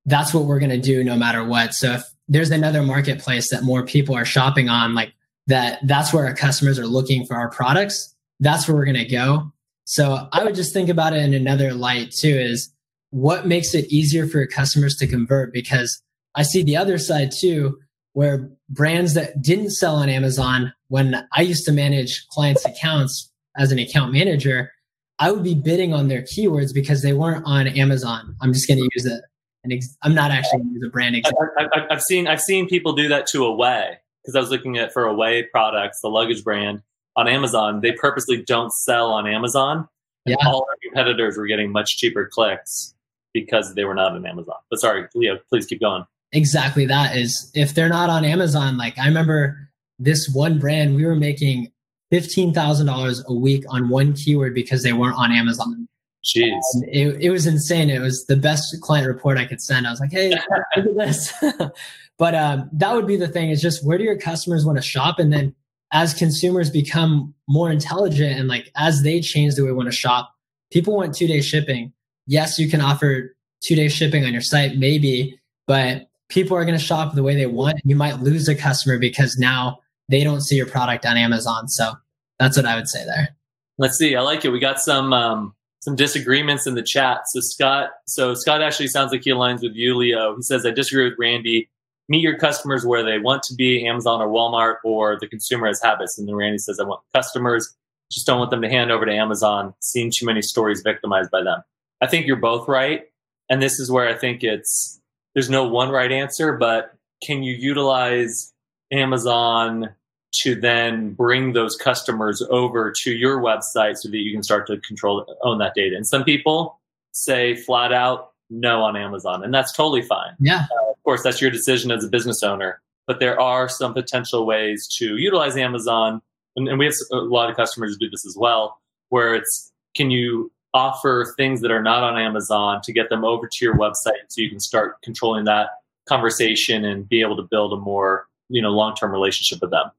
that's 0.06 0.34
what 0.34 0.44
we're 0.44 0.58
going 0.58 0.70
to 0.70 0.80
do 0.80 1.04
no 1.04 1.16
matter 1.16 1.44
what. 1.44 1.74
So 1.74 1.92
if 1.92 2.02
there's 2.28 2.50
another 2.50 2.82
marketplace 2.82 3.50
that 3.50 3.62
more 3.62 3.84
people 3.84 4.14
are 4.14 4.24
shopping 4.24 4.68
on, 4.68 4.94
like 4.94 5.12
that, 5.46 5.78
that's 5.84 6.12
where 6.12 6.26
our 6.26 6.34
customers 6.34 6.78
are 6.78 6.86
looking 6.86 7.24
for 7.26 7.36
our 7.36 7.50
products. 7.50 8.14
That's 8.40 8.66
where 8.66 8.76
we're 8.76 8.84
going 8.84 8.96
to 8.96 9.04
go. 9.04 9.52
So 9.84 10.28
I 10.32 10.44
would 10.44 10.54
just 10.54 10.72
think 10.72 10.88
about 10.88 11.12
it 11.12 11.22
in 11.22 11.34
another 11.34 11.74
light 11.74 12.12
too 12.12 12.28
is 12.28 12.72
what 13.10 13.46
makes 13.46 13.74
it 13.74 13.90
easier 13.90 14.26
for 14.26 14.38
your 14.38 14.46
customers 14.46 14.96
to 14.96 15.06
convert? 15.06 15.52
Because 15.52 16.00
I 16.34 16.42
see 16.42 16.62
the 16.62 16.76
other 16.76 16.98
side 16.98 17.32
too, 17.36 17.78
where 18.12 18.50
brands 18.68 19.14
that 19.14 19.40
didn't 19.40 19.70
sell 19.70 19.96
on 19.96 20.08
Amazon, 20.08 20.72
when 20.88 21.26
I 21.32 21.42
used 21.42 21.64
to 21.66 21.72
manage 21.72 22.26
clients' 22.28 22.64
accounts 22.64 23.30
as 23.56 23.72
an 23.72 23.78
account 23.78 24.12
manager, 24.12 24.72
I 25.18 25.30
would 25.30 25.44
be 25.44 25.54
bidding 25.54 25.92
on 25.92 26.08
their 26.08 26.22
keywords 26.22 26.72
because 26.74 27.02
they 27.02 27.12
weren't 27.12 27.44
on 27.46 27.68
Amazon. 27.68 28.34
I'm 28.40 28.52
just 28.52 28.66
going 28.66 28.78
to 28.78 28.88
use 28.94 29.06
it. 29.06 29.22
And 29.62 29.72
ex- 29.72 29.96
I'm 30.02 30.14
not 30.14 30.30
actually 30.30 30.62
use 30.72 30.82
a 30.86 30.90
brand 30.90 31.14
example. 31.16 31.46
I, 31.58 31.86
have 31.90 32.02
seen 32.02 32.26
I've 32.26 32.40
seen 32.40 32.66
people 32.66 32.94
do 32.94 33.08
that 33.08 33.26
to 33.28 33.44
Away 33.44 33.98
because 34.22 34.34
I 34.34 34.40
was 34.40 34.50
looking 34.50 34.78
at 34.78 34.92
for 34.92 35.04
Away 35.04 35.42
products, 35.42 36.00
the 36.00 36.08
luggage 36.08 36.42
brand 36.42 36.82
on 37.16 37.28
Amazon. 37.28 37.82
They 37.82 37.92
purposely 37.92 38.42
don't 38.42 38.72
sell 38.72 39.12
on 39.12 39.26
Amazon. 39.26 39.86
Yeah. 40.24 40.36
All 40.46 40.66
our 40.68 40.76
competitors 40.82 41.36
were 41.36 41.46
getting 41.46 41.70
much 41.70 41.98
cheaper 41.98 42.28
clicks 42.32 42.94
because 43.34 43.74
they 43.74 43.84
were 43.84 43.94
not 43.94 44.12
on 44.12 44.26
Amazon. 44.26 44.56
But 44.70 44.80
sorry, 44.80 45.06
Leo, 45.14 45.38
please 45.50 45.66
keep 45.66 45.80
going. 45.80 46.04
Exactly 46.32 46.86
that 46.86 47.16
is 47.16 47.50
if 47.54 47.74
they're 47.74 47.88
not 47.88 48.10
on 48.10 48.24
Amazon, 48.24 48.76
like 48.76 48.98
I 48.98 49.06
remember 49.06 49.70
this 49.98 50.28
one 50.28 50.58
brand, 50.58 50.94
we 50.94 51.04
were 51.04 51.16
making 51.16 51.72
fifteen 52.10 52.54
thousand 52.54 52.86
dollars 52.86 53.22
a 53.26 53.34
week 53.34 53.64
on 53.68 53.88
one 53.88 54.14
keyword 54.14 54.54
because 54.54 54.82
they 54.82 54.92
weren't 54.92 55.16
on 55.16 55.32
Amazon. 55.32 55.88
Jeez. 56.24 56.60
It, 56.82 57.16
it 57.20 57.30
was 57.30 57.46
insane. 57.46 57.88
It 57.88 58.00
was 58.00 58.26
the 58.26 58.36
best 58.36 58.76
client 58.82 59.08
report 59.08 59.38
I 59.38 59.46
could 59.46 59.60
send. 59.60 59.86
I 59.86 59.90
was 59.90 60.00
like, 60.00 60.12
hey, 60.12 60.30
look 60.76 60.86
at 60.86 60.96
this. 60.96 61.32
but 62.18 62.34
um, 62.34 62.68
that 62.74 62.94
would 62.94 63.06
be 63.06 63.16
the 63.16 63.28
thing 63.28 63.50
is 63.50 63.62
just 63.62 63.84
where 63.84 63.96
do 63.96 64.04
your 64.04 64.18
customers 64.18 64.64
want 64.64 64.76
to 64.76 64.82
shop? 64.82 65.18
And 65.18 65.32
then 65.32 65.54
as 65.92 66.12
consumers 66.12 66.70
become 66.70 67.34
more 67.48 67.70
intelligent 67.70 68.38
and 68.38 68.48
like 68.48 68.70
as 68.76 69.02
they 69.02 69.20
change 69.20 69.54
the 69.54 69.62
way 69.62 69.68
they 69.68 69.72
want 69.72 69.88
to 69.88 69.96
shop, 69.96 70.34
people 70.70 70.94
want 70.94 71.14
two 71.14 71.26
day 71.26 71.40
shipping 71.40 71.92
yes, 72.30 72.58
you 72.58 72.70
can 72.70 72.80
offer 72.80 73.34
two 73.62 73.74
day 73.74 73.88
shipping 73.88 74.24
on 74.24 74.32
your 74.32 74.40
site, 74.40 74.76
maybe, 74.76 75.38
but 75.66 76.08
people 76.30 76.56
are 76.56 76.64
going 76.64 76.78
to 76.78 76.84
shop 76.84 77.14
the 77.14 77.22
way 77.22 77.34
they 77.34 77.46
want. 77.46 77.80
You 77.84 77.96
might 77.96 78.20
lose 78.20 78.48
a 78.48 78.54
customer 78.54 78.98
because 78.98 79.36
now 79.36 79.80
they 80.08 80.24
don't 80.24 80.40
see 80.40 80.56
your 80.56 80.66
product 80.66 81.04
on 81.04 81.16
Amazon. 81.16 81.68
So 81.68 81.92
that's 82.38 82.56
what 82.56 82.64
I 82.64 82.76
would 82.76 82.88
say 82.88 83.04
there. 83.04 83.36
Let's 83.78 83.98
see. 83.98 84.16
I 84.16 84.22
like 84.22 84.44
it. 84.44 84.50
We 84.50 84.58
got 84.58 84.80
some 84.80 85.12
um, 85.12 85.54
some 85.80 85.96
disagreements 85.96 86.66
in 86.66 86.74
the 86.74 86.82
chat. 86.82 87.22
So 87.26 87.40
Scott, 87.40 87.90
so 88.06 88.34
Scott 88.34 88.62
actually 88.62 88.88
sounds 88.88 89.12
like 89.12 89.22
he 89.24 89.30
aligns 89.30 89.62
with 89.62 89.74
you, 89.74 89.96
Leo. 89.96 90.36
He 90.36 90.42
says, 90.42 90.64
"I 90.64 90.70
disagree 90.70 91.04
with 91.04 91.18
Randy. 91.18 91.68
Meet 92.08 92.22
your 92.22 92.38
customers 92.38 92.84
where 92.84 93.04
they 93.04 93.18
want 93.18 93.42
to 93.44 93.54
be, 93.54 93.86
Amazon 93.86 94.20
or 94.20 94.28
Walmart, 94.28 94.76
or 94.84 95.18
the 95.18 95.28
consumer 95.28 95.66
has 95.66 95.80
habits." 95.82 96.18
And 96.18 96.28
then 96.28 96.34
Randy 96.34 96.58
says, 96.58 96.78
"I 96.80 96.84
want 96.84 97.00
customers. 97.14 97.74
Just 98.10 98.26
don't 98.26 98.38
want 98.38 98.50
them 98.50 98.62
to 98.62 98.68
hand 98.68 98.90
over 98.90 99.06
to 99.06 99.12
Amazon. 99.12 99.74
Seen 99.80 100.10
too 100.14 100.26
many 100.26 100.42
stories 100.42 100.82
victimized 100.82 101.30
by 101.30 101.42
them." 101.42 101.62
I 102.02 102.06
think 102.06 102.26
you're 102.26 102.36
both 102.36 102.68
right. 102.68 103.04
And 103.48 103.60
this 103.60 103.80
is 103.80 103.90
where 103.90 104.08
I 104.08 104.14
think 104.14 104.44
it's 104.44 104.99
there's 105.34 105.50
no 105.50 105.66
one 105.66 105.90
right 105.90 106.10
answer, 106.10 106.52
but 106.52 106.94
can 107.22 107.42
you 107.42 107.54
utilize 107.54 108.52
Amazon 108.90 109.90
to 110.32 110.54
then 110.54 111.12
bring 111.12 111.52
those 111.52 111.76
customers 111.76 112.42
over 112.50 112.92
to 113.02 113.12
your 113.12 113.40
website 113.40 113.96
so 113.96 114.08
that 114.08 114.18
you 114.18 114.32
can 114.32 114.42
start 114.42 114.66
to 114.68 114.78
control 114.78 115.26
own 115.42 115.58
that 115.58 115.74
data? 115.74 115.96
And 115.96 116.06
some 116.06 116.24
people 116.24 116.78
say 117.12 117.56
flat 117.56 117.92
out 117.92 118.32
no 118.48 118.82
on 118.82 118.96
Amazon, 118.96 119.44
and 119.44 119.54
that's 119.54 119.72
totally 119.72 120.02
fine. 120.02 120.34
Yeah. 120.40 120.66
Uh, 120.72 120.90
of 120.90 121.02
course, 121.04 121.22
that's 121.22 121.40
your 121.40 121.50
decision 121.50 121.90
as 121.90 122.04
a 122.04 122.08
business 122.08 122.42
owner, 122.42 122.80
but 123.06 123.20
there 123.20 123.40
are 123.40 123.68
some 123.68 123.94
potential 123.94 124.46
ways 124.46 124.88
to 124.98 125.16
utilize 125.16 125.56
Amazon. 125.56 126.20
And, 126.56 126.68
and 126.68 126.78
we 126.78 126.86
have 126.86 126.94
a 127.12 127.16
lot 127.16 127.48
of 127.48 127.56
customers 127.56 127.92
who 127.92 128.06
do 128.06 128.10
this 128.10 128.26
as 128.26 128.36
well, 128.36 128.78
where 129.08 129.34
it's 129.34 129.72
can 129.94 130.10
you 130.10 130.50
offer 130.74 131.34
things 131.36 131.60
that 131.60 131.70
are 131.70 131.82
not 131.82 132.02
on 132.02 132.18
Amazon 132.18 132.80
to 132.84 132.92
get 132.92 133.08
them 133.08 133.24
over 133.24 133.46
to 133.46 133.64
your 133.64 133.74
website 133.74 134.22
so 134.28 134.40
you 134.40 134.48
can 134.48 134.60
start 134.60 135.00
controlling 135.02 135.44
that 135.44 135.70
conversation 136.06 136.84
and 136.84 137.08
be 137.08 137.20
able 137.20 137.36
to 137.36 137.42
build 137.42 137.72
a 137.72 137.76
more, 137.76 138.26
you 138.48 138.62
know, 138.62 138.70
long-term 138.70 139.10
relationship 139.10 139.60
with 139.60 139.70
them. 139.70 139.90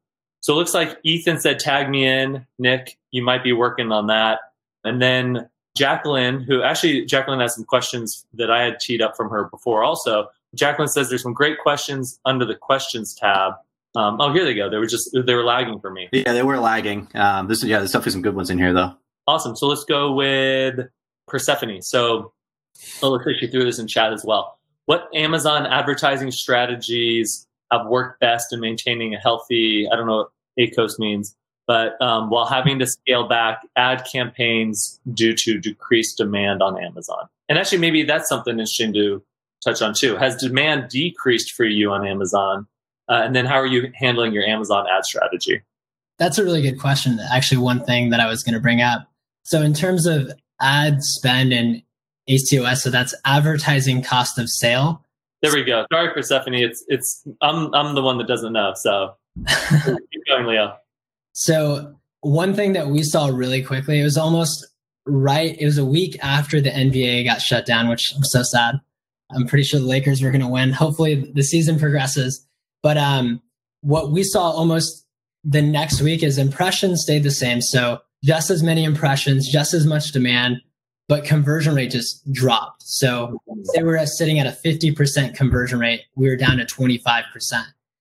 So 0.41 0.53
it 0.53 0.57
looks 0.57 0.73
like 0.73 0.97
Ethan 1.03 1.39
said 1.39 1.60
tag 1.60 1.89
me 1.89 2.05
in, 2.05 2.45
Nick, 2.57 2.97
you 3.12 3.23
might 3.23 3.43
be 3.43 3.53
working 3.53 3.91
on 3.91 4.07
that. 4.07 4.39
And 4.84 5.01
then 5.01 5.49
Jacqueline, 5.75 6.41
who 6.41 6.63
actually 6.63 7.05
Jacqueline 7.05 7.39
has 7.39 7.55
some 7.55 7.63
questions 7.63 8.25
that 8.34 8.49
I 8.49 8.63
had 8.63 8.79
teed 8.79 9.01
up 9.01 9.15
from 9.15 9.29
her 9.29 9.45
before 9.45 9.84
also. 9.84 10.29
Jacqueline 10.55 10.89
says 10.89 11.10
there's 11.10 11.23
some 11.23 11.34
great 11.34 11.60
questions 11.60 12.19
under 12.25 12.43
the 12.43 12.55
questions 12.55 13.15
tab. 13.15 13.53
Um, 13.95 14.19
oh, 14.19 14.34
here 14.34 14.43
they 14.43 14.53
go. 14.53 14.69
They 14.69 14.77
were 14.77 14.88
just 14.88 15.10
they 15.13 15.34
were 15.34 15.45
lagging 15.45 15.79
for 15.79 15.91
me. 15.91 16.10
Yeah, 16.12 16.34
they 16.34 16.43
were 16.43 16.60
lagging. 16.60 17.07
Um, 17.13 17.47
this 17.47 17.63
yeah, 17.63 17.77
there's 17.77 17.91
definitely 17.91 18.13
some 18.13 18.21
good 18.21 18.36
ones 18.36 18.49
in 18.49 18.57
here 18.57 18.73
though. 18.73 18.95
Awesome. 19.27 19.55
So 19.55 19.67
let's 19.67 19.86
go 19.86 20.12
with 20.12 20.79
Persephone. 21.27 21.81
So 21.81 22.34
oh, 23.01 23.10
let's 23.10 23.39
she 23.39 23.47
threw 23.47 23.63
this 23.63 23.79
in 23.79 23.88
chat 23.88 24.13
as 24.13 24.25
well. 24.25 24.57
What 24.86 25.07
Amazon 25.13 25.65
advertising 25.65 26.31
strategies 26.31 27.47
have 27.71 27.88
worked 27.88 28.19
best 28.19 28.51
in 28.51 28.60
maintaining 28.60 29.13
a 29.13 29.19
healthy, 29.19 29.88
I 29.91 29.95
don't 29.95 30.07
know 30.07 30.17
what 30.17 30.31
ACOS 30.60 30.99
means, 30.99 31.36
but 31.67 32.01
um, 32.01 32.29
while 32.29 32.45
having 32.45 32.79
to 32.79 32.88
scale 32.88 33.27
back 33.27 33.62
ad 33.75 34.05
campaigns 34.12 34.99
due 35.13 35.34
to 35.36 35.60
decreased 35.60 36.17
demand 36.17 36.62
on 36.62 36.81
Amazon? 36.81 37.29
And 37.47 37.57
actually, 37.57 37.77
maybe 37.77 38.03
that's 38.03 38.27
something 38.27 38.53
interesting 38.53 38.93
to 38.93 39.23
touch 39.63 39.81
on 39.81 39.93
too. 39.93 40.17
Has 40.17 40.36
demand 40.36 40.89
decreased 40.89 41.51
for 41.51 41.65
you 41.65 41.91
on 41.91 42.05
Amazon? 42.05 42.67
Uh, 43.07 43.21
and 43.23 43.36
then 43.36 43.45
how 43.45 43.55
are 43.55 43.67
you 43.67 43.91
handling 43.95 44.34
your 44.34 44.43
Amazon 44.43 44.86
ad 44.91 45.05
strategy? 45.05 45.62
That's 46.17 46.38
a 46.38 46.43
really 46.43 46.62
good 46.62 46.79
question. 46.79 47.19
Actually, 47.31 47.60
one 47.60 47.84
thing 47.84 48.10
that 48.10 48.19
I 48.19 48.27
was 48.27 48.43
going 48.43 48.53
to 48.53 48.60
bring 48.60 48.81
up 48.81 49.11
so 49.43 49.62
in 49.62 49.73
terms 49.73 50.06
of 50.06 50.32
ad 50.60 51.01
spend 51.01 51.54
and 51.54 51.82
ACOS, 52.30 52.77
so 52.77 52.89
that's 52.89 53.15
advertising 53.25 54.04
cost 54.04 54.38
of 54.38 54.49
sale. 54.49 55.04
There 55.41 55.54
we 55.54 55.63
go. 55.63 55.86
Sorry, 55.91 56.13
Persephone. 56.13 56.54
It's 56.54 56.84
it's 56.88 57.23
I'm 57.41 57.73
I'm 57.73 57.95
the 57.95 58.01
one 58.01 58.17
that 58.19 58.27
doesn't 58.27 58.54
know. 58.54 58.73
So 58.75 59.15
keep 59.47 60.25
going, 60.27 60.45
Leo. 60.45 60.77
So 61.34 61.95
one 62.21 62.54
thing 62.54 62.73
that 62.73 62.88
we 62.88 63.04
saw 63.04 63.27
really 63.27 63.63
quickly, 63.63 63.99
it 63.99 64.04
was 64.04 64.17
almost 64.17 64.67
right. 65.06 65.60
It 65.60 65.65
was 65.65 65.77
a 65.77 65.86
week 65.86 66.17
after 66.21 66.62
the 66.62 66.69
NBA 66.69 67.25
got 67.25 67.41
shut 67.41 67.65
down, 67.65 67.89
which 67.89 68.13
I'm 68.15 68.23
so 68.23 68.43
sad. 68.43 68.75
I'm 69.32 69.47
pretty 69.47 69.63
sure 69.63 69.80
the 69.80 69.86
Lakers 69.86 70.21
were 70.21 70.30
going 70.30 70.41
to 70.41 70.47
win. 70.47 70.71
Hopefully 70.71 71.32
the 71.34 71.43
season 71.43 71.80
progresses. 71.80 72.45
But 72.84 72.97
um, 72.97 73.41
what 73.82 74.12
we 74.12 74.23
saw 74.23 74.51
almost 74.51 75.06
the 75.43 75.62
next 75.62 76.01
week 76.01 76.21
is 76.21 76.38
impressions 76.38 77.01
stayed 77.01 77.23
the 77.23 77.32
same. 77.32 77.62
So 77.62 78.01
just 78.23 78.49
as 78.49 78.63
many 78.63 78.84
impressions, 78.84 79.47
just 79.47 79.73
as 79.73 79.86
much 79.86 80.12
demand, 80.12 80.62
but 81.07 81.25
conversion 81.25 81.75
rate 81.75 81.91
just 81.91 82.31
dropped. 82.31 82.84
So 82.84 83.41
they 83.75 83.84
were 83.84 83.99
sitting 84.05 84.39
at 84.39 84.47
a 84.47 84.51
50% 84.51 85.36
conversion 85.36 85.79
rate. 85.79 86.03
We 86.15 86.29
were 86.29 86.38
down 86.38 86.57
to 86.57 86.65
25%. 86.65 87.23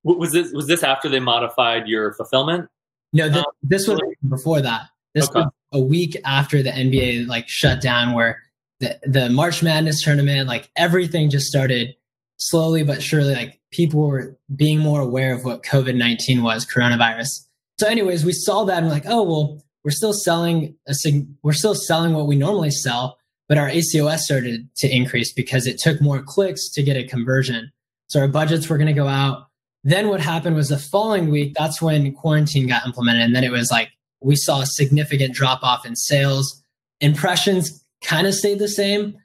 Was 0.05 0.33
this 0.33 0.53
was 0.53 0.67
this 0.67 0.83
after 0.83 1.09
they 1.09 1.21
modified 1.21 1.87
your 1.87 2.15
fulfillment? 2.15 2.69
No, 3.13 3.29
th- 3.29 3.39
um, 3.39 3.45
this 3.63 3.87
was 3.87 4.01
before 4.29 4.63
that. 4.63 4.89
This 5.15 5.29
okay. 5.29 5.41
was 5.41 5.49
a 5.73 5.81
week 5.81 6.17
after 6.25 6.63
the 6.63 6.71
NBA 6.71 7.27
like 7.27 7.49
shut 7.49 7.83
down, 7.83 8.15
where 8.15 8.41
the 8.79 8.99
the 9.03 9.29
March 9.29 9.63
Madness 9.63 10.03
tournament, 10.03 10.49
like 10.49 10.71
everything 10.77 11.29
just 11.29 11.47
started 11.47 11.95
slowly 12.39 12.83
but 12.83 13.03
surely. 13.03 13.35
Like 13.35 13.61
people 13.73 14.01
were 14.01 14.39
being 14.57 14.79
more 14.79 15.01
aware 15.01 15.35
of 15.35 15.45
what 15.45 15.63
COVID 15.65 15.97
nineteen 15.97 16.43
was, 16.43 16.65
coronavirus. 16.65 17.47
So, 17.79 17.87
anyways, 17.87 18.25
we 18.25 18.33
saw 18.33 18.65
that 18.65 18.79
and 18.79 18.87
we're 18.87 18.93
like, 18.93 19.07
oh 19.07 19.23
well, 19.23 19.63
we're 19.85 19.91
still 19.91 20.13
selling 20.13 20.77
a 20.89 20.95
we're 21.43 21.53
still 21.53 21.75
selling 21.75 22.15
what 22.15 22.27
we 22.27 22.37
normally 22.37 22.71
sell, 22.71 23.19
but 23.49 23.59
our 23.59 23.69
ACOS 23.69 24.21
started 24.21 24.69
to 24.77 24.95
increase 24.95 25.33
because 25.33 25.67
it 25.67 25.79
took 25.79 26.01
more 26.01 26.23
clicks 26.23 26.69
to 26.71 26.83
get 26.83 26.97
a 26.97 27.05
conversion. 27.05 27.71
So 28.09 28.21
our 28.21 28.29
budgets 28.29 28.69
were 28.69 28.77
going 28.77 28.89
to 28.89 28.93
go 28.93 29.07
out 29.07 29.51
then 29.85 30.09
what 30.09 30.21
happened 30.21 30.57
was 30.57 30.69
the 30.69 30.79
following 30.79 31.31
week, 31.31 31.55
that's 31.57 31.81
when 31.81 32.13
quarantine 32.13 32.67
got 32.67 32.85
implemented. 32.87 33.23
And 33.23 33.35
then 33.35 33.45
it 33.45 33.53
was 33.53 33.71
like 33.71 33.91
we 34.21 34.37
saw 34.37 34.61
a 34.61 34.67
significant 34.67 35.35
drop 35.35 35.63
off 35.63 35.87
in 35.87 35.97
sales. 35.97 36.63
Impressions 37.01 37.83
kind 38.03 38.27
of 38.27 38.35
stayed 38.35 38.59
the 38.59 38.69
same. 38.69 39.17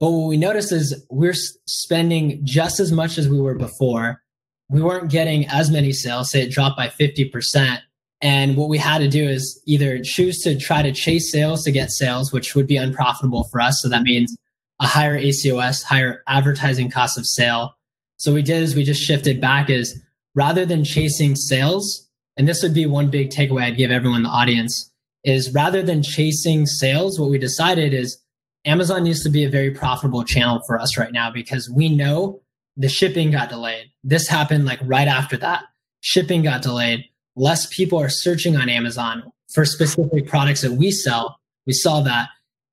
But 0.00 0.10
what 0.10 0.28
we 0.28 0.36
noticed 0.36 0.72
is 0.72 1.04
we're 1.10 1.34
spending 1.34 2.40
just 2.44 2.80
as 2.80 2.92
much 2.92 3.18
as 3.18 3.28
we 3.28 3.40
were 3.40 3.54
before. 3.54 4.22
We 4.70 4.80
weren't 4.80 5.10
getting 5.10 5.46
as 5.48 5.70
many 5.70 5.92
sales, 5.92 6.30
say 6.30 6.42
it 6.42 6.50
dropped 6.50 6.76
by 6.76 6.88
50%. 6.88 7.80
And 8.20 8.56
what 8.56 8.68
we 8.68 8.78
had 8.78 8.98
to 8.98 9.08
do 9.08 9.28
is 9.28 9.62
either 9.66 10.00
choose 10.02 10.40
to 10.42 10.58
try 10.58 10.82
to 10.82 10.92
chase 10.92 11.30
sales 11.30 11.62
to 11.64 11.70
get 11.70 11.90
sales, 11.90 12.32
which 12.32 12.54
would 12.54 12.66
be 12.66 12.76
unprofitable 12.76 13.44
for 13.44 13.60
us. 13.60 13.80
So 13.80 13.88
that 13.88 14.02
means 14.02 14.36
a 14.80 14.86
higher 14.86 15.18
ACOS, 15.18 15.82
higher 15.82 16.22
advertising 16.26 16.90
cost 16.90 17.16
of 17.18 17.26
sale, 17.26 17.74
so 18.18 18.34
we 18.34 18.42
did 18.42 18.62
is 18.62 18.74
we 18.74 18.84
just 18.84 19.02
shifted 19.02 19.40
back 19.40 19.70
is 19.70 20.00
rather 20.34 20.66
than 20.66 20.84
chasing 20.84 21.36
sales, 21.36 22.08
and 22.36 22.48
this 22.48 22.62
would 22.62 22.74
be 22.74 22.84
one 22.84 23.10
big 23.10 23.30
takeaway 23.30 23.62
I'd 23.62 23.76
give 23.76 23.92
everyone 23.92 24.18
in 24.18 24.22
the 24.24 24.28
audience 24.28 24.92
is 25.24 25.52
rather 25.52 25.82
than 25.82 26.02
chasing 26.02 26.66
sales, 26.66 27.18
what 27.18 27.30
we 27.30 27.38
decided 27.38 27.94
is 27.94 28.18
Amazon 28.64 29.04
needs 29.04 29.22
to 29.22 29.30
be 29.30 29.44
a 29.44 29.50
very 29.50 29.70
profitable 29.70 30.24
channel 30.24 30.60
for 30.66 30.80
us 30.80 30.98
right 30.98 31.12
now 31.12 31.30
because 31.30 31.70
we 31.70 31.88
know 31.88 32.40
the 32.76 32.88
shipping 32.88 33.30
got 33.30 33.48
delayed. 33.48 33.86
This 34.02 34.28
happened 34.28 34.64
like 34.64 34.80
right 34.82 35.08
after 35.08 35.36
that. 35.38 35.64
Shipping 36.00 36.42
got 36.42 36.62
delayed. 36.62 37.04
Less 37.38 37.66
people 37.66 38.00
are 38.00 38.08
searching 38.08 38.56
on 38.56 38.68
Amazon 38.68 39.22
for 39.52 39.64
specific 39.64 40.26
products 40.26 40.62
that 40.62 40.72
we 40.72 40.90
sell. 40.90 41.38
We 41.66 41.72
saw 41.72 42.00
that 42.00 42.28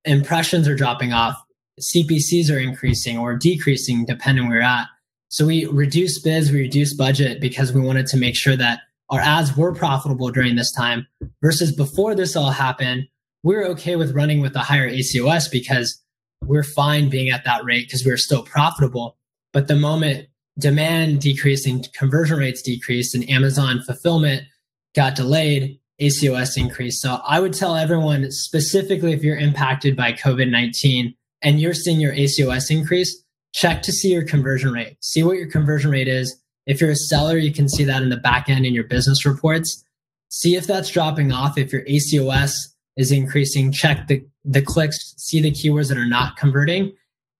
impressions 0.05 0.67
are 0.67 0.75
dropping 0.75 1.13
off. 1.13 1.35
CPCs 1.79 2.49
are 2.49 2.57
increasing 2.57 3.19
or 3.19 3.35
decreasing 3.35 4.05
depending 4.05 4.47
where 4.47 4.57
you're 4.57 4.65
at. 4.65 4.87
So 5.27 5.45
we 5.45 5.65
reduced 5.65 6.23
bids, 6.23 6.51
we 6.51 6.61
reduced 6.61 6.97
budget 6.97 7.39
because 7.39 7.73
we 7.73 7.81
wanted 7.81 8.07
to 8.07 8.17
make 8.17 8.35
sure 8.35 8.55
that 8.55 8.79
our 9.11 9.19
ads 9.19 9.55
were 9.55 9.71
profitable 9.71 10.29
during 10.31 10.55
this 10.55 10.71
time 10.71 11.05
versus 11.43 11.71
before 11.71 12.15
this 12.15 12.35
all 12.35 12.49
happened, 12.49 13.07
we 13.43 13.55
are 13.55 13.65
okay 13.65 13.95
with 13.95 14.15
running 14.15 14.41
with 14.41 14.55
a 14.55 14.59
higher 14.59 14.89
ACOS 14.89 15.51
because 15.51 16.01
we're 16.43 16.63
fine 16.63 17.09
being 17.09 17.29
at 17.29 17.43
that 17.43 17.63
rate 17.63 17.85
because 17.85 18.03
we 18.03 18.11
are 18.11 18.17
still 18.17 18.41
profitable. 18.41 19.15
But 19.53 19.67
the 19.67 19.75
moment 19.75 20.27
demand 20.57 21.21
decreased 21.21 21.67
and 21.67 21.87
conversion 21.93 22.39
rates 22.39 22.63
decreased 22.63 23.13
and 23.13 23.29
Amazon 23.29 23.81
fulfillment 23.83 24.43
got 24.95 25.15
delayed, 25.15 25.79
ACOS 26.01 26.57
increased. 26.57 27.01
So 27.01 27.19
I 27.25 27.39
would 27.39 27.53
tell 27.53 27.75
everyone 27.75 28.31
specifically 28.31 29.13
if 29.13 29.23
you're 29.23 29.37
impacted 29.37 29.95
by 29.95 30.13
COVID 30.13 30.49
19 30.49 31.13
and 31.41 31.59
you're 31.59 31.73
seeing 31.73 31.99
your 31.99 32.13
ACOS 32.13 32.71
increase, 32.71 33.23
check 33.53 33.81
to 33.83 33.91
see 33.91 34.11
your 34.11 34.25
conversion 34.25 34.71
rate. 34.71 34.97
See 35.01 35.23
what 35.23 35.37
your 35.37 35.49
conversion 35.49 35.91
rate 35.91 36.07
is. 36.07 36.35
If 36.65 36.81
you're 36.81 36.91
a 36.91 36.95
seller, 36.95 37.37
you 37.37 37.53
can 37.53 37.69
see 37.69 37.83
that 37.83 38.01
in 38.01 38.09
the 38.09 38.17
back 38.17 38.49
end 38.49 38.65
in 38.65 38.73
your 38.73 38.83
business 38.83 39.25
reports. 39.25 39.83
See 40.29 40.55
if 40.55 40.65
that's 40.65 40.89
dropping 40.89 41.31
off. 41.31 41.57
If 41.57 41.71
your 41.71 41.83
ACOS 41.85 42.53
is 42.97 43.11
increasing, 43.11 43.71
check 43.71 44.07
the, 44.07 44.25
the 44.43 44.61
clicks, 44.61 45.13
see 45.17 45.41
the 45.41 45.51
keywords 45.51 45.89
that 45.89 45.97
are 45.97 46.07
not 46.07 46.37
converting, 46.37 46.93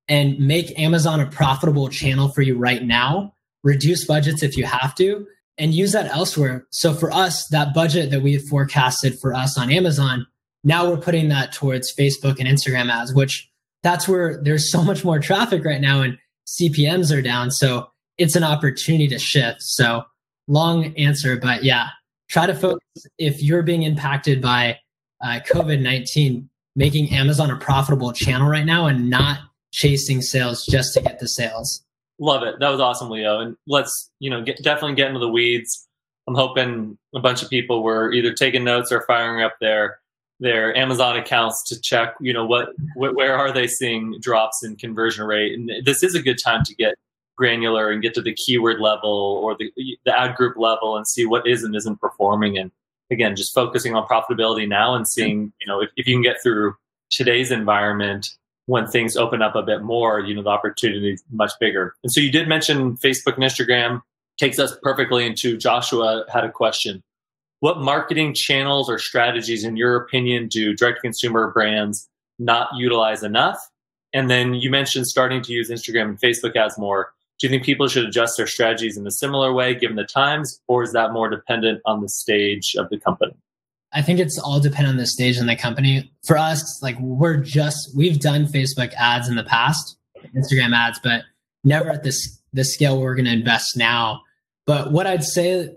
and 0.08 0.38
make 0.40 0.78
Amazon 0.80 1.20
a 1.20 1.26
profitable 1.26 1.90
channel 1.90 2.30
for 2.30 2.42
you 2.42 2.58
right 2.58 2.84
now. 2.84 3.34
Reduce 3.64 4.06
budgets 4.06 4.44
if 4.44 4.56
you 4.56 4.66
have 4.66 4.94
to, 4.96 5.26
and 5.58 5.74
use 5.74 5.94
that 5.94 6.08
elsewhere. 6.08 6.66
So 6.72 6.94
for 6.94 7.12
us, 7.12 7.48
that 7.48 7.74
budget 7.74 8.12
that 8.12 8.22
we 8.22 8.34
had 8.34 8.44
forecasted 8.44 9.20
for 9.20 9.34
us 9.34 9.58
on 9.58 9.72
Amazon, 9.72 10.28
now 10.64 10.90
we're 10.90 10.98
putting 10.98 11.30
that 11.30 11.54
towards 11.54 11.94
Facebook 11.96 12.40
and 12.40 12.48
Instagram 12.48 12.92
ads, 12.92 13.14
which 13.14 13.50
that's 13.84 14.08
where 14.08 14.42
there's 14.42 14.72
so 14.72 14.84
much 14.84 15.06
more 15.06 15.20
traffic 15.20 15.64
right 15.64 15.80
now 15.80 16.02
and 16.02 16.18
CPMs 16.48 17.16
are 17.16 17.22
down. 17.22 17.52
So 17.52 17.88
it's 18.18 18.36
an 18.36 18.44
opportunity 18.44 19.08
to 19.10 19.20
shift. 19.20 19.62
So 19.62 20.04
long 20.48 20.96
answer, 20.98 21.38
but 21.38 21.64
yeah, 21.64 21.90
try 22.30 22.48
to 22.48 22.56
focus 22.56 22.80
if 23.18 23.42
you're 23.42 23.64
being 23.64 23.84
impacted 23.84 24.42
by 24.42 24.80
uh, 25.24 25.40
COVID 25.48 25.82
19, 25.82 26.50
making 26.76 27.10
Amazon 27.12 27.52
a 27.52 27.58
profitable 27.58 28.12
channel 28.12 28.50
right 28.50 28.66
now 28.66 28.88
and 28.88 29.10
not 29.10 29.40
chasing 29.72 30.22
sales 30.22 30.66
just 30.66 30.94
to 30.94 31.02
get 31.02 31.20
the 31.20 31.28
sales. 31.28 31.85
Love 32.20 32.44
it. 32.44 32.60
That 32.60 32.70
was 32.70 32.80
awesome, 32.80 33.10
Leo. 33.10 33.40
And 33.40 33.58
let's, 33.68 34.12
you 34.20 34.30
know, 34.30 34.42
get, 34.42 34.62
definitely 34.64 34.96
get 34.96 35.08
into 35.08 35.20
the 35.20 35.30
weeds. 35.30 35.88
I'm 36.28 36.36
hoping 36.36 36.98
a 37.14 37.20
bunch 37.20 37.44
of 37.44 37.50
people 37.50 37.84
were 37.84 38.12
either 38.12 38.34
taking 38.34 38.64
notes 38.64 38.92
or 38.92 39.02
firing 39.02 39.44
up 39.44 39.56
their 39.60 40.00
their 40.42 40.76
Amazon 40.76 41.18
accounts 41.18 41.64
to 41.70 41.80
check, 41.80 42.14
you 42.20 42.34
know, 42.34 42.46
what, 42.46 42.70
what 42.96 43.16
where 43.16 43.38
are 43.38 43.54
they 43.54 43.68
seeing 43.68 44.20
drops 44.20 44.64
in 44.64 44.76
conversion 44.76 45.26
rate? 45.26 45.58
And 45.58 45.72
this 45.86 46.04
is 46.04 46.14
a 46.14 46.22
good 46.22 46.38
time 46.38 46.64
to 46.66 46.76
get 46.76 46.96
granular 47.38 47.90
and 47.90 48.02
get 48.02 48.14
to 48.16 48.22
the 48.22 48.34
keyword 48.34 48.80
level 48.80 49.10
or 49.10 49.56
the 49.58 49.72
the 50.06 50.18
ad 50.18 50.36
group 50.36 50.58
level 50.58 50.98
and 50.98 51.08
see 51.08 51.26
what 51.26 51.48
is 51.48 51.64
and 51.64 51.76
isn't 51.76 52.02
performing. 52.02 52.58
And 52.58 52.72
again, 53.12 53.36
just 53.36 53.54
focusing 53.54 53.96
on 53.96 54.08
profitability 54.08 54.68
now 54.68 54.96
and 54.96 55.08
seeing, 55.08 55.54
you 55.62 55.68
know, 55.68 55.82
if, 55.82 55.90
if 55.96 56.08
you 56.08 56.16
can 56.16 56.24
get 56.24 56.42
through 56.42 56.76
today's 57.10 57.52
environment 57.52 58.30
when 58.68 58.88
things 58.88 59.16
open 59.16 59.42
up 59.42 59.56
a 59.56 59.62
bit 59.62 59.84
more, 59.84 60.20
you 60.20 60.34
know, 60.34 60.42
the 60.42 60.50
opportunity 60.50 61.14
is 61.14 61.24
much 61.32 61.52
bigger. 61.60 61.96
And 62.04 62.12
so 62.12 62.20
you 62.20 62.32
did 62.32 62.48
mention 62.48 62.98
Facebook 62.98 63.36
and 63.36 63.44
Instagram 63.44 64.02
takes 64.38 64.60
us 64.60 64.76
perfectly 64.82 65.26
into 65.26 65.58
Joshua 65.58 66.26
had 66.32 66.44
a 66.44 66.52
question 66.52 67.04
what 67.66 67.80
marketing 67.80 68.34
channels 68.34 68.90
or 68.90 69.00
strategies, 69.00 69.64
in 69.64 69.78
your 69.78 69.96
opinion, 69.96 70.48
do 70.48 70.76
direct 70.76 71.02
consumer 71.02 71.52
brands 71.52 72.08
not 72.38 72.70
utilize 72.78 73.24
enough? 73.24 73.58
And 74.14 74.30
then 74.30 74.54
you 74.54 74.70
mentioned 74.70 75.08
starting 75.08 75.42
to 75.42 75.52
use 75.52 75.72
Instagram 75.72 76.10
and 76.10 76.22
Facebook 76.22 76.56
ads 76.56 76.78
more. 76.78 77.12
Do 77.40 77.48
you 77.48 77.52
think 77.52 77.64
people 77.64 77.88
should 77.88 78.06
adjust 78.06 78.38
their 78.38 78.48
strategies 78.48 78.98
in 78.98 79.08
a 79.08 79.12
similar 79.12 79.52
way 79.52 79.74
given 79.74 79.96
the 79.96 80.06
times, 80.06 80.62
or 80.68 80.84
is 80.84 80.94
that 80.94 81.12
more 81.12 81.30
dependent 81.30 81.82
on 81.86 82.02
the 82.02 82.10
stage 82.10 82.76
of 82.78 82.90
the 82.90 83.00
company? 83.00 83.36
I 83.96 84.02
think 84.02 84.20
it's 84.20 84.38
all 84.38 84.60
dependent 84.60 84.96
on 84.96 84.98
the 84.98 85.08
stage 85.08 85.38
in 85.38 85.48
the 85.48 85.56
company. 85.56 86.12
For 86.26 86.38
us, 86.38 86.82
like 86.84 87.00
we're 87.00 87.38
just 87.38 87.96
we've 87.96 88.20
done 88.20 88.46
Facebook 88.46 88.94
ads 88.96 89.30
in 89.30 89.36
the 89.36 89.44
past, 89.44 89.98
Instagram 90.36 90.76
ads, 90.76 91.00
but 91.02 91.24
never 91.64 91.90
at 91.90 92.04
this 92.04 92.40
the 92.54 92.66
scale 92.66 93.02
we're 93.02 93.16
going 93.16 93.26
to 93.26 93.32
invest 93.32 93.78
now. 93.78 94.22
But 94.66 94.92
what 94.92 95.08
I'd 95.08 95.24
say 95.24 95.70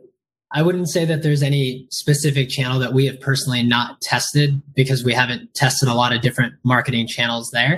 I 0.50 0.62
wouldn't 0.62 0.88
say 0.88 1.04
that 1.04 1.22
there's 1.22 1.42
any 1.42 1.86
specific 1.90 2.48
channel 2.48 2.78
that 2.80 2.92
we 2.92 3.06
have 3.06 3.20
personally 3.20 3.62
not 3.62 4.00
tested 4.00 4.60
because 4.74 5.04
we 5.04 5.12
haven't 5.12 5.54
tested 5.54 5.88
a 5.88 5.94
lot 5.94 6.12
of 6.12 6.22
different 6.22 6.54
marketing 6.64 7.06
channels 7.06 7.50
there. 7.52 7.76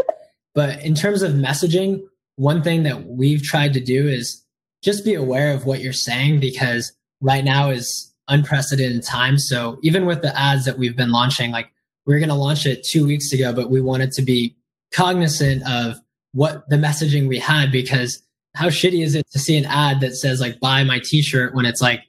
But 0.54 0.80
in 0.82 0.94
terms 0.94 1.22
of 1.22 1.32
messaging, 1.32 2.02
one 2.36 2.62
thing 2.62 2.84
that 2.84 3.06
we've 3.06 3.42
tried 3.42 3.72
to 3.74 3.80
do 3.80 4.06
is 4.06 4.44
just 4.82 5.04
be 5.04 5.14
aware 5.14 5.52
of 5.52 5.66
what 5.66 5.80
you're 5.80 5.92
saying 5.92 6.40
because 6.40 6.92
right 7.20 7.44
now 7.44 7.70
is 7.70 8.09
unprecedented 8.30 9.02
time. 9.02 9.38
So 9.38 9.78
even 9.82 10.06
with 10.06 10.22
the 10.22 10.36
ads 10.38 10.64
that 10.64 10.78
we've 10.78 10.96
been 10.96 11.12
launching, 11.12 11.50
like 11.50 11.70
we 12.06 12.14
are 12.14 12.18
going 12.18 12.30
to 12.30 12.34
launch 12.34 12.64
it 12.66 12.84
two 12.84 13.06
weeks 13.06 13.32
ago, 13.32 13.52
but 13.52 13.70
we 13.70 13.80
wanted 13.80 14.12
to 14.12 14.22
be 14.22 14.56
cognizant 14.92 15.62
of 15.68 15.96
what 16.32 16.68
the 16.68 16.76
messaging 16.76 17.28
we 17.28 17.38
had 17.38 17.70
because 17.70 18.22
how 18.54 18.68
shitty 18.68 19.04
is 19.04 19.14
it 19.14 19.30
to 19.30 19.38
see 19.38 19.56
an 19.56 19.66
ad 19.66 20.00
that 20.00 20.16
says 20.16 20.40
like 20.40 20.58
buy 20.60 20.82
my 20.82 20.98
t-shirt 20.98 21.54
when 21.54 21.66
it's 21.66 21.82
like 21.82 22.00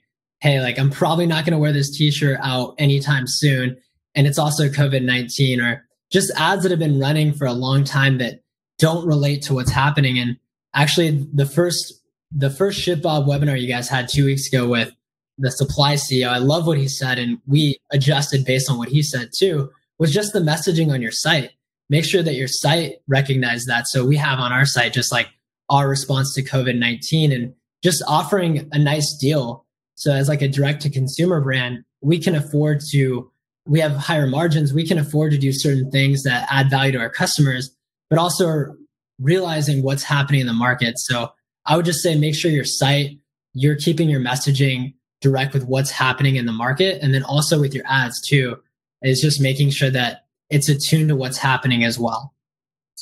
hey, 0.42 0.60
like 0.60 0.76
I'm 0.78 0.90
probably 0.90 1.24
not 1.24 1.44
going 1.44 1.52
to 1.52 1.58
wear 1.58 1.72
this 1.72 1.96
t-shirt 1.96 2.38
out 2.42 2.74
anytime 2.76 3.26
soon. 3.28 3.76
And 4.16 4.26
it's 4.26 4.38
also 4.38 4.68
COVID 4.68 5.04
19 5.04 5.60
or 5.60 5.86
just 6.10 6.32
ads 6.36 6.64
that 6.64 6.70
have 6.70 6.80
been 6.80 6.98
running 6.98 7.32
for 7.32 7.46
a 7.46 7.52
long 7.52 7.84
time 7.84 8.18
that 8.18 8.40
don't 8.78 9.06
relate 9.06 9.42
to 9.42 9.54
what's 9.54 9.70
happening. 9.70 10.18
And 10.18 10.36
actually, 10.74 11.26
the 11.32 11.46
first 11.46 11.94
the 12.32 12.50
first 12.50 12.80
ShipBob 12.80 13.26
webinar 13.26 13.60
you 13.60 13.68
guys 13.68 13.88
had 13.88 14.08
two 14.08 14.24
weeks 14.24 14.48
ago 14.48 14.66
with 14.66 14.92
the 15.38 15.50
supply 15.50 15.94
CEO, 15.94 16.28
I 16.28 16.38
love 16.38 16.66
what 16.66 16.78
he 16.78 16.88
said, 16.88 17.18
and 17.18 17.38
we 17.46 17.78
adjusted 17.90 18.44
based 18.44 18.70
on 18.70 18.78
what 18.78 18.88
he 18.88 19.02
said 19.02 19.30
too, 19.36 19.70
was 19.98 20.12
just 20.12 20.32
the 20.32 20.40
messaging 20.40 20.92
on 20.92 21.02
your 21.02 21.12
site. 21.12 21.52
Make 21.88 22.04
sure 22.04 22.22
that 22.22 22.34
your 22.34 22.48
site 22.48 22.96
recognizes 23.08 23.66
that. 23.66 23.86
So 23.86 24.04
we 24.04 24.16
have 24.16 24.38
on 24.38 24.52
our 24.52 24.66
site 24.66 24.92
just 24.92 25.12
like 25.12 25.28
our 25.68 25.88
response 25.88 26.34
to 26.34 26.42
COVID 26.42 26.78
19 26.78 27.32
and 27.32 27.54
just 27.82 28.02
offering 28.06 28.68
a 28.72 28.78
nice 28.78 29.16
deal. 29.18 29.66
So 29.94 30.12
as 30.12 30.28
like 30.28 30.42
a 30.42 30.48
direct 30.48 30.82
to 30.82 30.90
consumer 30.90 31.40
brand, 31.40 31.84
we 32.00 32.18
can 32.18 32.34
afford 32.34 32.80
to, 32.92 33.30
we 33.66 33.80
have 33.80 33.92
higher 33.92 34.26
margins. 34.26 34.72
We 34.72 34.86
can 34.86 34.98
afford 34.98 35.32
to 35.32 35.38
do 35.38 35.52
certain 35.52 35.90
things 35.90 36.22
that 36.24 36.46
add 36.50 36.70
value 36.70 36.92
to 36.92 36.98
our 36.98 37.10
customers, 37.10 37.74
but 38.10 38.18
also 38.18 38.74
realizing 39.20 39.82
what's 39.82 40.02
happening 40.02 40.40
in 40.40 40.46
the 40.46 40.52
market. 40.52 40.98
So 40.98 41.32
I 41.66 41.76
would 41.76 41.84
just 41.84 42.02
say 42.02 42.16
make 42.16 42.34
sure 42.34 42.50
your 42.50 42.64
site, 42.64 43.18
you're 43.54 43.76
keeping 43.76 44.08
your 44.08 44.20
messaging 44.20 44.94
direct 45.22 45.54
with 45.54 45.64
what's 45.64 45.90
happening 45.90 46.36
in 46.36 46.44
the 46.44 46.52
market. 46.52 47.00
And 47.02 47.14
then 47.14 47.22
also 47.22 47.58
with 47.58 47.74
your 47.74 47.84
ads 47.86 48.20
too, 48.20 48.60
is 49.02 49.20
just 49.20 49.40
making 49.40 49.70
sure 49.70 49.90
that 49.90 50.26
it's 50.50 50.68
attuned 50.68 51.08
to 51.08 51.16
what's 51.16 51.38
happening 51.38 51.84
as 51.84 51.98
well. 51.98 52.34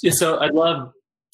Yeah, 0.02 0.12
so 0.14 0.38
I'd 0.38 0.54
love 0.54 0.92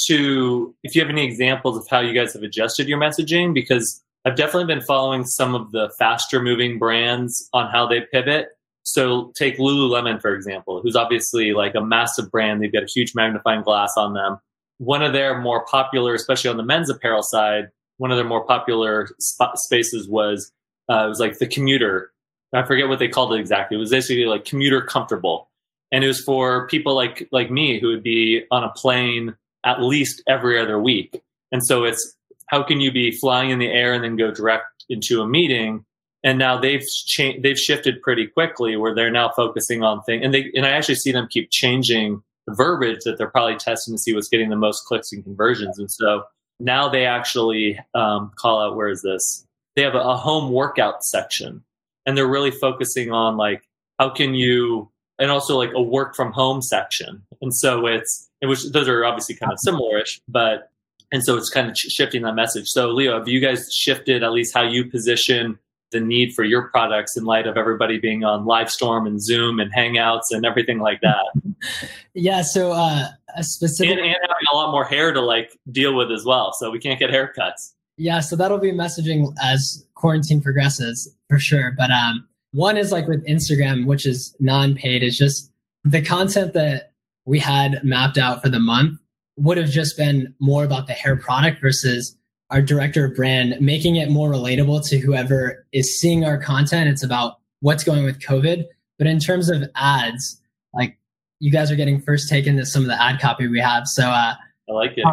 to, 0.08 0.74
if 0.82 0.94
you 0.94 1.02
have 1.02 1.10
any 1.10 1.24
examples 1.24 1.76
of 1.76 1.86
how 1.88 2.00
you 2.00 2.14
guys 2.14 2.32
have 2.32 2.42
adjusted 2.42 2.88
your 2.88 2.98
messaging, 2.98 3.52
because 3.52 4.02
I've 4.24 4.36
definitely 4.36 4.74
been 4.74 4.84
following 4.84 5.24
some 5.24 5.54
of 5.54 5.70
the 5.72 5.92
faster 5.98 6.42
moving 6.42 6.78
brands 6.78 7.48
on 7.52 7.70
how 7.70 7.86
they 7.86 8.00
pivot. 8.00 8.48
So 8.82 9.32
take 9.36 9.58
Lululemon, 9.58 10.20
for 10.20 10.34
example, 10.34 10.80
who's 10.80 10.96
obviously 10.96 11.52
like 11.52 11.74
a 11.74 11.80
massive 11.80 12.30
brand. 12.30 12.62
They've 12.62 12.72
got 12.72 12.82
a 12.82 12.88
huge 12.92 13.14
magnifying 13.14 13.62
glass 13.62 13.92
on 13.96 14.14
them. 14.14 14.38
One 14.78 15.02
of 15.02 15.12
their 15.12 15.40
more 15.40 15.64
popular, 15.66 16.14
especially 16.14 16.50
on 16.50 16.56
the 16.56 16.62
men's 16.62 16.90
apparel 16.90 17.22
side, 17.22 17.68
one 17.98 18.10
of 18.10 18.16
their 18.16 18.26
more 18.26 18.44
popular 18.44 19.08
sp- 19.18 19.56
spaces 19.56 20.08
was 20.08 20.52
uh, 20.90 21.04
it 21.04 21.08
was 21.08 21.20
like 21.20 21.38
the 21.38 21.46
commuter. 21.46 22.12
I 22.52 22.64
forget 22.64 22.88
what 22.88 22.98
they 22.98 23.08
called 23.08 23.34
it 23.34 23.40
exactly. 23.40 23.76
It 23.76 23.80
was 23.80 23.90
basically 23.90 24.24
like 24.24 24.44
commuter 24.44 24.80
comfortable, 24.80 25.48
and 25.92 26.04
it 26.04 26.06
was 26.06 26.20
for 26.20 26.66
people 26.68 26.94
like 26.94 27.28
like 27.32 27.50
me 27.50 27.80
who 27.80 27.88
would 27.88 28.02
be 28.02 28.44
on 28.50 28.64
a 28.64 28.70
plane 28.70 29.34
at 29.64 29.82
least 29.82 30.22
every 30.28 30.58
other 30.58 30.80
week. 30.80 31.22
And 31.52 31.64
so 31.64 31.84
it's 31.84 32.16
how 32.46 32.62
can 32.62 32.80
you 32.80 32.92
be 32.92 33.10
flying 33.10 33.50
in 33.50 33.58
the 33.58 33.68
air 33.68 33.92
and 33.92 34.04
then 34.04 34.16
go 34.16 34.30
direct 34.30 34.84
into 34.88 35.20
a 35.20 35.26
meeting? 35.26 35.84
And 36.22 36.38
now 36.38 36.58
they've 36.58 36.84
changed, 37.06 37.42
they've 37.42 37.58
shifted 37.58 38.02
pretty 38.02 38.26
quickly 38.26 38.76
where 38.76 38.94
they're 38.94 39.10
now 39.10 39.30
focusing 39.30 39.82
on 39.82 40.02
things. 40.02 40.24
And 40.24 40.32
they 40.32 40.50
and 40.54 40.64
I 40.64 40.70
actually 40.70 40.96
see 40.96 41.12
them 41.12 41.28
keep 41.30 41.50
changing 41.50 42.22
the 42.46 42.54
verbiage 42.54 43.00
that 43.04 43.18
they're 43.18 43.30
probably 43.30 43.56
testing 43.56 43.94
to 43.94 43.98
see 43.98 44.14
what's 44.14 44.28
getting 44.28 44.50
the 44.50 44.56
most 44.56 44.84
clicks 44.86 45.12
and 45.12 45.22
conversions. 45.24 45.78
And 45.78 45.90
so 45.90 46.24
now 46.60 46.88
they 46.88 47.04
actually 47.04 47.78
um, 47.94 48.32
call 48.36 48.60
out 48.60 48.76
where 48.76 48.88
is 48.88 49.02
this 49.02 49.45
they 49.76 49.82
have 49.82 49.94
a, 49.94 50.00
a 50.00 50.16
home 50.16 50.50
workout 50.50 51.04
section 51.04 51.62
and 52.06 52.16
they're 52.16 52.26
really 52.26 52.50
focusing 52.50 53.12
on 53.12 53.36
like 53.36 53.62
how 53.98 54.10
can 54.10 54.34
you 54.34 54.90
and 55.18 55.30
also 55.30 55.56
like 55.56 55.70
a 55.74 55.82
work 55.82 56.14
from 56.14 56.32
home 56.32 56.60
section. 56.60 57.22
And 57.40 57.54
so 57.54 57.86
it's 57.86 58.28
which 58.42 58.64
those 58.72 58.88
are 58.88 59.04
obviously 59.04 59.34
kind 59.34 59.52
of 59.52 59.58
similarish 59.66 60.20
but 60.28 60.70
and 61.12 61.22
so 61.22 61.36
it's 61.36 61.50
kind 61.50 61.70
of 61.70 61.76
shifting 61.76 62.22
that 62.22 62.34
message. 62.34 62.68
So 62.68 62.88
leo 62.88 63.18
have 63.18 63.28
you 63.28 63.40
guys 63.40 63.68
shifted 63.72 64.22
at 64.22 64.32
least 64.32 64.54
how 64.54 64.62
you 64.62 64.84
position 64.84 65.58
the 65.92 66.00
need 66.00 66.34
for 66.34 66.42
your 66.42 66.68
products 66.68 67.16
in 67.16 67.24
light 67.24 67.46
of 67.46 67.56
everybody 67.56 67.98
being 67.98 68.24
on 68.24 68.44
livestorm 68.44 69.06
and 69.06 69.22
zoom 69.22 69.60
and 69.60 69.72
hangouts 69.72 70.24
and 70.30 70.44
everything 70.44 70.80
like 70.80 71.00
that? 71.02 71.26
Yeah 72.14 72.40
so 72.40 72.72
uh 72.72 73.08
a 73.36 73.44
specific 73.44 73.90
and, 73.90 74.00
and 74.00 74.08
having 74.08 74.46
a 74.50 74.56
lot 74.56 74.70
more 74.70 74.84
hair 74.84 75.12
to 75.12 75.20
like 75.20 75.58
deal 75.70 75.94
with 75.94 76.10
as 76.10 76.24
well 76.24 76.54
so 76.54 76.70
we 76.70 76.78
can't 76.78 76.98
get 76.98 77.10
haircuts 77.10 77.74
yeah, 77.96 78.20
so 78.20 78.36
that'll 78.36 78.58
be 78.58 78.72
messaging 78.72 79.34
as 79.42 79.84
quarantine 79.94 80.40
progresses 80.40 81.14
for 81.28 81.38
sure. 81.38 81.72
But 81.76 81.90
um, 81.90 82.26
one 82.52 82.76
is 82.76 82.92
like 82.92 83.06
with 83.06 83.26
Instagram, 83.26 83.86
which 83.86 84.06
is 84.06 84.34
non-paid, 84.38 85.02
is 85.02 85.16
just 85.16 85.50
the 85.84 86.02
content 86.02 86.52
that 86.54 86.92
we 87.24 87.38
had 87.38 87.82
mapped 87.82 88.18
out 88.18 88.42
for 88.42 88.48
the 88.48 88.60
month 88.60 88.98
would 89.36 89.56
have 89.58 89.70
just 89.70 89.96
been 89.96 90.34
more 90.40 90.64
about 90.64 90.86
the 90.86 90.92
hair 90.92 91.16
product 91.16 91.60
versus 91.60 92.16
our 92.50 92.62
director 92.62 93.06
of 93.06 93.14
brand 93.14 93.60
making 93.60 93.96
it 93.96 94.08
more 94.08 94.30
relatable 94.30 94.86
to 94.88 94.98
whoever 94.98 95.66
is 95.72 96.00
seeing 96.00 96.24
our 96.24 96.38
content. 96.38 96.88
It's 96.88 97.02
about 97.02 97.38
what's 97.60 97.84
going 97.84 98.04
with 98.04 98.20
COVID. 98.20 98.64
But 98.98 99.06
in 99.06 99.18
terms 99.18 99.50
of 99.50 99.64
ads, 99.74 100.40
like 100.72 100.96
you 101.40 101.50
guys 101.50 101.70
are 101.70 101.76
getting 101.76 102.00
first 102.00 102.28
take 102.28 102.46
into 102.46 102.64
some 102.64 102.82
of 102.82 102.88
the 102.88 103.02
ad 103.02 103.20
copy 103.20 103.48
we 103.48 103.60
have. 103.60 103.86
So 103.86 104.08
uh, 104.08 104.34
I 104.68 104.72
like 104.72 104.92
it. 104.96 105.04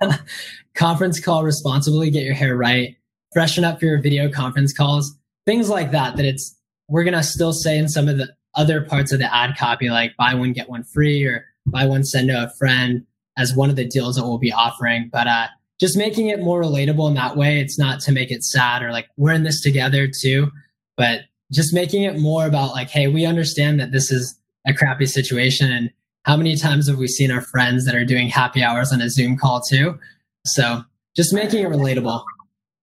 conference 0.74 1.20
call 1.20 1.42
responsibly, 1.44 2.10
get 2.10 2.24
your 2.24 2.34
hair 2.34 2.56
right, 2.56 2.96
freshen 3.32 3.64
up 3.64 3.82
your 3.82 4.00
video 4.00 4.30
conference 4.30 4.72
calls, 4.72 5.16
things 5.46 5.68
like 5.68 5.90
that. 5.90 6.16
That 6.16 6.24
it's, 6.24 6.56
we're 6.88 7.04
going 7.04 7.14
to 7.14 7.22
still 7.22 7.52
say 7.52 7.76
in 7.76 7.88
some 7.88 8.08
of 8.08 8.18
the 8.18 8.28
other 8.54 8.82
parts 8.82 9.12
of 9.12 9.18
the 9.18 9.34
ad 9.34 9.56
copy, 9.56 9.90
like 9.90 10.16
buy 10.16 10.34
one, 10.34 10.52
get 10.52 10.68
one 10.68 10.84
free 10.84 11.24
or 11.24 11.44
buy 11.66 11.86
one, 11.86 12.04
send 12.04 12.28
to 12.28 12.44
a 12.44 12.50
friend 12.58 13.04
as 13.36 13.54
one 13.54 13.70
of 13.70 13.76
the 13.76 13.84
deals 13.84 14.16
that 14.16 14.24
we'll 14.24 14.38
be 14.38 14.52
offering. 14.52 15.08
But, 15.12 15.26
uh, 15.26 15.48
just 15.78 15.96
making 15.96 16.28
it 16.28 16.40
more 16.40 16.60
relatable 16.60 17.08
in 17.08 17.14
that 17.14 17.36
way. 17.36 17.60
It's 17.60 17.78
not 17.78 18.00
to 18.00 18.12
make 18.12 18.30
it 18.30 18.42
sad 18.42 18.82
or 18.82 18.90
like 18.90 19.08
we're 19.16 19.32
in 19.32 19.44
this 19.44 19.62
together 19.62 20.08
too, 20.08 20.50
but 20.96 21.22
just 21.52 21.72
making 21.72 22.02
it 22.02 22.18
more 22.18 22.46
about 22.46 22.72
like, 22.72 22.90
hey, 22.90 23.06
we 23.06 23.24
understand 23.24 23.80
that 23.80 23.92
this 23.92 24.10
is 24.10 24.38
a 24.66 24.74
crappy 24.74 25.06
situation 25.06 25.70
and 25.70 25.90
how 26.28 26.36
many 26.36 26.56
times 26.56 26.86
have 26.86 26.98
we 26.98 27.08
seen 27.08 27.30
our 27.30 27.40
friends 27.40 27.86
that 27.86 27.94
are 27.94 28.04
doing 28.04 28.28
happy 28.28 28.62
hours 28.62 28.92
on 28.92 29.00
a 29.00 29.08
Zoom 29.08 29.38
call 29.38 29.62
too? 29.62 29.98
So 30.44 30.82
just 31.16 31.32
making 31.32 31.64
it 31.64 31.70
relatable. 31.70 32.22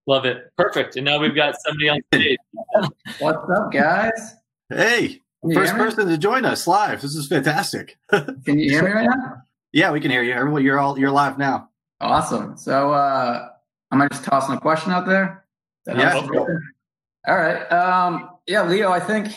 Love 0.08 0.26
it. 0.26 0.52
Perfect. 0.58 0.96
And 0.96 1.06
now 1.06 1.20
we've 1.20 1.36
got 1.36 1.54
somebody 1.64 1.90
on 1.90 2.00
stage. 2.12 2.40
What's 3.20 3.48
up, 3.56 3.72
guys? 3.72 4.34
Hey, 4.70 5.22
first 5.54 5.76
person 5.76 6.08
to 6.08 6.18
join 6.18 6.44
us 6.44 6.66
live. 6.66 7.04
This 7.04 7.14
is 7.14 7.28
fantastic. 7.28 8.00
can 8.10 8.58
you 8.58 8.72
hear 8.72 8.84
me 8.84 8.90
right 8.90 9.08
now? 9.08 9.44
Yeah, 9.72 9.92
we 9.92 10.00
can 10.00 10.10
hear 10.10 10.24
you. 10.24 10.34
Everyone, 10.34 10.64
you're 10.64 10.80
all 10.80 10.98
you're 10.98 11.12
live 11.12 11.38
now. 11.38 11.70
Awesome. 12.02 12.58
So 12.58 12.94
uh 12.94 13.48
am 13.92 14.02
I 14.02 14.08
just 14.08 14.24
tossing 14.24 14.56
a 14.56 14.60
question 14.60 14.92
out 14.92 15.06
there? 15.06 15.46
Yeah. 15.86 16.16
All 17.28 17.36
right. 17.36 17.72
Um, 17.72 18.32
yeah, 18.48 18.68
Leo, 18.68 18.90
I 18.90 19.00
think 19.00 19.36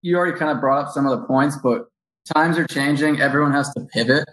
you 0.00 0.16
already 0.16 0.38
kind 0.38 0.50
of 0.50 0.60
brought 0.60 0.86
up 0.86 0.92
some 0.94 1.06
of 1.06 1.20
the 1.20 1.26
points, 1.26 1.58
but 1.62 1.90
times 2.32 2.58
are 2.58 2.66
changing. 2.66 3.20
Everyone 3.20 3.52
has 3.52 3.72
to 3.74 3.80
pivot. 3.92 4.28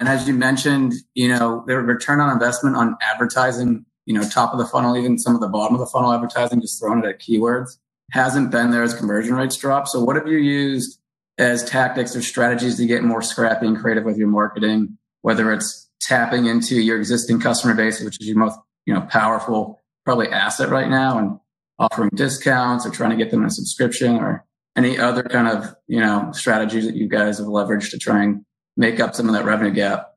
And 0.00 0.08
as 0.08 0.26
you 0.26 0.34
mentioned, 0.34 0.94
you 1.14 1.28
know, 1.28 1.64
the 1.66 1.78
return 1.78 2.20
on 2.20 2.30
investment 2.30 2.76
on 2.76 2.96
advertising, 3.00 3.84
you 4.06 4.14
know, 4.14 4.28
top 4.28 4.52
of 4.52 4.58
the 4.58 4.66
funnel, 4.66 4.96
even 4.96 5.18
some 5.18 5.34
of 5.34 5.40
the 5.40 5.48
bottom 5.48 5.74
of 5.74 5.80
the 5.80 5.86
funnel 5.86 6.12
advertising, 6.12 6.60
just 6.60 6.80
throwing 6.80 6.98
it 7.04 7.06
at 7.06 7.20
keywords, 7.20 7.78
hasn't 8.10 8.50
been 8.50 8.70
there 8.70 8.82
as 8.82 8.94
conversion 8.94 9.34
rates 9.34 9.56
drop. 9.56 9.88
So 9.88 10.02
what 10.02 10.16
have 10.16 10.26
you 10.26 10.38
used 10.38 10.98
as 11.38 11.64
tactics 11.64 12.14
or 12.14 12.22
strategies 12.22 12.76
to 12.76 12.86
get 12.86 13.02
more 13.02 13.22
scrappy 13.22 13.66
and 13.66 13.78
creative 13.78 14.04
with 14.04 14.16
your 14.16 14.28
marketing, 14.28 14.98
whether 15.22 15.52
it's 15.52 15.88
tapping 16.00 16.46
into 16.46 16.80
your 16.80 16.98
existing 16.98 17.40
customer 17.40 17.74
base, 17.74 18.00
which 18.00 18.20
is 18.20 18.26
your 18.26 18.36
most, 18.36 18.58
you 18.86 18.94
know, 18.94 19.00
powerful 19.02 19.82
probably 20.04 20.28
asset 20.28 20.68
right 20.68 20.88
now 20.88 21.18
and 21.18 21.38
offering 21.78 22.10
discounts 22.14 22.86
or 22.86 22.90
trying 22.90 23.10
to 23.10 23.16
get 23.16 23.30
them 23.30 23.44
a 23.44 23.50
subscription 23.50 24.16
or 24.16 24.44
any 24.76 24.98
other 24.98 25.22
kind 25.22 25.48
of 25.48 25.74
you 25.86 26.00
know 26.00 26.30
strategies 26.32 26.86
that 26.86 26.96
you 26.96 27.08
guys 27.08 27.38
have 27.38 27.46
leveraged 27.46 27.90
to 27.90 27.98
try 27.98 28.22
and 28.22 28.44
make 28.76 29.00
up 29.00 29.14
some 29.14 29.28
of 29.28 29.34
that 29.34 29.44
revenue 29.44 29.72
gap? 29.72 30.14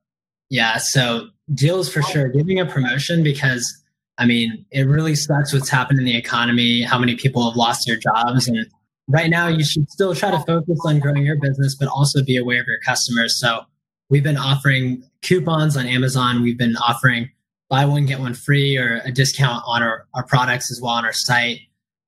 Yeah 0.50 0.78
so 0.78 1.28
deals 1.54 1.92
for 1.92 2.02
sure. 2.02 2.28
Giving 2.30 2.60
a 2.60 2.66
promotion 2.66 3.24
because 3.24 3.84
i 4.18 4.26
mean 4.26 4.66
it 4.72 4.84
really 4.88 5.16
sucks 5.16 5.54
what's 5.54 5.70
happened 5.70 6.00
in 6.00 6.06
the 6.06 6.18
economy 6.18 6.82
how 6.82 6.98
many 6.98 7.16
people 7.16 7.48
have 7.48 7.56
lost 7.56 7.86
their 7.86 7.98
jobs 7.98 8.48
and 8.48 8.66
right 9.08 9.30
now 9.30 9.48
you 9.48 9.64
should 9.64 9.90
still 9.90 10.14
try 10.14 10.32
to 10.32 10.40
focus 10.40 10.80
on 10.86 11.00
growing 11.00 11.26
your 11.26 11.40
business 11.40 11.76
but 11.76 11.88
also 11.88 12.24
be 12.24 12.38
aware 12.38 12.62
of 12.62 12.68
your 12.68 12.80
customers. 12.86 13.40
So 13.40 13.62
we've 14.10 14.24
been 14.24 14.38
offering 14.38 15.04
coupons 15.22 15.78
on 15.78 15.88
amazon. 15.88 16.42
We've 16.42 16.58
been 16.58 16.76
offering 16.78 17.30
buy 17.70 17.86
one 17.86 18.06
get 18.06 18.20
one 18.20 18.34
free 18.34 18.78
or 18.78 19.02
a 19.04 19.12
discount 19.12 19.64
on 19.66 19.84
our, 19.84 20.08
our 20.14 20.24
products 20.24 20.72
as 20.72 20.80
well 20.82 20.94
on 20.94 21.06
our 21.06 21.14
site 21.14 21.60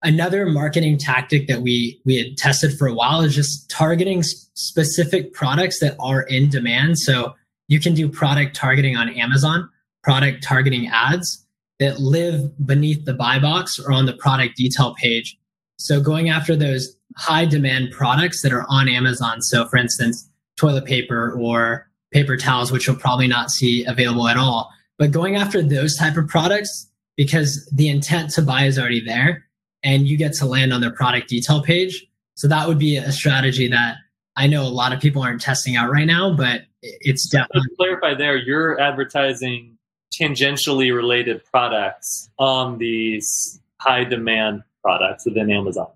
Another 0.01 0.45
marketing 0.45 0.97
tactic 0.97 1.47
that 1.47 1.61
we 1.61 1.99
we 2.05 2.17
had 2.17 2.37
tested 2.37 2.77
for 2.77 2.87
a 2.87 2.93
while 2.93 3.21
is 3.21 3.35
just 3.35 3.69
targeting 3.69 4.23
specific 4.23 5.33
products 5.33 5.79
that 5.81 5.97
are 5.99 6.21
in 6.21 6.49
demand. 6.49 6.97
So 6.99 7.35
you 7.67 7.79
can 7.79 7.93
do 7.93 8.07
product 8.07 8.55
targeting 8.55 8.95
on 8.95 9.09
Amazon, 9.09 9.69
product 10.03 10.41
targeting 10.41 10.87
ads 10.87 11.45
that 11.79 11.99
live 11.99 12.65
beneath 12.65 13.05
the 13.05 13.13
buy 13.13 13.39
box 13.39 13.77
or 13.79 13.91
on 13.91 14.05
the 14.05 14.13
product 14.13 14.55
detail 14.55 14.95
page. 14.95 15.37
So 15.77 16.01
going 16.01 16.29
after 16.29 16.55
those 16.55 16.95
high 17.17 17.45
demand 17.45 17.91
products 17.91 18.41
that 18.41 18.53
are 18.53 18.65
on 18.69 18.87
Amazon. 18.87 19.41
So 19.41 19.65
for 19.67 19.77
instance, 19.77 20.29
toilet 20.57 20.85
paper 20.85 21.31
or 21.39 21.89
paper 22.11 22.37
towels, 22.37 22.71
which 22.71 22.87
you'll 22.87 22.95
probably 22.95 23.27
not 23.27 23.51
see 23.51 23.85
available 23.85 24.27
at 24.27 24.37
all. 24.37 24.71
But 24.97 25.11
going 25.11 25.35
after 25.35 25.61
those 25.61 25.95
type 25.95 26.17
of 26.17 26.27
products 26.27 26.89
because 27.15 27.69
the 27.73 27.89
intent 27.89 28.31
to 28.31 28.41
buy 28.41 28.63
is 28.63 28.79
already 28.79 29.03
there 29.03 29.45
and 29.83 30.07
you 30.07 30.17
get 30.17 30.33
to 30.33 30.45
land 30.45 30.73
on 30.73 30.81
their 30.81 30.91
product 30.91 31.29
detail 31.29 31.61
page. 31.61 32.05
So 32.35 32.47
that 32.47 32.67
would 32.67 32.79
be 32.79 32.97
a 32.97 33.11
strategy 33.11 33.67
that 33.67 33.97
I 34.35 34.47
know 34.47 34.63
a 34.63 34.69
lot 34.69 34.93
of 34.93 34.99
people 34.99 35.21
aren't 35.21 35.41
testing 35.41 35.75
out 35.75 35.91
right 35.91 36.05
now, 36.05 36.33
but 36.33 36.61
it's 36.81 37.27
definitely. 37.27 37.69
to 37.69 37.75
clarify 37.75 38.13
there, 38.13 38.37
you're 38.37 38.79
advertising 38.79 39.77
tangentially 40.13 40.95
related 40.95 41.43
products 41.45 42.29
on 42.37 42.77
these 42.77 43.59
high 43.81 44.03
demand 44.03 44.63
products 44.81 45.25
within 45.25 45.51
Amazon. 45.51 45.87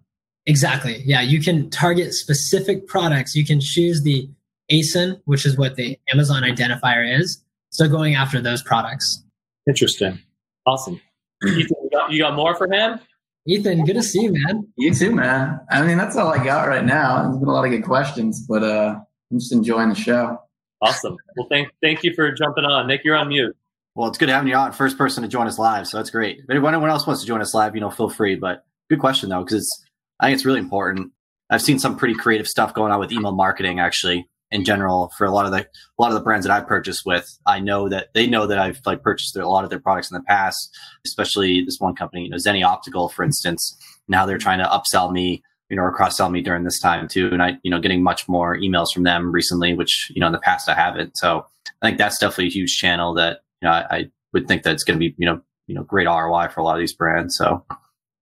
Exactly. 0.46 1.02
Yeah, 1.06 1.22
you 1.22 1.42
can 1.42 1.70
target 1.70 2.14
specific 2.14 2.88
products. 2.88 3.36
You 3.36 3.46
can 3.46 3.62
choose 3.62 4.04
the 4.04 4.30
ASIN, 4.70 5.22
which 5.26 5.46
is 5.46 5.58
what 5.58 5.76
the 5.76 5.98
Amazon 6.12 6.44
identifier 6.44 7.20
is. 7.20 7.42
So 7.70 7.88
going 7.88 8.16
after 8.16 8.42
those 8.42 8.62
products. 8.62 9.24
Interesting. 9.68 10.20
Awesome. 10.66 11.00
You 11.42 11.68
got, 11.92 12.12
you 12.12 12.22
got 12.22 12.36
more 12.36 12.56
for 12.56 12.72
him? 12.72 13.00
Ethan, 13.46 13.84
good 13.84 13.96
to 13.96 14.04
see 14.04 14.22
you, 14.22 14.34
man. 14.34 14.68
You 14.78 14.94
too, 14.94 15.14
man. 15.14 15.60
I 15.70 15.82
mean, 15.86 15.98
that's 15.98 16.16
all 16.16 16.34
I 16.34 16.44
got 16.44 16.68
right 16.68 16.86
now. 16.86 17.24
There's 17.24 17.38
been 17.38 17.50
a 17.50 17.52
lot 17.52 17.66
of 17.66 17.72
good 17.72 17.84
questions, 17.84 18.46
but 18.48 18.64
uh, 18.64 18.96
I'm 19.32 19.40
just 19.40 19.52
enjoying 19.52 19.90
the 19.90 19.96
show. 19.96 20.40
Awesome. 20.82 21.18
Well, 21.36 21.48
thank 21.50 21.70
thank 21.82 22.04
you 22.04 22.14
for 22.14 22.32
jumping 22.32 22.66
on. 22.66 22.88
Nick, 22.88 23.02
you're 23.04 23.16
on 23.16 23.30
mute. 23.30 23.56
Well, 23.96 24.08
it's 24.08 24.18
good 24.18 24.30
having 24.30 24.48
you 24.48 24.56
on. 24.56 24.72
First 24.72 24.98
person 24.98 25.24
to 25.24 25.30
join 25.30 25.48
us 25.48 25.60
live, 25.60 25.88
so 25.88 25.98
that's 25.98 26.10
great. 26.10 26.40
If 26.40 26.50
anyone 26.50 26.90
else 26.90 27.06
wants 27.06 27.22
to 27.22 27.28
join 27.28 27.42
us 27.42 27.54
live, 27.54 27.76
you 27.76 27.82
know, 27.82 27.90
feel 27.90 28.10
free. 28.10 28.36
But 28.36 28.66
good 28.90 29.00
question 29.00 29.30
though, 29.30 29.44
because 29.44 29.64
it's 29.64 29.86
I 30.20 30.28
think 30.28 30.36
it's 30.36 30.46
really 30.46 30.60
important. 30.60 31.12
I've 31.50 31.62
seen 31.62 31.80
some 31.80 31.98
pretty 31.98 32.16
creative 32.16 32.48
stuff 32.48 32.74
going 32.74 32.92
on 32.92 33.00
with 33.00 33.12
email 33.12 33.34
marketing 33.34 33.80
actually 33.80 34.28
in 34.54 34.64
general 34.64 35.12
for 35.18 35.26
a 35.26 35.32
lot 35.32 35.46
of 35.46 35.52
the 35.52 35.62
a 35.62 36.02
lot 36.02 36.10
of 36.10 36.14
the 36.14 36.22
brands 36.22 36.46
that 36.46 36.54
I've 36.54 36.68
purchased 36.68 37.06
with. 37.06 37.38
I 37.46 37.60
know 37.60 37.90
that 37.90 38.10
they 38.14 38.28
know 38.28 38.46
that 38.46 38.60
I've 38.60 38.80
like 38.86 39.02
purchased 39.02 39.36
a 39.36 39.50
lot 39.50 39.64
of 39.64 39.70
their 39.70 39.80
products 39.80 40.12
in 40.12 40.16
the 40.16 40.24
past, 40.24 40.78
especially 41.06 41.66
this 41.66 41.80
one 41.80 41.96
company, 41.96 42.24
you 42.24 42.30
know, 42.30 42.38
Zenni 42.38 42.64
Optical, 42.64 43.10
for 43.10 43.24
instance. 43.24 43.76
Now 44.08 44.26
they're 44.26 44.38
trying 44.38 44.60
to 44.60 44.66
upsell 44.66 45.12
me, 45.12 45.44
you 45.70 45.76
know, 45.76 45.84
or 45.84 45.92
cross 45.92 46.18
sell 46.18 46.30
me 46.30 46.42
during 46.42 46.64
this 46.64 46.80
time 46.80 47.08
too. 47.08 47.30
And 47.32 47.42
I, 47.42 47.58
you 47.64 47.72
know, 47.72 47.80
getting 47.80 48.04
much 48.04 48.30
more 48.30 48.56
emails 48.58 48.94
from 48.94 49.04
them 49.04 49.32
recently, 49.32 49.74
which, 49.74 50.12
you 50.14 50.22
know, 50.22 50.28
in 50.28 50.34
the 50.34 50.40
past 50.40 50.70
I 50.70 50.76
haven't. 50.76 51.18
So 51.18 51.46
I 51.82 51.88
think 51.88 51.98
that's 51.98 52.20
definitely 52.20 52.48
a 52.48 52.52
huge 52.52 52.78
channel 52.78 53.14
that, 53.16 53.40
you 53.62 53.68
know, 53.68 53.74
I, 53.74 53.86
I 53.90 54.12
would 54.34 54.48
think 54.48 54.64
that 54.64 54.74
it's 54.74 54.84
going 54.84 55.00
to 55.00 55.00
be, 55.00 55.16
you 55.18 55.26
know, 55.26 55.42
you 55.66 55.74
know, 55.74 55.84
great 55.84 56.06
ROI 56.06 56.50
for 56.50 56.60
a 56.60 56.64
lot 56.64 56.76
of 56.76 56.80
these 56.80 56.94
brands. 56.94 57.36
So 57.36 57.66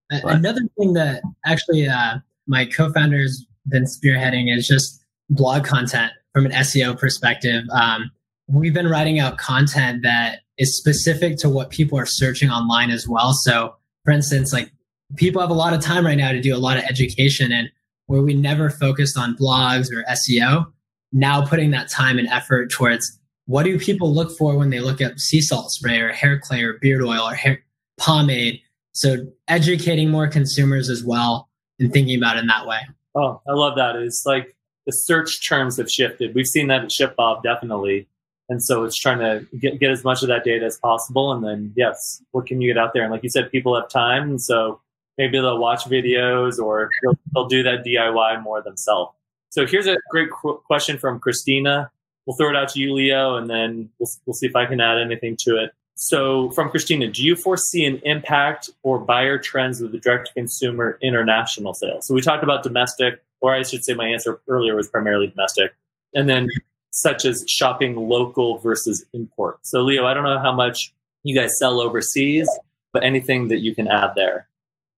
but. 0.08 0.24
another 0.24 0.62
thing 0.78 0.94
that 0.94 1.22
actually 1.44 1.88
uh, 1.88 2.18
my 2.46 2.64
co-founder's 2.64 3.44
been 3.68 3.84
spearheading 3.84 4.54
is 4.54 4.66
just 4.66 5.02
blog 5.30 5.64
content 5.64 6.12
from 6.32 6.46
an 6.46 6.52
SEO 6.52 6.98
perspective. 6.98 7.64
Um, 7.72 8.10
we've 8.48 8.74
been 8.74 8.88
writing 8.88 9.18
out 9.18 9.38
content 9.38 10.02
that 10.02 10.40
is 10.58 10.76
specific 10.76 11.36
to 11.38 11.48
what 11.48 11.70
people 11.70 11.98
are 11.98 12.06
searching 12.06 12.50
online 12.50 12.90
as 12.90 13.08
well. 13.08 13.32
So, 13.32 13.74
for 14.04 14.12
instance, 14.12 14.52
like 14.52 14.72
people 15.16 15.40
have 15.40 15.50
a 15.50 15.54
lot 15.54 15.74
of 15.74 15.80
time 15.80 16.06
right 16.06 16.16
now 16.16 16.32
to 16.32 16.40
do 16.40 16.54
a 16.54 16.58
lot 16.58 16.76
of 16.76 16.84
education, 16.84 17.52
and 17.52 17.70
where 18.06 18.22
we 18.22 18.34
never 18.34 18.70
focused 18.70 19.16
on 19.16 19.36
blogs 19.36 19.90
or 19.92 20.04
SEO, 20.10 20.66
now 21.12 21.44
putting 21.44 21.70
that 21.70 21.88
time 21.88 22.18
and 22.18 22.28
effort 22.28 22.70
towards 22.70 23.18
what 23.46 23.64
do 23.64 23.78
people 23.78 24.14
look 24.14 24.36
for 24.36 24.56
when 24.56 24.70
they 24.70 24.80
look 24.80 25.00
at 25.00 25.18
sea 25.20 25.40
salt 25.40 25.70
spray 25.70 25.98
or 25.98 26.12
hair 26.12 26.38
clay 26.38 26.62
or 26.62 26.74
beard 26.74 27.02
oil 27.02 27.22
or 27.22 27.34
hair 27.34 27.62
pomade. 27.98 28.60
So, 28.92 29.26
educating 29.48 30.10
more 30.10 30.28
consumers 30.28 30.88
as 30.88 31.02
well 31.02 31.48
and 31.78 31.92
thinking 31.92 32.16
about 32.16 32.36
it 32.36 32.40
in 32.40 32.46
that 32.48 32.66
way. 32.66 32.80
Oh, 33.14 33.40
I 33.48 33.52
love 33.52 33.76
that. 33.76 33.96
It's 33.96 34.24
like 34.24 34.54
the 34.86 34.92
search 34.92 35.46
terms 35.46 35.76
have 35.76 35.90
shifted. 35.90 36.34
We've 36.34 36.46
seen 36.46 36.68
that 36.68 36.82
at 36.84 36.90
ShipBob 36.90 37.42
definitely. 37.42 38.08
And 38.48 38.62
so 38.62 38.84
it's 38.84 38.96
trying 38.96 39.18
to 39.18 39.46
get, 39.56 39.78
get 39.78 39.90
as 39.90 40.04
much 40.04 40.22
of 40.22 40.28
that 40.28 40.44
data 40.44 40.66
as 40.66 40.78
possible. 40.78 41.32
And 41.32 41.44
then, 41.44 41.72
yes, 41.76 42.22
what 42.32 42.46
can 42.46 42.60
you 42.60 42.72
get 42.72 42.78
out 42.78 42.92
there? 42.92 43.02
And 43.02 43.12
like 43.12 43.22
you 43.22 43.30
said, 43.30 43.50
people 43.50 43.74
have 43.80 43.88
time. 43.88 44.30
And 44.30 44.42
so 44.42 44.80
maybe 45.16 45.38
they'll 45.38 45.58
watch 45.58 45.84
videos 45.84 46.58
or 46.58 46.90
they'll, 47.02 47.18
they'll 47.32 47.48
do 47.48 47.62
that 47.62 47.84
DIY 47.84 48.42
more 48.42 48.60
themselves. 48.60 49.12
So 49.50 49.66
here's 49.66 49.86
a 49.86 49.96
great 50.10 50.30
qu- 50.30 50.60
question 50.66 50.98
from 50.98 51.20
Christina. 51.20 51.90
We'll 52.26 52.36
throw 52.36 52.50
it 52.50 52.56
out 52.56 52.68
to 52.70 52.80
you, 52.80 52.94
Leo, 52.94 53.36
and 53.36 53.48
then 53.48 53.90
we'll, 53.98 54.08
we'll 54.26 54.34
see 54.34 54.46
if 54.46 54.56
I 54.56 54.66
can 54.66 54.80
add 54.80 54.98
anything 54.98 55.36
to 55.40 55.62
it. 55.62 55.72
So, 55.94 56.50
from 56.50 56.70
Christina, 56.70 57.08
do 57.08 57.22
you 57.22 57.36
foresee 57.36 57.84
an 57.84 58.00
impact 58.04 58.70
or 58.82 58.98
buyer 58.98 59.38
trends 59.38 59.80
with 59.80 59.92
the 59.92 59.98
direct 59.98 60.28
to 60.28 60.34
consumer 60.34 60.98
international 61.02 61.74
sales? 61.74 62.06
So, 62.06 62.14
we 62.14 62.22
talked 62.22 62.42
about 62.42 62.62
domestic, 62.62 63.22
or 63.42 63.54
I 63.54 63.62
should 63.64 63.84
say, 63.84 63.92
my 63.92 64.06
answer 64.06 64.40
earlier 64.48 64.74
was 64.74 64.88
primarily 64.88 65.26
domestic, 65.26 65.74
and 66.14 66.28
then 66.28 66.48
such 66.92 67.24
as 67.24 67.44
shopping 67.48 67.96
local 67.96 68.58
versus 68.58 69.04
import. 69.12 69.58
So, 69.62 69.82
Leo, 69.82 70.06
I 70.06 70.14
don't 70.14 70.24
know 70.24 70.38
how 70.38 70.52
much 70.52 70.94
you 71.24 71.34
guys 71.34 71.58
sell 71.58 71.80
overseas, 71.80 72.48
but 72.92 73.02
anything 73.02 73.48
that 73.48 73.60
you 73.60 73.74
can 73.74 73.88
add 73.88 74.12
there. 74.14 74.48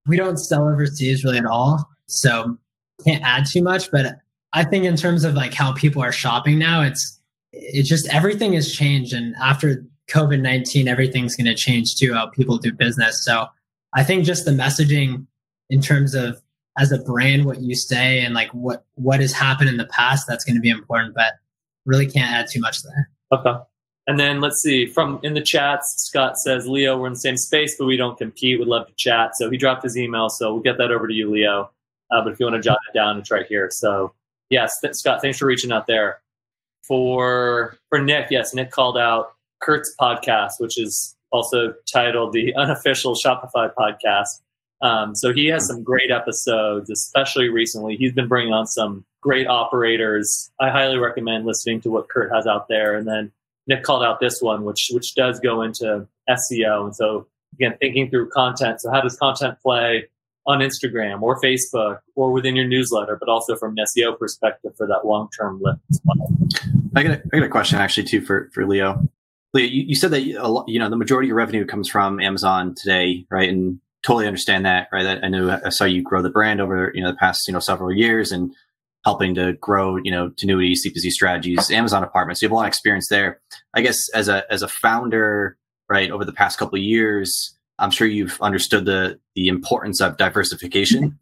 We 0.06 0.16
don't 0.16 0.36
sell 0.36 0.68
overseas 0.68 1.24
really 1.24 1.38
at 1.38 1.46
all, 1.46 1.88
so 2.06 2.58
can't 3.04 3.22
add 3.24 3.46
too 3.46 3.62
much. 3.62 3.90
But 3.90 4.18
I 4.52 4.64
think 4.64 4.84
in 4.84 4.96
terms 4.96 5.24
of 5.24 5.34
like 5.34 5.54
how 5.54 5.72
people 5.72 6.02
are 6.02 6.12
shopping 6.12 6.58
now, 6.58 6.82
it's 6.82 7.18
it 7.52 7.84
just 7.84 8.08
everything 8.12 8.52
has 8.52 8.74
changed, 8.74 9.14
and 9.14 9.34
after 9.36 9.84
COVID 10.10 10.40
nineteen, 10.40 10.88
everything's 10.88 11.34
going 11.36 11.46
to 11.46 11.54
change 11.54 11.96
too 11.96 12.12
how 12.12 12.26
people 12.26 12.58
do 12.58 12.72
business. 12.72 13.24
So 13.24 13.46
I 13.94 14.04
think 14.04 14.24
just 14.24 14.44
the 14.44 14.50
messaging 14.50 15.26
in 15.70 15.80
terms 15.80 16.14
of 16.14 16.42
as 16.78 16.92
a 16.92 16.98
brand 16.98 17.44
what 17.44 17.60
you 17.60 17.74
say 17.74 18.20
and 18.20 18.34
like 18.34 18.50
what 18.50 18.84
what 18.94 19.20
has 19.20 19.32
happened 19.32 19.68
in 19.68 19.76
the 19.76 19.86
past 19.86 20.26
that's 20.26 20.44
going 20.44 20.56
to 20.56 20.60
be 20.60 20.70
important 20.70 21.14
but 21.14 21.34
really 21.86 22.06
can't 22.06 22.30
add 22.30 22.46
too 22.50 22.60
much 22.60 22.82
there. 22.82 23.10
Okay. 23.32 23.54
And 24.06 24.18
then 24.18 24.40
let's 24.40 24.60
see 24.60 24.86
from 24.86 25.20
in 25.22 25.34
the 25.34 25.40
chats 25.40 25.94
scott 25.98 26.38
says 26.38 26.66
leo 26.66 26.98
we're 26.98 27.06
in 27.06 27.12
the 27.14 27.18
same 27.18 27.36
space 27.36 27.76
but 27.78 27.86
we 27.86 27.96
don't 27.96 28.18
compete 28.18 28.58
would 28.58 28.68
love 28.68 28.86
to 28.86 28.94
chat. 28.94 29.36
So 29.36 29.50
he 29.50 29.56
dropped 29.56 29.82
his 29.82 29.96
email 29.96 30.28
so 30.28 30.52
we'll 30.52 30.62
get 30.62 30.78
that 30.78 30.90
over 30.90 31.06
to 31.06 31.14
you 31.14 31.30
leo. 31.30 31.70
Uh, 32.10 32.22
but 32.22 32.32
if 32.32 32.40
you 32.40 32.46
want 32.46 32.56
to 32.56 32.62
jot 32.62 32.78
it 32.88 32.96
down 32.96 33.18
it's 33.18 33.30
right 33.30 33.46
here. 33.46 33.70
So 33.70 34.12
yes 34.50 34.80
th- 34.80 34.94
scott 34.94 35.20
thanks 35.22 35.38
for 35.38 35.46
reaching 35.46 35.72
out 35.72 35.86
there. 35.86 36.20
For 36.82 37.76
for 37.88 38.00
nick 38.00 38.30
yes 38.30 38.52
nick 38.52 38.70
called 38.70 38.98
out 38.98 39.32
kurt's 39.62 39.94
podcast 39.98 40.52
which 40.58 40.78
is 40.78 41.16
also 41.30 41.74
titled 41.90 42.32
the 42.32 42.54
unofficial 42.54 43.14
shopify 43.14 43.72
podcast 43.74 44.40
um, 44.82 45.14
so 45.14 45.32
he 45.32 45.46
has 45.46 45.66
some 45.66 45.82
great 45.82 46.10
episodes, 46.10 46.90
especially 46.90 47.48
recently. 47.48 47.96
He's 47.96 48.12
been 48.12 48.28
bringing 48.28 48.52
on 48.52 48.66
some 48.66 49.04
great 49.20 49.46
operators. 49.46 50.50
I 50.60 50.70
highly 50.70 50.98
recommend 50.98 51.46
listening 51.46 51.80
to 51.82 51.90
what 51.90 52.08
Kurt 52.08 52.32
has 52.34 52.46
out 52.46 52.68
there. 52.68 52.96
And 52.96 53.06
then 53.06 53.32
Nick 53.66 53.82
called 53.82 54.04
out 54.04 54.20
this 54.20 54.42
one, 54.42 54.64
which 54.64 54.90
which 54.92 55.14
does 55.14 55.40
go 55.40 55.62
into 55.62 56.06
SEO. 56.28 56.84
And 56.84 56.94
so 56.94 57.26
again, 57.54 57.76
thinking 57.80 58.10
through 58.10 58.30
content. 58.30 58.80
So 58.80 58.90
how 58.90 59.00
does 59.00 59.16
content 59.16 59.58
play 59.62 60.08
on 60.46 60.58
Instagram 60.58 61.22
or 61.22 61.40
Facebook 61.40 62.00
or 62.14 62.30
within 62.30 62.54
your 62.54 62.66
newsletter, 62.66 63.16
but 63.16 63.28
also 63.28 63.56
from 63.56 63.74
an 63.78 63.84
SEO 63.84 64.18
perspective 64.18 64.76
for 64.76 64.86
that 64.86 65.06
long 65.06 65.28
term 65.36 65.60
lift. 65.62 65.80
I 66.96 67.02
got, 67.02 67.12
a, 67.12 67.22
I 67.32 67.38
got 67.38 67.42
a 67.44 67.48
question 67.48 67.78
actually 67.78 68.04
too 68.04 68.20
for 68.20 68.50
for 68.52 68.66
Leo. 68.66 69.08
Leo, 69.54 69.66
you, 69.66 69.84
you 69.84 69.94
said 69.94 70.10
that 70.10 70.22
you 70.22 70.78
know 70.78 70.90
the 70.90 70.96
majority 70.96 71.26
of 71.26 71.28
your 71.28 71.36
revenue 71.36 71.64
comes 71.64 71.88
from 71.88 72.20
Amazon 72.20 72.74
today, 72.74 73.24
right? 73.30 73.48
And 73.48 73.80
totally 74.04 74.26
understand 74.26 74.66
that, 74.66 74.88
right? 74.92 75.18
I 75.22 75.28
know 75.28 75.60
I 75.64 75.70
saw 75.70 75.84
you 75.84 76.02
grow 76.02 76.22
the 76.22 76.30
brand 76.30 76.60
over, 76.60 76.92
you 76.94 77.02
know, 77.02 77.10
the 77.10 77.16
past, 77.16 77.48
you 77.48 77.54
know, 77.54 77.60
several 77.60 77.90
years 77.90 78.32
and 78.32 78.54
helping 79.04 79.34
to 79.34 79.54
grow, 79.54 79.96
you 79.96 80.10
know, 80.10 80.30
Tinuiti, 80.30 80.72
CPC 80.72 81.10
Strategies, 81.10 81.70
Amazon 81.70 82.02
apartments. 82.02 82.40
You 82.40 82.46
have 82.46 82.52
a 82.52 82.54
lot 82.54 82.62
of 82.62 82.68
experience 82.68 83.08
there. 83.08 83.40
I 83.74 83.80
guess 83.80 83.98
as 84.14 84.28
a, 84.28 84.44
as 84.50 84.62
a 84.62 84.68
founder, 84.68 85.56
right, 85.88 86.10
over 86.10 86.24
the 86.24 86.32
past 86.32 86.58
couple 86.58 86.78
of 86.78 86.82
years, 86.82 87.56
I'm 87.78 87.90
sure 87.90 88.06
you've 88.06 88.38
understood 88.40 88.84
the, 88.84 89.18
the 89.34 89.48
importance 89.48 90.00
of 90.00 90.16
diversification. 90.16 91.18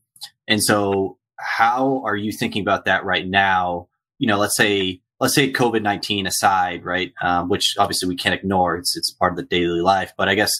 And 0.48 0.62
so 0.62 1.18
how 1.36 2.02
are 2.04 2.16
you 2.16 2.32
thinking 2.32 2.62
about 2.62 2.84
that 2.84 3.04
right 3.04 3.26
now? 3.26 3.88
You 4.18 4.28
know, 4.28 4.38
let's 4.38 4.56
say, 4.56 5.00
let's 5.20 5.34
say 5.34 5.52
COVID-19 5.52 6.26
aside, 6.26 6.84
right? 6.84 7.12
Um, 7.22 7.48
which 7.48 7.74
obviously 7.78 8.08
we 8.08 8.16
can't 8.16 8.34
ignore. 8.34 8.76
It's, 8.76 8.96
it's 8.96 9.12
part 9.12 9.32
of 9.32 9.36
the 9.36 9.44
daily 9.44 9.80
life, 9.80 10.12
but 10.16 10.28
I 10.28 10.34
guess 10.34 10.52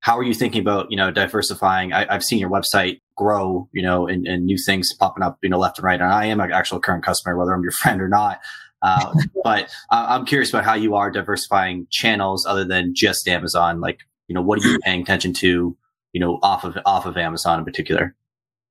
how 0.00 0.16
are 0.16 0.22
you 0.22 0.34
thinking 0.34 0.60
about 0.60 0.90
you 0.90 0.96
know 0.96 1.10
diversifying? 1.10 1.92
I, 1.92 2.10
have 2.12 2.24
seen 2.24 2.38
your 2.38 2.50
website 2.50 3.00
grow 3.16 3.68
you 3.72 3.82
know 3.82 4.06
and, 4.06 4.26
and, 4.26 4.46
new 4.46 4.56
things 4.56 4.92
popping 4.98 5.22
up 5.22 5.38
you 5.42 5.48
know 5.48 5.58
left 5.58 5.78
and 5.78 5.84
right. 5.84 6.00
And 6.00 6.10
i 6.10 6.24
am 6.26 6.40
an 6.40 6.52
actual 6.52 6.80
current 6.80 7.04
customer 7.04 7.36
whether 7.36 7.52
i'm 7.52 7.62
your 7.62 7.72
friend 7.82 8.00
or 8.00 8.08
not. 8.08 8.40
Uh, 8.82 9.14
but 9.44 9.70
i'm 9.90 10.24
curious 10.24 10.50
about 10.50 10.64
how 10.64 10.74
you 10.74 10.94
are 10.94 11.10
diversifying 11.10 11.86
channels 11.90 12.46
other 12.46 12.64
than 12.64 12.94
just 12.94 13.28
amazon. 13.28 13.80
Like 13.80 14.00
you 14.28 14.34
know 14.34 14.42
what 14.42 14.58
are 14.58 14.66
you 14.66 14.78
paying 14.84 15.02
attention 15.02 15.32
to 15.34 15.76
you 16.12 16.20
know 16.20 16.38
off 16.42 16.64
of 16.64 16.76
off 16.86 17.06
of 17.06 17.16
amazon 17.16 17.58
in 17.58 17.64
particular? 17.64 18.14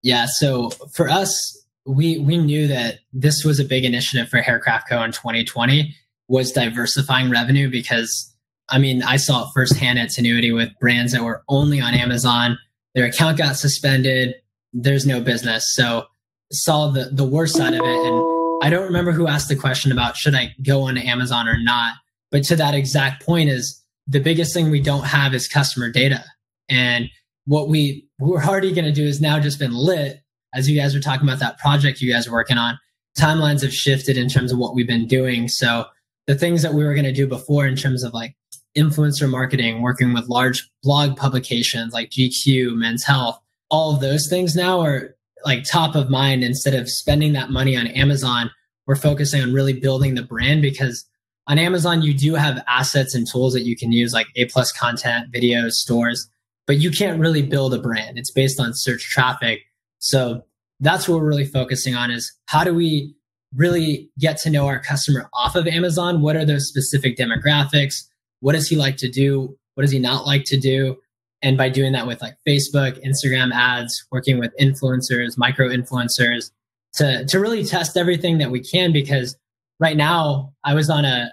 Yeah 0.02 0.26
so 0.28 0.70
for 0.94 1.10
us 1.10 1.56
we 1.86 2.20
we 2.20 2.38
knew 2.38 2.68
that 2.68 3.00
this 3.14 3.44
was 3.44 3.60
a 3.60 3.66
big 3.66 3.86
initiative 3.86 4.30
for 4.30 4.42
Hair 4.42 4.60
Craft 4.60 4.90
Co 4.90 5.04
in 5.04 5.12
2020 5.12 5.96
was 6.28 6.52
diversifying 6.52 7.30
revenue 7.30 7.70
because 7.70 8.34
I 8.72 8.78
mean, 8.78 9.04
I 9.04 9.18
saw 9.18 9.44
it 9.44 9.52
firsthand 9.54 10.00
at 10.00 10.10
Tinuiti 10.10 10.54
with 10.54 10.70
brands 10.80 11.12
that 11.12 11.24
were 11.24 11.44
only 11.50 11.82
on 11.82 11.94
Amazon. 11.94 12.58
Their 12.96 13.06
account 13.06 13.38
got 13.38 13.56
suspended. 13.56 14.36
There's 14.74 15.06
no 15.06 15.22
business. 15.22 15.74
So 15.76 16.06
saw 16.52 16.90
the, 16.90 17.06
the 17.12 17.26
worst 17.26 17.56
side 17.56 17.74
of 17.74 17.82
it. 17.82 17.86
And 17.86 18.64
I 18.64 18.70
don't 18.70 18.86
remember 18.86 19.12
who 19.12 19.28
asked 19.28 19.50
the 19.50 19.56
question 19.56 19.92
about 19.92 20.18
should 20.18 20.36
I 20.36 20.56
go 20.64 20.84
on 20.84 20.98
Amazon 20.98 21.48
or 21.48 21.58
not. 21.58 21.94
But 22.32 22.44
to 22.46 22.56
that 22.58 22.76
exact 22.76 23.26
point 23.26 23.50
is 23.50 23.84
the 24.08 24.20
biggest 24.20 24.54
thing 24.54 24.70
we 24.70 24.82
don't 24.82 25.06
have 25.06 25.34
is 25.34 25.48
customer 25.48 25.90
data. 25.90 26.24
And 26.68 27.10
what 27.46 27.70
we 27.70 28.08
we're 28.20 28.44
already 28.44 28.74
going 28.74 28.86
to 28.86 28.92
do 28.92 29.06
is 29.06 29.22
now 29.22 29.40
just 29.40 29.60
been 29.60 29.74
lit 29.74 30.22
as 30.54 30.70
you 30.70 30.80
guys 30.80 30.94
were 30.94 31.02
talking 31.02 31.28
about 31.28 31.40
that 31.40 31.58
project 31.60 32.02
you 32.02 32.12
guys 32.12 32.28
are 32.28 32.32
working 32.32 32.58
on. 32.58 32.78
Timelines 33.18 33.62
have 33.62 33.74
shifted 33.74 34.18
in 34.18 34.30
terms 34.30 34.52
of 34.52 34.58
what 34.58 34.76
we've 34.76 34.88
been 34.88 35.08
doing. 35.08 35.48
So 35.48 35.86
the 36.28 36.36
things 36.36 36.62
that 36.62 36.74
we 36.74 36.84
were 36.84 36.94
going 36.94 37.06
to 37.06 37.14
do 37.14 37.28
before 37.28 37.66
in 37.66 37.76
terms 37.76 38.04
of 38.04 38.14
like 38.14 38.36
influencer 38.80 39.30
marketing, 39.30 39.82
working 39.82 40.14
with 40.14 40.30
large 40.30 40.70
blog 40.84 41.18
publications 41.18 41.94
like 41.94 42.10
GQ, 42.10 42.76
Men's 42.76 43.04
Health, 43.04 43.40
all 43.70 43.94
of 43.94 44.02
those 44.02 44.28
things 44.30 44.56
now 44.56 44.80
are 44.82 45.16
like 45.46 45.64
top 45.64 45.96
of 45.96 46.10
mind 46.10 46.44
instead 46.44 46.74
of 46.74 46.90
spending 46.90 47.34
that 47.34 47.50
money 47.50 47.76
on 47.76 47.88
Amazon. 47.88 48.50
We're 48.88 48.96
focusing 48.96 49.42
on 49.42 49.54
really 49.54 49.74
building 49.74 50.16
the 50.16 50.24
brand 50.24 50.62
because 50.62 51.06
on 51.48 51.58
Amazon, 51.60 52.02
you 52.02 52.14
do 52.14 52.36
have 52.36 52.64
assets 52.68 53.16
and 53.16 53.28
tools 53.28 53.54
that 53.54 53.66
you 53.66 53.76
can 53.76 53.92
use 53.92 54.14
like 54.14 54.28
A 54.36 54.46
plus 54.46 54.72
content, 54.72 55.32
videos, 55.34 55.74
stores, 55.74 56.30
but 56.68 56.78
you 56.78 56.92
can't 56.92 57.20
really 57.20 57.42
build 57.42 57.74
a 57.74 57.80
brand. 57.80 58.18
It's 58.18 58.32
based 58.32 58.60
on 58.60 58.72
search 58.74 59.04
traffic. 59.10 59.62
So 60.00 60.44
that's 60.80 61.08
what 61.08 61.20
we're 61.20 61.28
really 61.28 61.46
focusing 61.46 61.96
on 61.96 62.12
is 62.12 62.32
how 62.48 62.64
do 62.64 62.74
we 62.74 63.16
really 63.56 64.10
get 64.20 64.38
to 64.38 64.50
know 64.50 64.68
our 64.68 64.80
customer 64.80 65.30
off 65.34 65.56
of 65.56 65.68
Amazon? 65.68 66.22
What 66.22 66.36
are 66.36 66.46
those 66.46 66.68
specific 66.68 67.18
demographics? 67.18 67.96
What 68.42 68.54
does 68.54 68.68
he 68.68 68.76
like 68.76 68.98
to 68.98 69.10
do? 69.10 69.58
What 69.76 69.82
does 69.82 69.92
he 69.92 70.00
not 70.00 70.26
like 70.26 70.46
to 70.46 70.58
do? 70.58 70.98
And 71.42 71.58
by 71.58 71.70
doing 71.70 71.94
that 71.94 72.08
with 72.08 72.22
like 72.22 72.36
Facebook, 72.48 73.04
Instagram 73.06 73.52
ads, 73.54 74.06
working 74.12 74.40
with 74.40 74.52
influencers, 74.60 75.38
micro 75.38 75.70
influencers 75.70 76.52
to, 76.94 77.26
to 77.26 77.40
really 77.40 77.64
test 77.64 77.96
everything 77.96 78.40
that 78.40 78.52
we 78.52 78.62
can. 78.62 78.92
Because 78.92 79.38
right 79.80 79.96
now 79.96 80.54
I 80.66 80.74
was 80.74 80.90
on 80.90 81.06
a, 81.06 81.32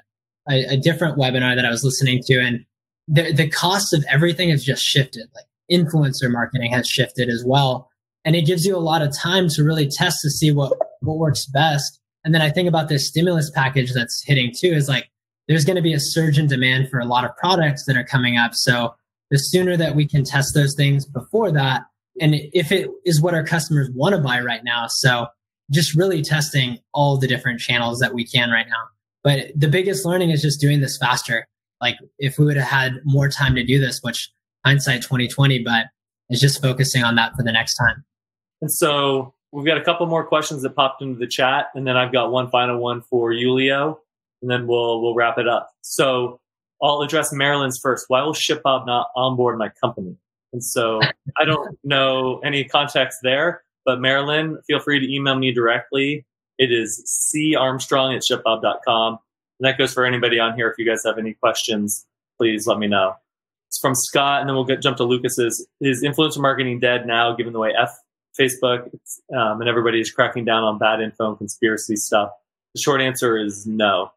a, 0.48 0.74
a 0.74 0.76
different 0.76 1.18
webinar 1.18 1.56
that 1.56 1.64
I 1.64 1.70
was 1.70 1.82
listening 1.82 2.22
to 2.26 2.40
and 2.40 2.64
the, 3.08 3.32
the 3.32 3.48
cost 3.48 3.92
of 3.92 4.04
everything 4.08 4.50
has 4.50 4.64
just 4.64 4.84
shifted. 4.84 5.28
Like 5.34 5.46
influencer 5.70 6.30
marketing 6.30 6.72
has 6.72 6.88
shifted 6.88 7.28
as 7.28 7.44
well. 7.44 7.90
And 8.24 8.34
it 8.34 8.46
gives 8.46 8.66
you 8.66 8.76
a 8.76 8.78
lot 8.78 9.02
of 9.02 9.16
time 9.16 9.48
to 9.50 9.64
really 9.64 9.88
test 9.88 10.20
to 10.22 10.30
see 10.30 10.50
what, 10.50 10.72
what 11.00 11.18
works 11.18 11.46
best. 11.46 12.00
And 12.24 12.34
then 12.34 12.42
I 12.42 12.50
think 12.50 12.68
about 12.68 12.88
this 12.88 13.06
stimulus 13.06 13.50
package 13.50 13.92
that's 13.92 14.22
hitting 14.24 14.52
too 14.56 14.68
is 14.68 14.88
like, 14.88 15.08
there's 15.48 15.64
going 15.64 15.76
to 15.76 15.82
be 15.82 15.94
a 15.94 16.00
surge 16.00 16.38
in 16.38 16.46
demand 16.46 16.90
for 16.90 16.98
a 16.98 17.04
lot 17.04 17.24
of 17.24 17.36
products 17.36 17.84
that 17.86 17.96
are 17.96 18.04
coming 18.04 18.36
up. 18.36 18.54
So 18.54 18.94
the 19.30 19.38
sooner 19.38 19.76
that 19.76 19.94
we 19.94 20.06
can 20.06 20.24
test 20.24 20.54
those 20.54 20.74
things 20.74 21.06
before 21.06 21.50
that, 21.52 21.82
and 22.20 22.34
if 22.52 22.72
it 22.72 22.88
is 23.04 23.20
what 23.20 23.34
our 23.34 23.44
customers 23.44 23.90
want 23.94 24.14
to 24.14 24.20
buy 24.20 24.40
right 24.40 24.64
now. 24.64 24.86
So 24.88 25.26
just 25.70 25.94
really 25.94 26.22
testing 26.22 26.78
all 26.94 27.18
the 27.18 27.26
different 27.26 27.60
channels 27.60 27.98
that 27.98 28.14
we 28.14 28.24
can 28.24 28.50
right 28.50 28.66
now. 28.68 28.84
But 29.24 29.50
the 29.56 29.68
biggest 29.68 30.06
learning 30.06 30.30
is 30.30 30.40
just 30.40 30.60
doing 30.60 30.80
this 30.80 30.96
faster. 30.96 31.46
Like 31.80 31.98
if 32.18 32.38
we 32.38 32.44
would 32.44 32.56
have 32.56 32.68
had 32.68 33.00
more 33.04 33.28
time 33.28 33.54
to 33.56 33.64
do 33.64 33.80
this, 33.80 34.00
which 34.02 34.30
hindsight 34.64 35.02
2020, 35.02 35.62
but 35.64 35.86
it's 36.28 36.40
just 36.40 36.62
focusing 36.62 37.02
on 37.02 37.16
that 37.16 37.34
for 37.36 37.42
the 37.42 37.52
next 37.52 37.74
time. 37.74 38.04
And 38.62 38.72
so 38.72 39.34
we've 39.52 39.66
got 39.66 39.78
a 39.78 39.84
couple 39.84 40.06
more 40.06 40.24
questions 40.24 40.62
that 40.62 40.74
popped 40.74 41.02
into 41.02 41.18
the 41.18 41.26
chat, 41.26 41.70
and 41.74 41.86
then 41.86 41.96
I've 41.96 42.12
got 42.12 42.30
one 42.30 42.50
final 42.50 42.78
one 42.78 43.02
for 43.02 43.32
you 43.32 43.52
Leo, 43.52 44.00
and 44.42 44.50
then 44.50 44.66
we'll 44.66 45.02
we'll 45.02 45.14
wrap 45.14 45.38
it 45.38 45.48
up. 45.48 45.70
So 45.82 46.40
I'll 46.82 47.00
address 47.00 47.32
Marilyn's 47.32 47.78
first. 47.78 48.06
Why 48.08 48.22
will 48.22 48.34
ShipBob 48.34 48.86
not 48.86 49.08
onboard 49.16 49.58
my 49.58 49.70
company? 49.80 50.16
And 50.52 50.62
so 50.62 51.00
I 51.36 51.44
don't 51.44 51.78
know 51.84 52.38
any 52.40 52.64
context 52.64 53.20
there, 53.22 53.62
but 53.84 54.00
Marilyn, 54.00 54.60
feel 54.66 54.80
free 54.80 55.00
to 55.00 55.12
email 55.14 55.36
me 55.36 55.52
directly. 55.52 56.24
It 56.58 56.72
is 56.72 57.02
carmstrong 57.56 58.16
at 58.16 58.22
shipbob.com. 58.22 59.18
And 59.58 59.66
that 59.66 59.78
goes 59.78 59.94
for 59.94 60.04
anybody 60.04 60.38
on 60.38 60.54
here. 60.54 60.68
If 60.68 60.78
you 60.78 60.86
guys 60.86 61.02
have 61.04 61.18
any 61.18 61.34
questions, 61.34 62.06
please 62.38 62.66
let 62.66 62.78
me 62.78 62.86
know. 62.86 63.16
It's 63.68 63.78
from 63.78 63.94
Scott, 63.94 64.40
and 64.40 64.48
then 64.48 64.54
we'll 64.54 64.64
get 64.64 64.80
jump 64.80 64.96
to 64.98 65.04
Lucas's. 65.04 65.66
Is 65.80 66.02
influencer 66.02 66.38
marketing 66.38 66.78
dead 66.78 67.06
now, 67.06 67.34
given 67.34 67.52
the 67.52 67.58
way 67.58 67.72
F 67.76 67.98
Facebook 68.38 68.90
um, 69.34 69.60
and 69.60 69.68
everybody 69.68 70.00
is 70.00 70.10
cracking 70.10 70.44
down 70.44 70.62
on 70.62 70.78
bad 70.78 71.00
info 71.00 71.30
and 71.30 71.38
conspiracy 71.38 71.96
stuff? 71.96 72.30
The 72.74 72.80
short 72.80 73.00
answer 73.00 73.36
is 73.36 73.66
no. 73.66 74.12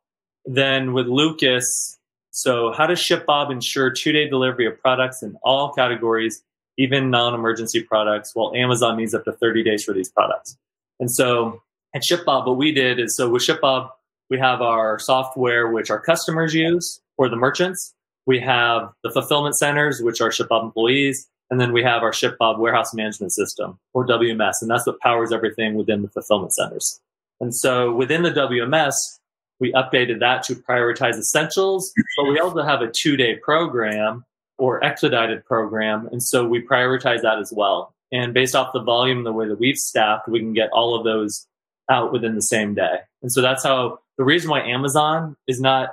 Then 0.46 0.94
with 0.94 1.08
Lucas, 1.08 2.00
so, 2.32 2.72
how 2.72 2.86
does 2.86 3.00
ShipBob 3.00 3.52
ensure 3.52 3.90
two 3.90 4.12
day 4.12 4.30
delivery 4.30 4.68
of 4.68 4.80
products 4.80 5.24
in 5.24 5.36
all 5.44 5.74
categories, 5.74 6.44
even 6.78 7.10
non 7.10 7.34
emergency 7.34 7.82
products, 7.82 8.32
while 8.34 8.54
Amazon 8.56 8.98
needs 8.98 9.14
up 9.14 9.26
to 9.26 9.34
30 9.34 9.64
days 9.64 9.84
for 9.84 9.94
these 9.94 10.10
products? 10.10 10.58
And 11.00 11.12
so, 11.12 11.62
at 11.96 12.04
ShipBob, 12.04 12.46
what 12.46 12.58
we 12.58 12.72
did 12.72 13.00
is 13.00 13.16
so 13.16 13.30
with 13.30 13.42
ShipBob, 13.42 13.90
we 14.30 14.38
have 14.38 14.62
our 14.62 15.00
software, 15.00 15.72
which 15.72 15.90
our 15.90 16.00
customers 16.00 16.54
use 16.54 17.02
for 17.18 17.30
the 17.30 17.36
merchants. 17.36 17.94
We 18.28 18.40
have 18.42 18.92
the 19.04 19.10
fulfillment 19.10 19.58
centers, 19.58 20.02
which 20.02 20.22
are 20.22 20.30
ShipBob 20.30 20.64
employees. 20.64 21.28
And 21.50 21.60
then 21.60 21.74
we 21.74 21.82
have 21.82 22.04
our 22.04 22.12
ShipBob 22.12 22.60
warehouse 22.60 22.94
management 22.94 23.34
system 23.34 23.80
or 23.94 24.06
WMS. 24.06 24.62
And 24.62 24.70
that's 24.70 24.86
what 24.86 25.00
powers 25.00 25.32
everything 25.32 25.74
within 25.74 26.04
the 26.04 26.10
fulfillment 26.10 26.54
centers. 26.54 27.02
And 27.42 27.56
so 27.56 27.92
within 27.92 28.22
the 28.22 28.30
WMS, 28.30 29.19
we 29.60 29.74
updated 29.74 30.20
that 30.20 30.44
to 30.44 30.56
prioritize 30.56 31.18
essentials, 31.18 31.92
but 32.18 32.26
we 32.26 32.40
also 32.40 32.64
have 32.64 32.82
a 32.82 32.90
two 32.92 33.18
day 33.18 33.36
program 33.36 34.26
or 34.58 34.84
expedited 34.84 35.46
program. 35.46 36.08
And 36.12 36.22
so 36.22 36.48
we 36.48 36.62
prioritize 36.62 37.22
that 37.22 37.40
as 37.40 37.54
well. 37.56 37.94
And 38.12 38.34
based 38.34 38.56
off 38.56 38.74
the 38.74 38.82
volume, 38.82 39.24
the 39.24 39.32
way 39.32 39.48
that 39.48 39.60
we've 39.60 39.78
staffed, 39.78 40.28
we 40.28 40.40
can 40.40 40.54
get 40.54 40.70
all 40.72 40.96
of 40.96 41.04
those 41.04 41.48
out 41.90 42.12
within 42.12 42.36
the 42.36 42.42
same 42.42 42.74
day. 42.74 43.00
And 43.22 43.32
so 43.32 43.42
that's 43.42 43.64
how 43.64 44.00
the 44.18 44.24
reason 44.24 44.50
why 44.50 44.62
Amazon 44.62 45.36
is 45.48 45.60
not 45.62 45.92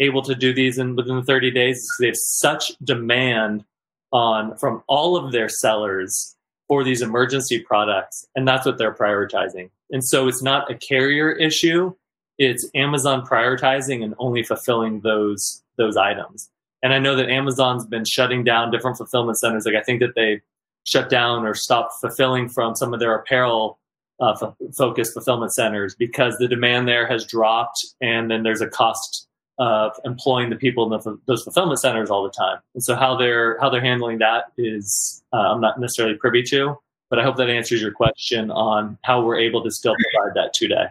able 0.00 0.22
to 0.22 0.34
do 0.34 0.52
these 0.52 0.78
in 0.78 0.96
within 0.96 1.22
30 1.24 1.50
days 1.50 1.78
is 1.78 1.96
they 1.98 2.06
have 2.06 2.16
such 2.16 2.72
demand 2.84 3.64
on 4.12 4.56
from 4.56 4.82
all 4.88 5.16
of 5.16 5.32
their 5.32 5.48
sellers 5.48 6.36
for 6.68 6.84
these 6.84 7.02
emergency 7.02 7.60
products. 7.60 8.26
And 8.34 8.46
that's 8.46 8.66
what 8.66 8.78
they're 8.78 8.94
prioritizing. 8.94 9.70
And 9.90 10.04
so 10.04 10.28
it's 10.28 10.42
not 10.42 10.70
a 10.70 10.74
carrier 10.74 11.30
issue 11.32 11.94
it's 12.38 12.68
Amazon 12.74 13.24
prioritizing 13.26 14.04
and 14.04 14.14
only 14.18 14.42
fulfilling 14.42 15.00
those 15.00 15.62
those 15.76 15.96
items. 15.96 16.50
And 16.82 16.92
I 16.92 16.98
know 16.98 17.16
that 17.16 17.28
Amazon's 17.28 17.86
been 17.86 18.04
shutting 18.04 18.44
down 18.44 18.70
different 18.70 18.96
fulfillment 18.96 19.38
centers. 19.38 19.66
Like 19.66 19.74
I 19.74 19.82
think 19.82 20.00
that 20.00 20.14
they 20.14 20.42
shut 20.84 21.08
down 21.08 21.44
or 21.44 21.54
stopped 21.54 21.94
fulfilling 22.00 22.48
from 22.48 22.74
some 22.74 22.94
of 22.94 23.00
their 23.00 23.14
apparel 23.14 23.78
uh, 24.20 24.34
f- 24.40 24.54
focused 24.76 25.12
fulfillment 25.12 25.52
centers 25.52 25.94
because 25.94 26.36
the 26.38 26.48
demand 26.48 26.88
there 26.88 27.06
has 27.06 27.26
dropped, 27.26 27.84
and 28.00 28.30
then 28.30 28.42
there's 28.42 28.60
a 28.60 28.68
cost 28.68 29.26
of 29.58 29.92
employing 30.04 30.50
the 30.50 30.56
people 30.56 30.84
in 30.84 30.90
the, 30.90 31.18
those 31.26 31.42
fulfillment 31.42 31.80
centers 31.80 32.10
all 32.10 32.22
the 32.22 32.30
time. 32.30 32.58
And 32.74 32.82
so 32.82 32.94
how 32.94 33.16
they're 33.16 33.58
how 33.60 33.70
they're 33.70 33.80
handling 33.80 34.18
that 34.18 34.52
is 34.58 35.22
uh, 35.32 35.36
I'm 35.36 35.60
not 35.60 35.80
necessarily 35.80 36.14
privy 36.16 36.42
to, 36.44 36.78
but 37.10 37.18
I 37.18 37.22
hope 37.22 37.36
that 37.36 37.48
answers 37.48 37.80
your 37.80 37.92
question 37.92 38.50
on 38.50 38.98
how 39.02 39.22
we're 39.22 39.38
able 39.38 39.62
to 39.64 39.70
still 39.70 39.94
provide 40.12 40.34
that 40.34 40.52
today. 40.52 40.86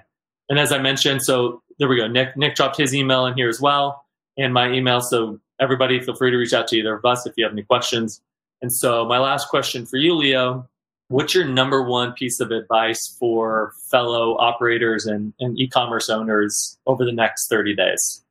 And 0.49 0.59
as 0.59 0.71
I 0.71 0.77
mentioned, 0.77 1.23
so 1.23 1.61
there 1.79 1.87
we 1.87 1.97
go. 1.97 2.07
Nick 2.07 2.37
Nick 2.37 2.55
dropped 2.55 2.77
his 2.77 2.93
email 2.93 3.25
in 3.25 3.33
here 3.35 3.49
as 3.49 3.59
well, 3.59 4.05
and 4.37 4.53
my 4.53 4.71
email. 4.71 5.01
So 5.01 5.39
everybody, 5.59 5.99
feel 5.99 6.15
free 6.15 6.31
to 6.31 6.37
reach 6.37 6.53
out 6.53 6.67
to 6.69 6.77
either 6.77 6.95
of 6.95 7.05
us 7.05 7.25
if 7.25 7.33
you 7.37 7.43
have 7.43 7.53
any 7.53 7.63
questions. 7.63 8.21
And 8.61 8.71
so 8.71 9.05
my 9.05 9.19
last 9.19 9.49
question 9.49 9.85
for 9.85 9.97
you, 9.97 10.13
Leo, 10.15 10.67
what's 11.09 11.35
your 11.35 11.45
number 11.45 11.83
one 11.83 12.13
piece 12.13 12.39
of 12.39 12.51
advice 12.51 13.15
for 13.19 13.73
fellow 13.91 14.37
operators 14.37 15.05
and, 15.05 15.33
and 15.39 15.57
e-commerce 15.59 16.09
owners 16.09 16.77
over 16.87 17.05
the 17.05 17.11
next 17.11 17.47
30 17.49 17.75
days? 17.75 18.23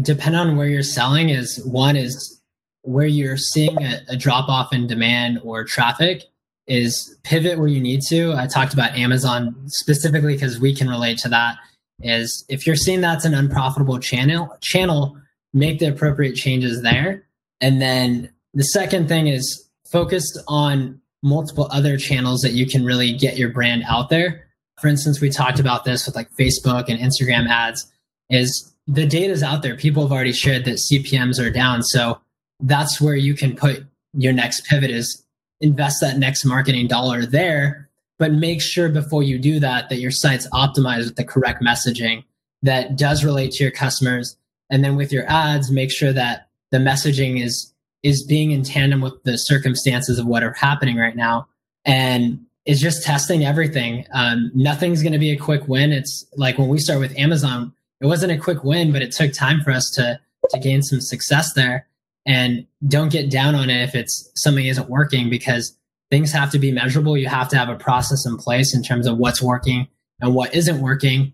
Depending 0.00 0.40
on 0.40 0.56
where 0.56 0.68
you're 0.68 0.82
selling, 0.82 1.30
is 1.30 1.64
one 1.64 1.96
is 1.96 2.40
where 2.82 3.06
you're 3.06 3.36
seeing 3.36 3.82
a, 3.82 4.00
a 4.10 4.16
drop 4.16 4.48
off 4.48 4.72
in 4.72 4.86
demand 4.86 5.40
or 5.42 5.64
traffic 5.64 6.24
is 6.68 7.16
pivot 7.24 7.58
where 7.58 7.68
you 7.68 7.80
need 7.80 8.02
to. 8.08 8.34
I 8.34 8.46
talked 8.46 8.74
about 8.74 8.96
Amazon 8.96 9.54
specifically 9.66 10.34
because 10.34 10.60
we 10.60 10.74
can 10.74 10.88
relate 10.88 11.18
to 11.18 11.28
that. 11.30 11.56
Is 12.00 12.44
if 12.48 12.66
you're 12.66 12.76
seeing 12.76 13.00
that's 13.00 13.24
an 13.24 13.34
unprofitable 13.34 13.98
channel, 13.98 14.56
channel, 14.60 15.16
make 15.52 15.80
the 15.80 15.86
appropriate 15.86 16.36
changes 16.36 16.82
there. 16.82 17.24
And 17.60 17.82
then 17.82 18.30
the 18.54 18.62
second 18.62 19.08
thing 19.08 19.26
is 19.26 19.68
focused 19.90 20.38
on 20.46 21.00
multiple 21.22 21.66
other 21.72 21.96
channels 21.96 22.42
that 22.42 22.52
you 22.52 22.66
can 22.66 22.84
really 22.84 23.12
get 23.12 23.36
your 23.36 23.48
brand 23.48 23.82
out 23.88 24.10
there. 24.10 24.46
For 24.80 24.86
instance, 24.86 25.20
we 25.20 25.30
talked 25.30 25.58
about 25.58 25.84
this 25.84 26.06
with 26.06 26.14
like 26.14 26.28
Facebook 26.38 26.84
and 26.88 27.00
Instagram 27.00 27.48
ads 27.48 27.90
is 28.30 28.72
the 28.86 29.06
data 29.06 29.32
is 29.32 29.42
out 29.42 29.62
there. 29.62 29.76
People 29.76 30.02
have 30.02 30.12
already 30.12 30.32
shared 30.32 30.64
that 30.66 30.78
CPMs 30.92 31.44
are 31.44 31.50
down. 31.50 31.82
So 31.82 32.20
that's 32.60 33.00
where 33.00 33.16
you 33.16 33.34
can 33.34 33.56
put 33.56 33.84
your 34.14 34.32
next 34.32 34.66
pivot 34.66 34.90
is 34.90 35.24
invest 35.60 36.00
that 36.00 36.18
next 36.18 36.44
marketing 36.44 36.86
dollar 36.86 37.26
there, 37.26 37.88
but 38.18 38.32
make 38.32 38.60
sure 38.60 38.88
before 38.88 39.22
you 39.22 39.38
do 39.38 39.60
that 39.60 39.88
that 39.88 39.98
your 39.98 40.10
site's 40.10 40.48
optimized 40.48 41.06
with 41.06 41.16
the 41.16 41.24
correct 41.24 41.62
messaging 41.62 42.24
that 42.62 42.96
does 42.96 43.24
relate 43.24 43.52
to 43.52 43.64
your 43.64 43.70
customers. 43.70 44.36
And 44.70 44.84
then 44.84 44.96
with 44.96 45.12
your 45.12 45.28
ads, 45.30 45.70
make 45.70 45.90
sure 45.90 46.12
that 46.12 46.48
the 46.70 46.78
messaging 46.78 47.42
is 47.42 47.72
is 48.04 48.24
being 48.24 48.52
in 48.52 48.62
tandem 48.62 49.00
with 49.00 49.20
the 49.24 49.36
circumstances 49.36 50.20
of 50.20 50.26
what 50.26 50.44
are 50.44 50.52
happening 50.52 50.96
right 50.96 51.16
now. 51.16 51.48
And 51.84 52.44
it's 52.64 52.80
just 52.80 53.02
testing 53.02 53.44
everything. 53.44 54.06
Um, 54.12 54.52
nothing's 54.54 55.02
going 55.02 55.14
to 55.14 55.18
be 55.18 55.32
a 55.32 55.36
quick 55.36 55.66
win. 55.66 55.90
It's 55.90 56.24
like 56.36 56.58
when 56.58 56.68
we 56.68 56.78
start 56.78 57.00
with 57.00 57.16
Amazon, 57.18 57.72
it 58.00 58.06
wasn't 58.06 58.30
a 58.30 58.38
quick 58.38 58.62
win, 58.62 58.92
but 58.92 59.02
it 59.02 59.10
took 59.10 59.32
time 59.32 59.62
for 59.62 59.72
us 59.72 59.90
to 59.96 60.20
to 60.50 60.58
gain 60.58 60.82
some 60.82 61.00
success 61.00 61.52
there 61.54 61.87
and 62.28 62.66
don't 62.86 63.10
get 63.10 63.30
down 63.30 63.54
on 63.54 63.70
it 63.70 63.82
if 63.82 63.94
it's 63.94 64.30
something 64.36 64.66
isn't 64.66 64.90
working 64.90 65.30
because 65.30 65.74
things 66.10 66.30
have 66.30 66.50
to 66.52 66.58
be 66.58 66.70
measurable. 66.70 67.16
You 67.16 67.26
have 67.26 67.48
to 67.48 67.56
have 67.56 67.70
a 67.70 67.76
process 67.76 68.26
in 68.26 68.36
place 68.36 68.74
in 68.74 68.82
terms 68.82 69.06
of 69.06 69.16
what's 69.16 69.42
working 69.42 69.88
and 70.20 70.34
what 70.34 70.54
isn't 70.54 70.80
working, 70.80 71.32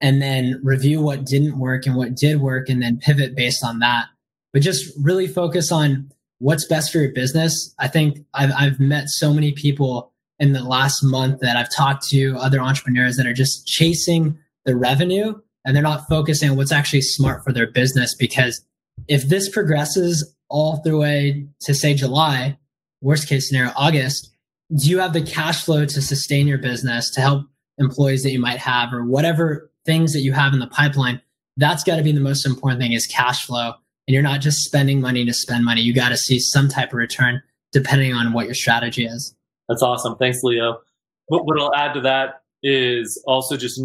and 0.00 0.22
then 0.22 0.60
review 0.62 1.02
what 1.02 1.24
didn't 1.24 1.58
work 1.58 1.86
and 1.86 1.96
what 1.96 2.14
did 2.14 2.40
work, 2.40 2.68
and 2.68 2.80
then 2.80 2.98
pivot 2.98 3.34
based 3.34 3.64
on 3.64 3.80
that. 3.80 4.06
But 4.52 4.62
just 4.62 4.92
really 5.02 5.26
focus 5.26 5.72
on 5.72 6.12
what's 6.38 6.66
best 6.66 6.92
for 6.92 6.98
your 6.98 7.12
business. 7.12 7.74
I 7.80 7.88
think 7.88 8.18
I've, 8.32 8.52
I've 8.56 8.78
met 8.78 9.08
so 9.08 9.34
many 9.34 9.52
people 9.52 10.12
in 10.38 10.52
the 10.52 10.62
last 10.62 11.02
month 11.02 11.40
that 11.40 11.56
I've 11.56 11.74
talked 11.74 12.06
to 12.10 12.36
other 12.38 12.60
entrepreneurs 12.60 13.16
that 13.16 13.26
are 13.26 13.32
just 13.32 13.66
chasing 13.66 14.38
the 14.64 14.76
revenue 14.76 15.34
and 15.64 15.74
they're 15.74 15.82
not 15.82 16.06
focusing 16.08 16.48
on 16.48 16.56
what's 16.56 16.70
actually 16.70 17.00
smart 17.00 17.42
for 17.42 17.52
their 17.52 17.66
business. 17.66 18.14
Because 18.14 18.64
if 19.06 19.28
this 19.28 19.48
progresses 19.48 20.34
all 20.48 20.80
the 20.82 20.96
way 20.96 21.46
to 21.60 21.74
say 21.74 21.94
July, 21.94 22.58
worst 23.00 23.28
case 23.28 23.48
scenario, 23.48 23.72
August, 23.76 24.30
do 24.76 24.88
you 24.88 24.98
have 24.98 25.12
the 25.12 25.22
cash 25.22 25.64
flow 25.64 25.84
to 25.84 26.02
sustain 26.02 26.46
your 26.46 26.58
business 26.58 27.10
to 27.12 27.20
help 27.20 27.46
employees 27.78 28.22
that 28.22 28.32
you 28.32 28.40
might 28.40 28.58
have 28.58 28.92
or 28.92 29.04
whatever 29.04 29.70
things 29.86 30.12
that 30.12 30.20
you 30.20 30.32
have 30.32 30.52
in 30.52 30.58
the 30.58 30.66
pipeline? 30.66 31.20
That's 31.56 31.84
got 31.84 31.96
to 31.96 32.02
be 32.02 32.12
the 32.12 32.20
most 32.20 32.46
important 32.46 32.80
thing 32.80 32.92
is 32.92 33.06
cash 33.06 33.44
flow. 33.44 33.72
And 34.06 34.14
you're 34.14 34.22
not 34.22 34.40
just 34.40 34.58
spending 34.64 35.00
money 35.00 35.24
to 35.24 35.34
spend 35.34 35.64
money. 35.64 35.82
You 35.82 35.92
got 35.92 36.10
to 36.10 36.16
see 36.16 36.38
some 36.38 36.68
type 36.68 36.92
of 36.92 36.98
return 36.98 37.42
depending 37.72 38.14
on 38.14 38.32
what 38.32 38.46
your 38.46 38.54
strategy 38.54 39.04
is. 39.04 39.34
That's 39.68 39.82
awesome. 39.82 40.16
Thanks, 40.16 40.40
Leo. 40.42 40.80
What, 41.26 41.44
what 41.44 41.60
I'll 41.60 41.74
add 41.74 41.92
to 41.94 42.00
that 42.02 42.42
is 42.62 43.22
also 43.26 43.56
just 43.56 43.80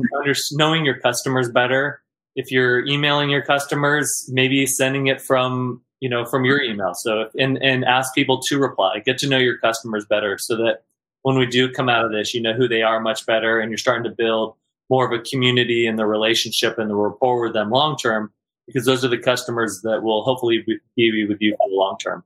knowing 0.54 0.86
your 0.86 1.00
customers 1.00 1.50
better. 1.50 2.02
If 2.36 2.52
you're 2.52 2.86
emailing 2.86 3.30
your 3.30 3.42
customers, 3.42 4.30
maybe 4.32 4.66
sending 4.66 5.08
it 5.08 5.22
from 5.22 5.82
you 6.00 6.10
know 6.10 6.26
from 6.26 6.46
your 6.46 6.62
email. 6.62 6.94
So 6.96 7.30
and 7.38 7.62
and 7.62 7.86
ask 7.86 8.14
people 8.14 8.42
to 8.48 8.58
reply. 8.58 9.00
Get 9.00 9.18
to 9.20 9.28
know 9.28 9.38
your 9.38 9.58
customers 9.58 10.06
better, 10.06 10.38
so 10.38 10.56
that 10.58 10.84
when 11.22 11.38
we 11.38 11.46
do 11.46 11.72
come 11.72 11.90
out 11.90 12.06
of 12.06 12.12
this, 12.12 12.34
you 12.34 12.42
know 12.42 12.54
who 12.54 12.68
they 12.68 12.82
are 12.82 13.00
much 13.00 13.26
better, 13.26 13.60
and 13.60 13.72
you're 13.72 13.78
starting 13.78 14.04
to 14.04 14.16
build 14.16 14.56
more 14.90 15.06
of 15.06 15.18
a 15.18 15.24
community 15.24 15.88
and 15.88 15.98
the 15.98 16.06
relationship 16.06 16.78
and 16.78 16.90
the 16.90 16.96
rapport 16.96 17.42
with 17.42 17.54
them 17.54 17.70
long 17.70 17.98
term. 17.98 18.32
Because 18.68 18.86
those 18.86 19.04
are 19.04 19.10
the 19.10 19.18
customers 19.18 19.82
that 19.84 20.04
will 20.04 20.24
hopefully 20.24 20.64
be 20.96 21.26
with 21.28 21.42
you 21.42 21.56
for 21.58 21.68
the 21.70 21.76
long 21.76 21.98
term 21.98 22.24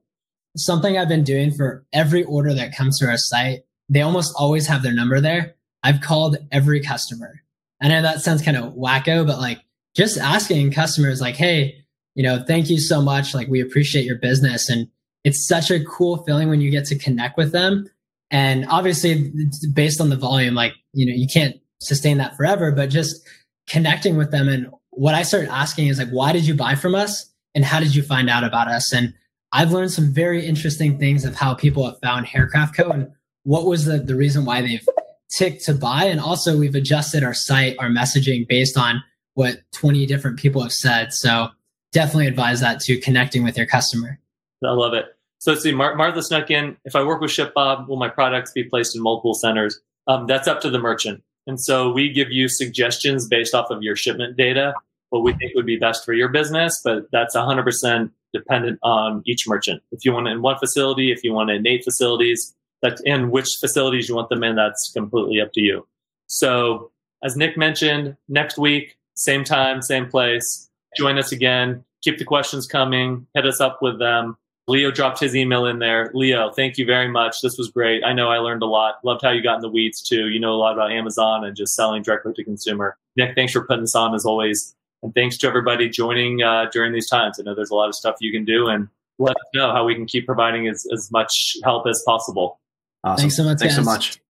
something 0.58 0.98
I've 0.98 1.08
been 1.08 1.24
doing 1.24 1.50
for 1.50 1.84
every 1.92 2.24
order 2.24 2.54
that 2.54 2.74
comes 2.74 2.98
to 2.98 3.06
our 3.06 3.16
site. 3.16 3.60
They 3.88 4.02
almost 4.02 4.34
always 4.36 4.66
have 4.66 4.82
their 4.82 4.92
number 4.92 5.20
there. 5.20 5.54
I've 5.82 6.00
called 6.00 6.36
every 6.50 6.80
customer. 6.80 7.42
I 7.80 7.88
know 7.88 8.02
that 8.02 8.20
sounds 8.20 8.42
kind 8.42 8.56
of 8.56 8.74
wacko, 8.74 9.26
but 9.26 9.38
like 9.38 9.60
just 9.96 10.18
asking 10.18 10.70
customers 10.72 11.20
like, 11.20 11.36
Hey, 11.36 11.84
you 12.14 12.22
know, 12.22 12.42
thank 12.46 12.68
you 12.68 12.80
so 12.80 13.00
much. 13.00 13.34
Like 13.34 13.48
we 13.48 13.60
appreciate 13.60 14.04
your 14.04 14.18
business. 14.18 14.68
And 14.68 14.88
it's 15.24 15.46
such 15.46 15.70
a 15.70 15.84
cool 15.84 16.24
feeling 16.24 16.48
when 16.48 16.60
you 16.60 16.70
get 16.70 16.84
to 16.86 16.98
connect 16.98 17.36
with 17.36 17.52
them. 17.52 17.88
And 18.30 18.66
obviously 18.68 19.32
based 19.72 20.00
on 20.00 20.10
the 20.10 20.16
volume, 20.16 20.54
like, 20.54 20.72
you 20.92 21.06
know, 21.06 21.14
you 21.14 21.26
can't 21.32 21.56
sustain 21.80 22.18
that 22.18 22.36
forever, 22.36 22.72
but 22.72 22.90
just 22.90 23.26
connecting 23.68 24.16
with 24.16 24.30
them. 24.30 24.48
And 24.48 24.68
what 24.90 25.14
I 25.14 25.22
started 25.22 25.50
asking 25.50 25.88
is 25.88 25.98
like, 25.98 26.10
why 26.10 26.32
did 26.32 26.46
you 26.46 26.54
buy 26.54 26.74
from 26.74 26.94
us? 26.94 27.30
And 27.54 27.64
how 27.64 27.80
did 27.80 27.94
you 27.94 28.02
find 28.02 28.28
out 28.28 28.44
about 28.44 28.68
us? 28.68 28.92
And 28.92 29.14
I've 29.52 29.72
learned 29.72 29.92
some 29.92 30.12
very 30.12 30.44
interesting 30.44 30.98
things 30.98 31.24
of 31.24 31.34
how 31.34 31.54
people 31.54 31.84
have 31.86 31.98
found 32.00 32.26
Hair 32.26 32.48
Craft 32.48 32.76
Co. 32.76 32.90
and 32.90 33.08
what 33.44 33.64
was 33.64 33.84
the, 33.84 33.98
the 33.98 34.14
reason 34.14 34.44
why 34.44 34.60
they've 34.60 34.86
ticked 35.30 35.64
to 35.64 35.74
buy. 35.74 36.04
And 36.04 36.20
also, 36.20 36.58
we've 36.58 36.74
adjusted 36.74 37.22
our 37.22 37.34
site, 37.34 37.76
our 37.78 37.88
messaging 37.88 38.46
based 38.46 38.76
on 38.76 39.02
what 39.38 39.62
20 39.70 40.04
different 40.04 40.36
people 40.36 40.60
have 40.62 40.72
said. 40.72 41.12
So, 41.12 41.50
definitely 41.92 42.26
advise 42.26 42.58
that 42.58 42.80
to 42.80 42.98
connecting 42.98 43.44
with 43.44 43.56
your 43.56 43.66
customer. 43.66 44.18
I 44.64 44.72
love 44.72 44.94
it. 44.94 45.04
So, 45.38 45.52
let's 45.52 45.62
see, 45.62 45.70
Mar- 45.70 45.94
Martha 45.94 46.24
snuck 46.24 46.50
in. 46.50 46.76
If 46.84 46.96
I 46.96 47.04
work 47.04 47.20
with 47.20 47.30
ShipBob, 47.30 47.86
will 47.86 47.98
my 47.98 48.08
products 48.08 48.50
be 48.50 48.64
placed 48.64 48.96
in 48.96 49.02
multiple 49.02 49.34
centers? 49.34 49.78
Um, 50.08 50.26
that's 50.26 50.48
up 50.48 50.60
to 50.62 50.70
the 50.70 50.80
merchant. 50.80 51.22
And 51.46 51.60
so, 51.60 51.92
we 51.92 52.12
give 52.12 52.32
you 52.32 52.48
suggestions 52.48 53.28
based 53.28 53.54
off 53.54 53.70
of 53.70 53.80
your 53.80 53.94
shipment 53.94 54.36
data, 54.36 54.74
what 55.10 55.22
we 55.22 55.34
think 55.34 55.54
would 55.54 55.66
be 55.66 55.76
best 55.76 56.04
for 56.04 56.14
your 56.14 56.30
business, 56.30 56.80
but 56.82 57.08
that's 57.12 57.36
100% 57.36 58.10
dependent 58.34 58.80
on 58.82 59.22
each 59.24 59.46
merchant. 59.46 59.80
If 59.92 60.04
you 60.04 60.12
want 60.12 60.26
it 60.26 60.32
in 60.32 60.42
one 60.42 60.58
facility, 60.58 61.12
if 61.12 61.22
you 61.22 61.32
want 61.32 61.50
it 61.50 61.58
in 61.58 61.66
eight 61.68 61.84
facilities, 61.84 62.56
that's 62.82 63.00
in 63.02 63.30
which 63.30 63.46
facilities 63.60 64.08
you 64.08 64.16
want 64.16 64.30
them 64.30 64.42
in, 64.42 64.56
that's 64.56 64.90
completely 64.92 65.40
up 65.40 65.52
to 65.52 65.60
you. 65.60 65.86
So, 66.26 66.90
as 67.22 67.36
Nick 67.36 67.56
mentioned, 67.56 68.16
next 68.28 68.58
week, 68.58 68.97
same 69.18 69.44
time, 69.44 69.82
same 69.82 70.08
place, 70.08 70.68
join 70.96 71.18
us 71.18 71.32
again. 71.32 71.84
Keep 72.02 72.18
the 72.18 72.24
questions 72.24 72.66
coming. 72.66 73.26
Hit 73.34 73.44
us 73.44 73.60
up 73.60 73.80
with 73.82 73.98
them. 73.98 74.36
Leo 74.68 74.90
dropped 74.90 75.18
his 75.18 75.34
email 75.34 75.64
in 75.66 75.78
there. 75.78 76.10
Leo, 76.14 76.52
thank 76.52 76.76
you 76.76 76.84
very 76.84 77.08
much. 77.08 77.40
This 77.42 77.56
was 77.56 77.70
great. 77.70 78.04
I 78.04 78.12
know 78.12 78.28
I 78.28 78.36
learned 78.36 78.62
a 78.62 78.66
lot. 78.66 78.96
Loved 79.02 79.22
how 79.22 79.30
you 79.30 79.42
got 79.42 79.56
in 79.56 79.60
the 79.62 79.68
weeds 79.70 80.02
too. 80.02 80.28
You 80.28 80.38
know 80.38 80.52
a 80.52 80.56
lot 80.56 80.74
about 80.74 80.92
Amazon 80.92 81.44
and 81.44 81.56
just 81.56 81.74
selling 81.74 82.02
directly 82.02 82.34
to 82.34 82.44
consumer. 82.44 82.96
Nick, 83.16 83.34
thanks 83.34 83.52
for 83.52 83.64
putting 83.66 83.82
this 83.82 83.94
on 83.94 84.14
as 84.14 84.26
always. 84.26 84.74
And 85.02 85.14
thanks 85.14 85.38
to 85.38 85.48
everybody 85.48 85.88
joining 85.88 86.42
uh, 86.42 86.66
during 86.70 86.92
these 86.92 87.08
times. 87.08 87.40
I 87.40 87.44
know 87.44 87.54
there's 87.54 87.70
a 87.70 87.74
lot 87.74 87.88
of 87.88 87.94
stuff 87.94 88.16
you 88.20 88.32
can 88.32 88.44
do, 88.44 88.66
and 88.66 88.88
let 89.18 89.36
us 89.36 89.46
know 89.54 89.72
how 89.72 89.84
we 89.84 89.94
can 89.94 90.06
keep 90.06 90.26
providing 90.26 90.68
as, 90.68 90.86
as 90.92 91.10
much 91.10 91.56
help 91.64 91.86
as 91.86 92.02
possible. 92.04 92.60
Awesome. 93.04 93.22
Thanks 93.22 93.36
so 93.36 93.44
much. 93.44 93.58
Thanks 93.58 93.76
guys. 93.76 93.84
so 93.84 93.90
much. 93.90 94.20